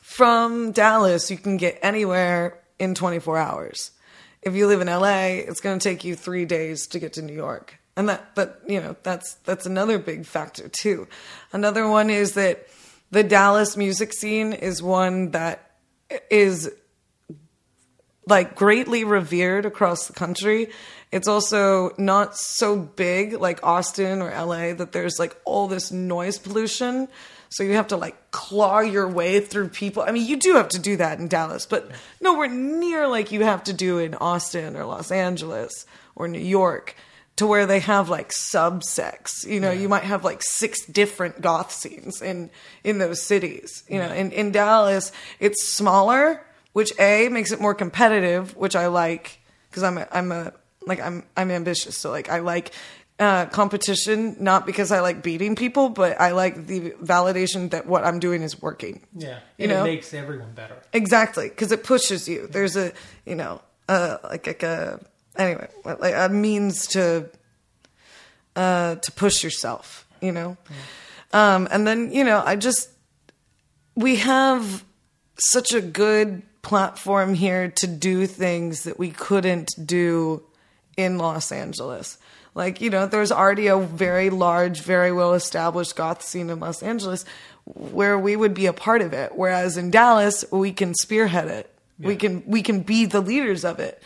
from 0.00 0.72
Dallas, 0.72 1.30
you 1.30 1.36
can 1.36 1.56
get 1.56 1.78
anywhere 1.82 2.58
in 2.78 2.94
24 2.94 3.38
hours. 3.38 3.90
If 4.42 4.54
you 4.54 4.66
live 4.66 4.80
in 4.80 4.86
LA, 4.86 5.26
it's 5.26 5.60
going 5.60 5.78
to 5.78 5.82
take 5.82 6.04
you 6.04 6.14
three 6.14 6.44
days 6.44 6.86
to 6.88 6.98
get 6.98 7.14
to 7.14 7.22
New 7.22 7.34
York, 7.34 7.78
and 7.96 8.08
that, 8.08 8.34
but 8.34 8.62
you 8.66 8.80
know, 8.80 8.96
that's 9.02 9.34
that's 9.44 9.66
another 9.66 9.98
big 9.98 10.24
factor 10.26 10.68
too. 10.68 11.08
Another 11.52 11.88
one 11.88 12.08
is 12.08 12.34
that 12.34 12.68
the 13.10 13.24
Dallas 13.24 13.76
music 13.76 14.12
scene 14.12 14.52
is 14.52 14.82
one 14.82 15.32
that 15.32 15.72
is 16.30 16.70
like 18.28 18.54
greatly 18.54 19.04
revered 19.04 19.66
across 19.66 20.06
the 20.06 20.12
country. 20.12 20.68
It's 21.10 21.28
also 21.28 21.94
not 21.96 22.36
so 22.36 22.76
big 22.76 23.34
like 23.34 23.64
Austin 23.64 24.20
or 24.20 24.30
LA 24.30 24.74
that 24.74 24.92
there's 24.92 25.18
like 25.18 25.36
all 25.44 25.68
this 25.68 25.90
noise 25.90 26.38
pollution. 26.38 27.08
So 27.50 27.62
you 27.62 27.74
have 27.74 27.88
to 27.88 27.96
like 27.96 28.30
claw 28.30 28.80
your 28.80 29.08
way 29.08 29.40
through 29.40 29.70
people. 29.70 30.02
I 30.02 30.12
mean, 30.12 30.26
you 30.26 30.36
do 30.36 30.54
have 30.54 30.68
to 30.70 30.78
do 30.78 30.96
that 30.98 31.18
in 31.18 31.28
Dallas, 31.28 31.64
but 31.64 31.90
nowhere 32.20 32.48
near 32.48 33.08
like 33.08 33.32
you 33.32 33.44
have 33.44 33.64
to 33.64 33.72
do 33.72 33.98
in 33.98 34.14
Austin 34.14 34.76
or 34.76 34.84
Los 34.84 35.10
Angeles 35.10 35.86
or 36.14 36.28
New 36.28 36.38
York 36.38 36.94
to 37.36 37.46
where 37.46 37.66
they 37.66 37.78
have 37.78 38.10
like 38.10 38.30
subsects. 38.30 39.46
You 39.46 39.60
know, 39.60 39.70
you 39.70 39.88
might 39.88 40.02
have 40.02 40.24
like 40.24 40.42
six 40.42 40.84
different 40.84 41.40
goth 41.40 41.72
scenes 41.72 42.20
in 42.20 42.50
in 42.84 42.98
those 42.98 43.22
cities. 43.22 43.84
You 43.88 43.98
know, 43.98 44.12
in 44.12 44.32
in 44.32 44.52
Dallas, 44.52 45.10
it's 45.40 45.64
smaller, 45.68 46.44
which 46.78 46.92
a 47.00 47.28
makes 47.28 47.50
it 47.50 47.60
more 47.60 47.74
competitive, 47.74 48.56
which 48.56 48.76
I 48.76 48.86
like 48.86 49.40
because 49.68 49.82
I'm 49.82 49.98
a, 49.98 50.06
I'm 50.12 50.30
a 50.30 50.52
like 50.86 51.00
I'm 51.00 51.24
I'm 51.36 51.50
ambitious, 51.50 51.98
so 51.98 52.10
like 52.10 52.28
I 52.30 52.38
like 52.38 52.70
uh, 53.18 53.46
competition 53.46 54.36
not 54.38 54.64
because 54.64 54.92
I 54.92 55.00
like 55.00 55.20
beating 55.24 55.56
people, 55.56 55.88
but 55.88 56.20
I 56.20 56.30
like 56.30 56.68
the 56.68 56.92
validation 57.02 57.70
that 57.70 57.86
what 57.86 58.04
I'm 58.04 58.20
doing 58.20 58.42
is 58.42 58.62
working. 58.62 59.04
Yeah, 59.12 59.40
You 59.56 59.64
and 59.64 59.72
know? 59.72 59.80
it 59.82 59.94
makes 59.94 60.14
everyone 60.14 60.52
better. 60.54 60.76
Exactly, 60.92 61.48
because 61.48 61.72
it 61.72 61.82
pushes 61.82 62.28
you. 62.28 62.46
There's 62.46 62.76
a, 62.76 62.92
you 63.26 63.34
know, 63.34 63.60
uh, 63.88 64.18
like, 64.22 64.46
like 64.46 64.62
a 64.62 65.00
anyway, 65.36 65.66
like 65.84 66.14
a 66.14 66.28
means 66.28 66.86
to, 66.94 67.28
uh, 68.54 68.94
to 68.94 69.12
push 69.12 69.42
yourself. 69.42 70.06
You 70.20 70.30
know, 70.30 70.56
um, 71.32 71.66
and 71.72 71.86
then 71.88 72.12
you 72.12 72.22
know, 72.22 72.40
I 72.46 72.54
just 72.54 72.88
we 73.96 74.14
have 74.22 74.84
such 75.40 75.72
a 75.74 75.80
good 75.80 76.42
platform 76.68 77.32
here 77.32 77.70
to 77.70 77.86
do 77.86 78.26
things 78.26 78.84
that 78.84 78.98
we 78.98 79.10
couldn't 79.10 79.70
do 79.86 80.42
in 80.98 81.16
Los 81.16 81.50
Angeles. 81.50 82.18
Like, 82.54 82.82
you 82.82 82.90
know, 82.90 83.06
there's 83.06 83.32
already 83.32 83.68
a 83.68 83.78
very 83.78 84.28
large, 84.28 84.82
very 84.82 85.10
well 85.10 85.32
established 85.32 85.96
goth 85.96 86.22
scene 86.22 86.50
in 86.50 86.60
Los 86.60 86.82
Angeles 86.82 87.24
where 87.64 88.18
we 88.18 88.36
would 88.36 88.52
be 88.52 88.66
a 88.66 88.74
part 88.74 89.00
of 89.00 89.14
it. 89.14 89.34
Whereas 89.34 89.78
in 89.78 89.90
Dallas, 89.90 90.44
we 90.52 90.72
can 90.72 90.94
spearhead 90.94 91.48
it. 91.48 91.74
We 91.98 92.16
can 92.16 92.42
we 92.46 92.62
can 92.62 92.80
be 92.80 93.06
the 93.06 93.22
leaders 93.22 93.64
of 93.64 93.80
it. 93.80 94.02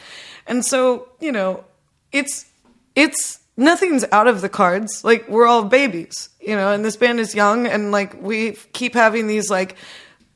And 0.47 0.65
so, 0.65 1.09
you 1.19 1.33
know, 1.33 1.65
it's 2.13 2.47
it's 2.95 3.41
nothing's 3.57 4.05
out 4.13 4.29
of 4.29 4.41
the 4.41 4.49
cards. 4.49 5.03
Like 5.03 5.29
we're 5.29 5.49
all 5.49 5.65
babies, 5.65 6.29
you 6.41 6.55
know, 6.55 6.73
and 6.73 6.85
this 6.85 6.97
band 6.97 7.19
is 7.19 7.35
young 7.35 7.67
and 7.67 7.91
like 7.91 8.23
we 8.23 8.53
keep 8.73 8.95
having 8.95 9.27
these 9.27 9.51
like 9.51 9.75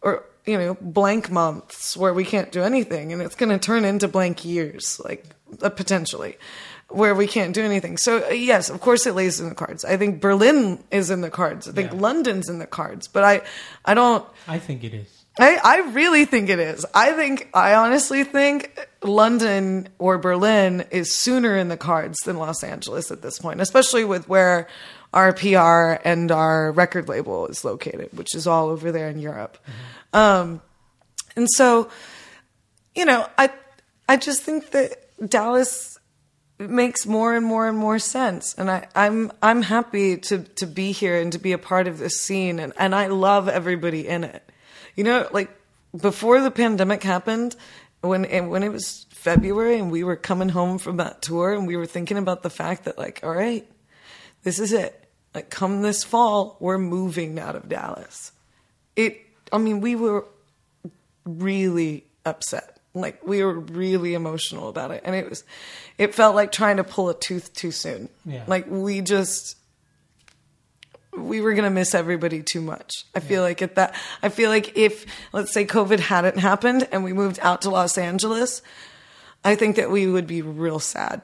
or 0.03 0.25
you 0.47 0.57
know, 0.59 0.77
blank 0.81 1.31
months 1.31 1.97
where 1.97 2.15
we 2.15 2.25
can't 2.25 2.53
do 2.53 2.63
anything 2.63 3.13
and 3.13 3.21
it's 3.21 3.35
going 3.35 3.51
to 3.51 3.59
turn 3.59 3.85
into 3.85 4.09
blank 4.09 4.45
years 4.45 5.01
like 5.05 5.27
uh, 5.63 5.69
potentially 5.69 6.37
where 6.89 7.15
we 7.17 7.27
can't 7.27 7.53
do 7.53 7.65
anything. 7.65 7.97
So 7.99 8.25
uh, 8.25 8.31
yes, 8.31 8.71
of 8.71 8.81
course 8.81 9.07
it 9.07 9.15
lays 9.15 9.41
in 9.41 9.49
the 9.49 9.55
cards. 9.55 9.85
I 9.85 9.97
think 9.97 10.21
Berlin 10.21 10.83
is 10.91 11.11
in 11.11 11.21
the 11.21 11.31
cards. 11.31 11.69
I 11.69 11.73
think 11.73 11.93
Yeah. 11.93 11.99
London's 12.01 12.49
in 12.49 12.59
the 12.61 12.67
cards, 12.67 13.09
but 13.09 13.25
I 13.25 13.43
I 13.85 13.95
don't 13.95 14.25
I 14.47 14.59
think 14.59 14.85
it 14.85 14.95
is. 14.95 15.09
I, 15.39 15.59
I 15.63 15.91
really 15.91 16.25
think 16.25 16.49
it 16.49 16.59
is. 16.59 16.87
I 16.95 17.13
think, 17.13 17.51
I 17.53 17.75
honestly 17.75 18.25
think 18.25 18.89
London 19.03 19.87
or 19.99 20.17
Berlin 20.17 20.87
is 20.91 21.15
sooner 21.15 21.59
in 21.59 21.69
the 21.69 21.77
cards 21.77 22.17
than 22.25 22.39
Los 22.39 22.65
Angeles 22.65 23.11
at 23.11 23.21
this 23.21 23.39
point, 23.39 23.61
especially 23.61 24.03
with 24.03 24.31
where 24.31 24.67
our 25.17 25.33
PR 25.33 25.99
and 26.07 26.31
our 26.31 26.73
record 26.73 27.09
label 27.09 27.47
is 27.47 27.65
located, 27.65 28.11
which 28.13 28.35
is 28.35 28.47
all 28.47 28.69
over 28.69 28.93
there 28.93 29.09
in 29.09 29.19
Europe. 29.19 29.57
Um, 30.13 30.61
and 31.35 31.49
so, 31.51 31.89
you 32.95 33.07
know, 33.07 33.27
I, 33.39 33.49
I 34.11 34.19
just 34.19 34.43
think 34.43 34.73
that 34.73 35.09
Dallas 35.27 35.99
makes 36.59 37.07
more 37.07 37.35
and 37.35 37.47
more 37.47 37.67
and 37.67 37.79
more 37.79 37.99
sense. 37.99 38.55
And 38.59 38.71
I, 38.71 38.89
I'm 38.95 39.33
I'm 39.43 39.63
happy 39.63 40.19
to 40.19 40.41
to 40.41 40.67
be 40.67 40.93
here 40.93 41.19
and 41.19 41.33
to 41.33 41.39
be 41.39 41.53
a 41.53 41.59
part 41.59 41.89
of 41.89 41.97
this 41.97 42.21
scene 42.21 42.59
and, 42.59 42.75
and 42.77 42.95
I 42.95 43.07
love 43.07 43.49
everybody 43.49 44.07
in 44.07 44.23
it. 44.23 44.43
You 44.97 45.05
know, 45.05 45.29
like 45.33 45.51
before 45.99 46.43
the 46.43 46.51
pandemic 46.51 47.03
happened, 47.03 47.57
when 48.03 48.27
and 48.27 48.51
when 48.51 48.63
it 48.63 48.71
was 48.71 49.07
February 49.09 49.79
and 49.79 49.91
we 49.91 50.05
were 50.05 50.17
coming 50.17 50.51
home 50.51 50.77
from 50.77 50.99
that 50.99 51.23
tour 51.23 51.55
and 51.55 51.67
we 51.67 51.77
were 51.79 51.87
thinking 51.87 52.19
about 52.19 52.43
the 52.43 52.51
fact 52.51 52.85
that 52.85 52.99
like, 52.99 53.21
all 53.23 53.35
right, 53.35 53.67
this 54.43 54.59
is 54.59 54.75
it. 54.75 55.06
Like 55.37 55.51
come 55.51 55.83
this 55.83 56.03
fall, 56.03 56.57
we're 56.61 56.79
moving 56.79 57.39
out 57.39 57.57
of 57.57 57.69
Dallas. 57.69 58.33
It 58.97 59.21
I 59.53 59.59
mean, 59.59 59.83
we 59.83 59.95
were 59.95 60.25
really 61.27 62.05
upset. 62.25 62.81
Like 62.95 63.23
we 63.27 63.45
were 63.45 63.61
really 63.61 64.15
emotional 64.15 64.71
about 64.71 64.93
it, 64.93 65.03
and 65.05 65.15
it 65.15 65.29
was, 65.29 65.45
it 65.99 66.15
felt 66.15 66.35
like 66.35 66.53
trying 66.53 66.79
to 66.79 66.85
pull 66.85 67.11
a 67.11 67.15
tooth 67.15 67.53
too 67.53 67.71
soon. 67.71 68.09
Yeah. 68.25 68.45
Like 68.47 68.65
we 68.67 69.03
just, 69.03 69.59
we 71.15 71.43
were 71.43 71.53
gonna 71.53 71.69
miss 71.69 71.95
everybody 71.95 72.43
too 72.43 72.63
much. 72.63 73.05
I 73.15 73.21
feel 73.21 73.43
like 73.43 73.61
at 73.61 73.75
that, 73.75 73.95
I 74.23 74.31
feel 74.31 74.49
like 74.49 74.79
if 74.79 75.05
let's 75.35 75.53
say 75.53 75.67
COVID 75.67 76.01
hadn't 76.01 76.39
happened 76.39 76.89
and 76.91 77.05
we 77.05 77.13
moved 77.13 77.39
out 77.43 77.61
to 77.63 77.71
Los 77.71 77.99
Angeles, 77.99 78.63
I 79.45 79.55
think 79.55 79.77
that 79.77 79.91
we 79.91 80.07
would 80.07 80.27
be 80.27 80.41
real 80.41 80.79
sad. 80.79 81.21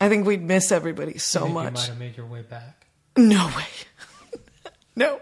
I 0.00 0.08
think 0.08 0.24
we'd 0.24 0.40
miss 0.40 0.70
everybody 0.70 1.18
so 1.18 1.40
think 1.40 1.48
You 1.48 1.54
much. 1.54 1.74
might 1.74 1.86
have 1.86 1.98
made 1.98 2.16
your 2.16 2.26
way 2.26 2.42
back. 2.42 2.86
No 3.28 3.46
way. 3.48 3.66
no. 4.96 5.20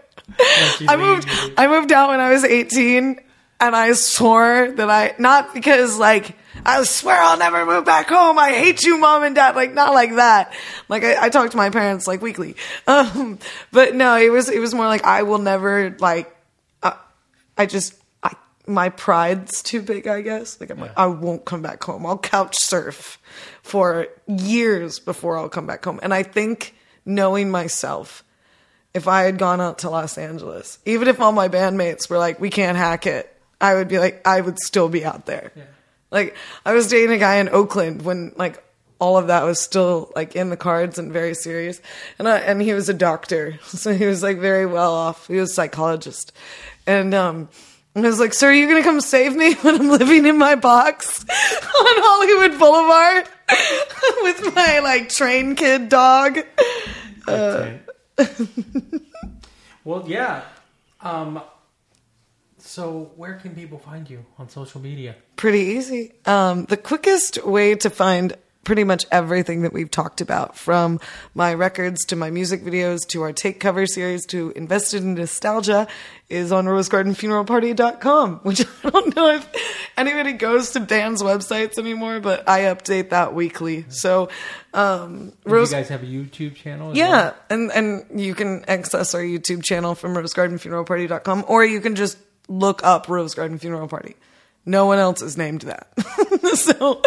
I 0.87 0.95
moved. 0.95 1.27
I 1.57 1.67
moved 1.67 1.91
out 1.91 2.09
when 2.09 2.19
I 2.19 2.31
was 2.31 2.43
18 2.43 3.19
and 3.59 3.75
I 3.75 3.91
swore 3.93 4.71
that 4.71 4.89
I 4.89 5.15
not 5.17 5.53
because 5.53 5.97
like 5.97 6.35
I 6.65 6.83
swear 6.83 7.17
I'll 7.19 7.37
never 7.37 7.65
move 7.65 7.85
back 7.85 8.07
home. 8.07 8.37
I 8.37 8.49
hate 8.49 8.83
you, 8.83 8.97
mom 8.97 9.23
and 9.23 9.35
dad. 9.35 9.55
Like 9.55 9.73
not 9.73 9.93
like 9.93 10.15
that. 10.15 10.53
Like 10.87 11.03
I, 11.03 11.25
I 11.25 11.29
talk 11.29 11.51
to 11.51 11.57
my 11.57 11.69
parents 11.69 12.07
like 12.07 12.21
weekly. 12.21 12.55
Um, 12.87 13.39
but 13.71 13.95
no, 13.95 14.15
it 14.17 14.29
was 14.29 14.49
it 14.49 14.59
was 14.59 14.73
more 14.73 14.85
like 14.85 15.03
I 15.03 15.23
will 15.23 15.37
never 15.39 15.95
like. 15.99 16.33
Uh, 16.81 16.93
I 17.57 17.65
just 17.65 17.95
I 18.23 18.33
my 18.67 18.89
pride's 18.89 19.61
too 19.61 19.81
big. 19.81 20.07
I 20.07 20.21
guess 20.21 20.59
like 20.59 20.69
I'm 20.69 20.79
like 20.79 20.97
I 20.97 21.07
won't 21.07 21.45
come 21.45 21.61
back 21.61 21.83
home. 21.83 22.05
I'll 22.05 22.17
couch 22.17 22.57
surf 22.57 23.19
for 23.61 24.07
years 24.27 24.99
before 24.99 25.37
I'll 25.37 25.49
come 25.49 25.67
back 25.67 25.83
home. 25.83 25.99
And 26.01 26.13
I 26.13 26.23
think 26.23 26.75
knowing 27.05 27.49
myself 27.49 28.23
if 28.93 29.07
I 29.07 29.23
had 29.23 29.37
gone 29.37 29.61
out 29.61 29.79
to 29.79 29.89
Los 29.89 30.17
Angeles, 30.17 30.79
even 30.85 31.07
if 31.07 31.19
all 31.19 31.31
my 31.31 31.47
bandmates 31.47 32.09
were 32.09 32.17
like, 32.17 32.39
we 32.39 32.49
can't 32.49 32.77
hack 32.77 33.05
it, 33.05 33.33
I 33.61 33.75
would 33.75 33.87
be 33.87 33.99
like, 33.99 34.25
I 34.25 34.41
would 34.41 34.59
still 34.59 34.89
be 34.89 35.05
out 35.05 35.25
there. 35.25 35.51
Like, 36.11 36.35
I 36.65 36.73
was 36.73 36.87
dating 36.87 37.15
a 37.15 37.19
guy 37.19 37.35
in 37.35 37.49
Oakland 37.49 38.01
when, 38.01 38.33
like, 38.35 38.63
all 38.99 39.17
of 39.17 39.27
that 39.27 39.43
was 39.43 39.59
still 39.59 40.11
like 40.15 40.35
in 40.35 40.49
the 40.49 40.57
cards 40.57 40.99
and 40.99 41.11
very 41.11 41.33
serious. 41.33 41.81
And 42.17 42.27
I, 42.27 42.39
and 42.39 42.61
he 42.61 42.73
was 42.73 42.89
a 42.89 42.93
doctor. 42.93 43.57
So 43.69 43.93
he 43.93 44.05
was 44.05 44.21
like 44.21 44.39
very 44.39 44.65
well 44.65 44.93
off. 44.93 45.27
He 45.27 45.35
was 45.35 45.51
a 45.51 45.53
psychologist. 45.53 46.33
And, 46.85 47.13
um, 47.13 47.47
I 47.95 48.01
was 48.01 48.19
like, 48.19 48.33
sir, 48.33 48.49
are 48.49 48.53
you 48.53 48.67
going 48.67 48.81
to 48.81 48.87
come 48.87 49.01
save 49.01 49.35
me 49.35 49.53
when 49.61 49.75
I'm 49.75 49.89
living 49.89 50.25
in 50.25 50.37
my 50.37 50.55
box 50.55 51.21
on 51.23 51.27
Hollywood 51.29 52.59
Boulevard 52.59 53.27
with 54.23 54.55
my 54.55 54.79
like 54.79 55.09
train 55.09 55.55
kid 55.55 55.89
dog? 55.89 56.39
It. 57.27 57.81
well, 59.83 60.03
yeah. 60.07 60.43
Um, 61.01 61.41
so, 62.57 63.11
where 63.15 63.35
can 63.35 63.55
people 63.55 63.79
find 63.79 64.09
you 64.09 64.25
on 64.37 64.49
social 64.49 64.81
media? 64.81 65.15
Pretty 65.35 65.59
easy. 65.59 66.13
Um, 66.25 66.65
the 66.65 66.77
quickest 66.77 67.43
way 67.45 67.75
to 67.75 67.89
find 67.89 68.35
pretty 68.63 68.83
much 68.83 69.05
everything 69.11 69.61
that 69.61 69.73
we've 69.73 69.89
talked 69.89 70.21
about 70.21 70.55
from 70.55 70.99
my 71.33 71.53
records 71.53 72.05
to 72.05 72.15
my 72.15 72.29
music 72.29 72.61
videos 72.61 72.99
to 73.07 73.21
our 73.21 73.31
take 73.31 73.59
cover 73.59 73.85
series 73.85 74.25
to 74.25 74.51
invested 74.55 75.01
in 75.01 75.15
nostalgia 75.15 75.87
is 76.29 76.51
on 76.51 76.65
rosegardenfuneralparty.com 76.65 78.39
which 78.43 78.61
i 78.61 78.89
don't 78.89 79.15
know 79.15 79.29
if 79.29 79.47
anybody 79.97 80.33
goes 80.33 80.71
to 80.71 80.79
bands 80.79 81.23
websites 81.23 81.77
anymore 81.77 82.19
but 82.19 82.47
i 82.47 82.61
update 82.61 83.09
that 83.09 83.33
weekly 83.33 83.85
so 83.89 84.29
um 84.73 85.31
rose 85.45 85.71
you 85.71 85.77
guys 85.77 85.89
have 85.89 86.03
a 86.03 86.05
YouTube 86.05 86.55
channel? 86.55 86.95
yeah, 86.95 87.09
well? 87.09 87.35
and 87.49 87.71
and 87.71 88.21
you 88.21 88.35
can 88.35 88.63
access 88.67 89.15
our 89.15 89.21
YouTube 89.21 89.63
channel 89.63 89.95
from 89.95 90.13
rosegardenfuneralparty.com 90.13 91.45
or 91.47 91.65
you 91.65 91.81
can 91.81 91.95
just 91.95 92.17
look 92.47 92.83
up 92.83 93.07
Rose 93.07 93.33
Garden 93.33 93.59
Funeral 93.59 93.87
Party. 93.87 94.15
No 94.69 94.85
one 94.85 94.99
else 94.99 95.23
is 95.23 95.35
named 95.35 95.61
that. 95.61 95.87
so 96.53 97.01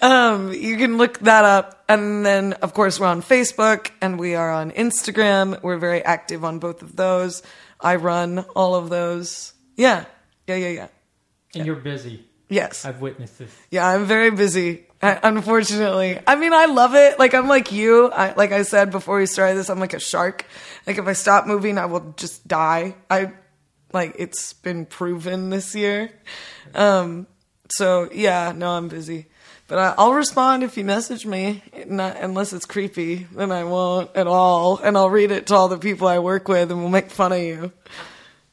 um, 0.00 0.50
you 0.50 0.78
can 0.78 0.96
look 0.96 1.18
that 1.18 1.44
up. 1.44 1.84
And 1.86 2.24
then, 2.24 2.54
of 2.54 2.72
course, 2.72 2.98
we're 2.98 3.06
on 3.06 3.20
Facebook 3.20 3.90
and 4.00 4.18
we 4.18 4.34
are 4.34 4.50
on 4.50 4.70
Instagram. 4.70 5.62
We're 5.62 5.76
very 5.76 6.02
active 6.02 6.42
on 6.42 6.58
both 6.58 6.80
of 6.80 6.96
those. 6.96 7.42
I 7.78 7.96
run 7.96 8.38
all 8.56 8.74
of 8.76 8.88
those. 8.88 9.52
Yeah. 9.76 10.06
Yeah, 10.46 10.56
yeah, 10.56 10.68
yeah. 10.68 10.88
And 11.54 11.66
you're 11.66 11.76
busy. 11.76 12.24
Yes. 12.48 12.86
I've 12.86 13.02
witnessed 13.02 13.38
this. 13.38 13.54
Yeah, 13.70 13.86
I'm 13.86 14.06
very 14.06 14.30
busy. 14.30 14.86
I, 15.02 15.18
unfortunately, 15.22 16.18
I 16.26 16.36
mean, 16.36 16.54
I 16.54 16.64
love 16.64 16.94
it. 16.94 17.18
Like 17.18 17.34
I'm 17.34 17.46
like 17.46 17.72
you. 17.72 18.10
I, 18.10 18.32
like 18.32 18.52
I 18.52 18.62
said 18.62 18.90
before 18.90 19.18
we 19.18 19.26
started 19.26 19.58
this, 19.58 19.68
I'm 19.68 19.80
like 19.80 19.92
a 19.92 20.00
shark. 20.00 20.46
Like 20.86 20.96
if 20.96 21.06
I 21.06 21.12
stop 21.12 21.46
moving, 21.46 21.76
I 21.76 21.84
will 21.84 22.14
just 22.16 22.48
die. 22.48 22.94
I 23.10 23.32
like 23.92 24.16
it's 24.18 24.52
been 24.52 24.86
proven 24.86 25.50
this 25.50 25.74
year. 25.74 26.10
Um, 26.74 27.26
so 27.68 28.08
yeah, 28.12 28.52
no, 28.54 28.70
I'm 28.70 28.88
busy, 28.88 29.26
but 29.68 29.78
I, 29.78 29.94
I'll 29.98 30.14
respond 30.14 30.62
if 30.62 30.76
you 30.76 30.84
message 30.84 31.26
me. 31.26 31.62
Not 31.86 32.16
unless 32.16 32.52
it's 32.52 32.66
creepy, 32.66 33.26
then 33.32 33.52
I 33.52 33.64
won't 33.64 34.14
at 34.16 34.26
all, 34.26 34.78
and 34.78 34.96
I'll 34.96 35.10
read 35.10 35.30
it 35.30 35.46
to 35.48 35.54
all 35.54 35.68
the 35.68 35.78
people 35.78 36.06
I 36.06 36.18
work 36.18 36.48
with, 36.48 36.70
and 36.70 36.80
we'll 36.80 36.90
make 36.90 37.10
fun 37.10 37.32
of 37.32 37.38
you. 37.40 37.72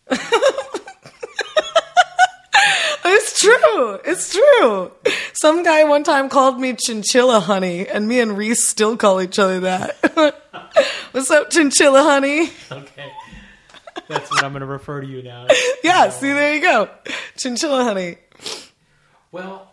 It's 3.12 3.40
true. 3.42 4.00
It's 4.06 4.34
true. 4.34 4.92
Some 5.34 5.64
guy 5.64 5.84
one 5.86 6.04
time 6.04 6.30
called 6.30 6.60
me 6.60 6.74
chinchilla 6.74 7.40
honey, 7.40 7.88
and 7.88 8.08
me 8.08 8.20
and 8.20 8.38
Reese 8.38 8.68
still 8.68 8.98
call 8.98 9.22
each 9.22 9.40
other 9.40 9.62
that. 9.62 9.96
What's 11.12 11.32
up, 11.32 11.50
chinchilla 11.50 12.04
honey? 12.04 12.52
Okay. 12.72 13.12
That's 14.10 14.30
what 14.32 14.44
I'm 14.44 14.52
going 14.52 14.62
to 14.62 14.66
refer 14.66 15.02
to 15.02 15.08
you 15.08 15.24
now. 15.24 15.48
Yeah, 15.84 16.10
see, 16.10 16.34
there 16.34 16.54
you 16.54 16.62
go. 16.62 16.90
Chinchilla 17.38 17.84
honey. 17.86 18.18
Well, 19.32 19.72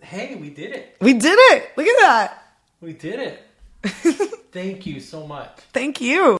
hey, 0.00 0.36
we 0.36 0.50
did 0.50 0.72
it. 0.72 0.96
We 1.00 1.12
did 1.14 1.36
it. 1.36 1.70
Look 1.76 1.86
at 1.86 1.98
that. 2.00 2.44
We 2.80 2.92
did 2.92 3.18
it. 3.18 3.42
Thank 4.52 4.86
you 4.86 5.00
so 5.00 5.26
much. 5.26 5.50
Thank 5.72 6.00
you. 6.00 6.39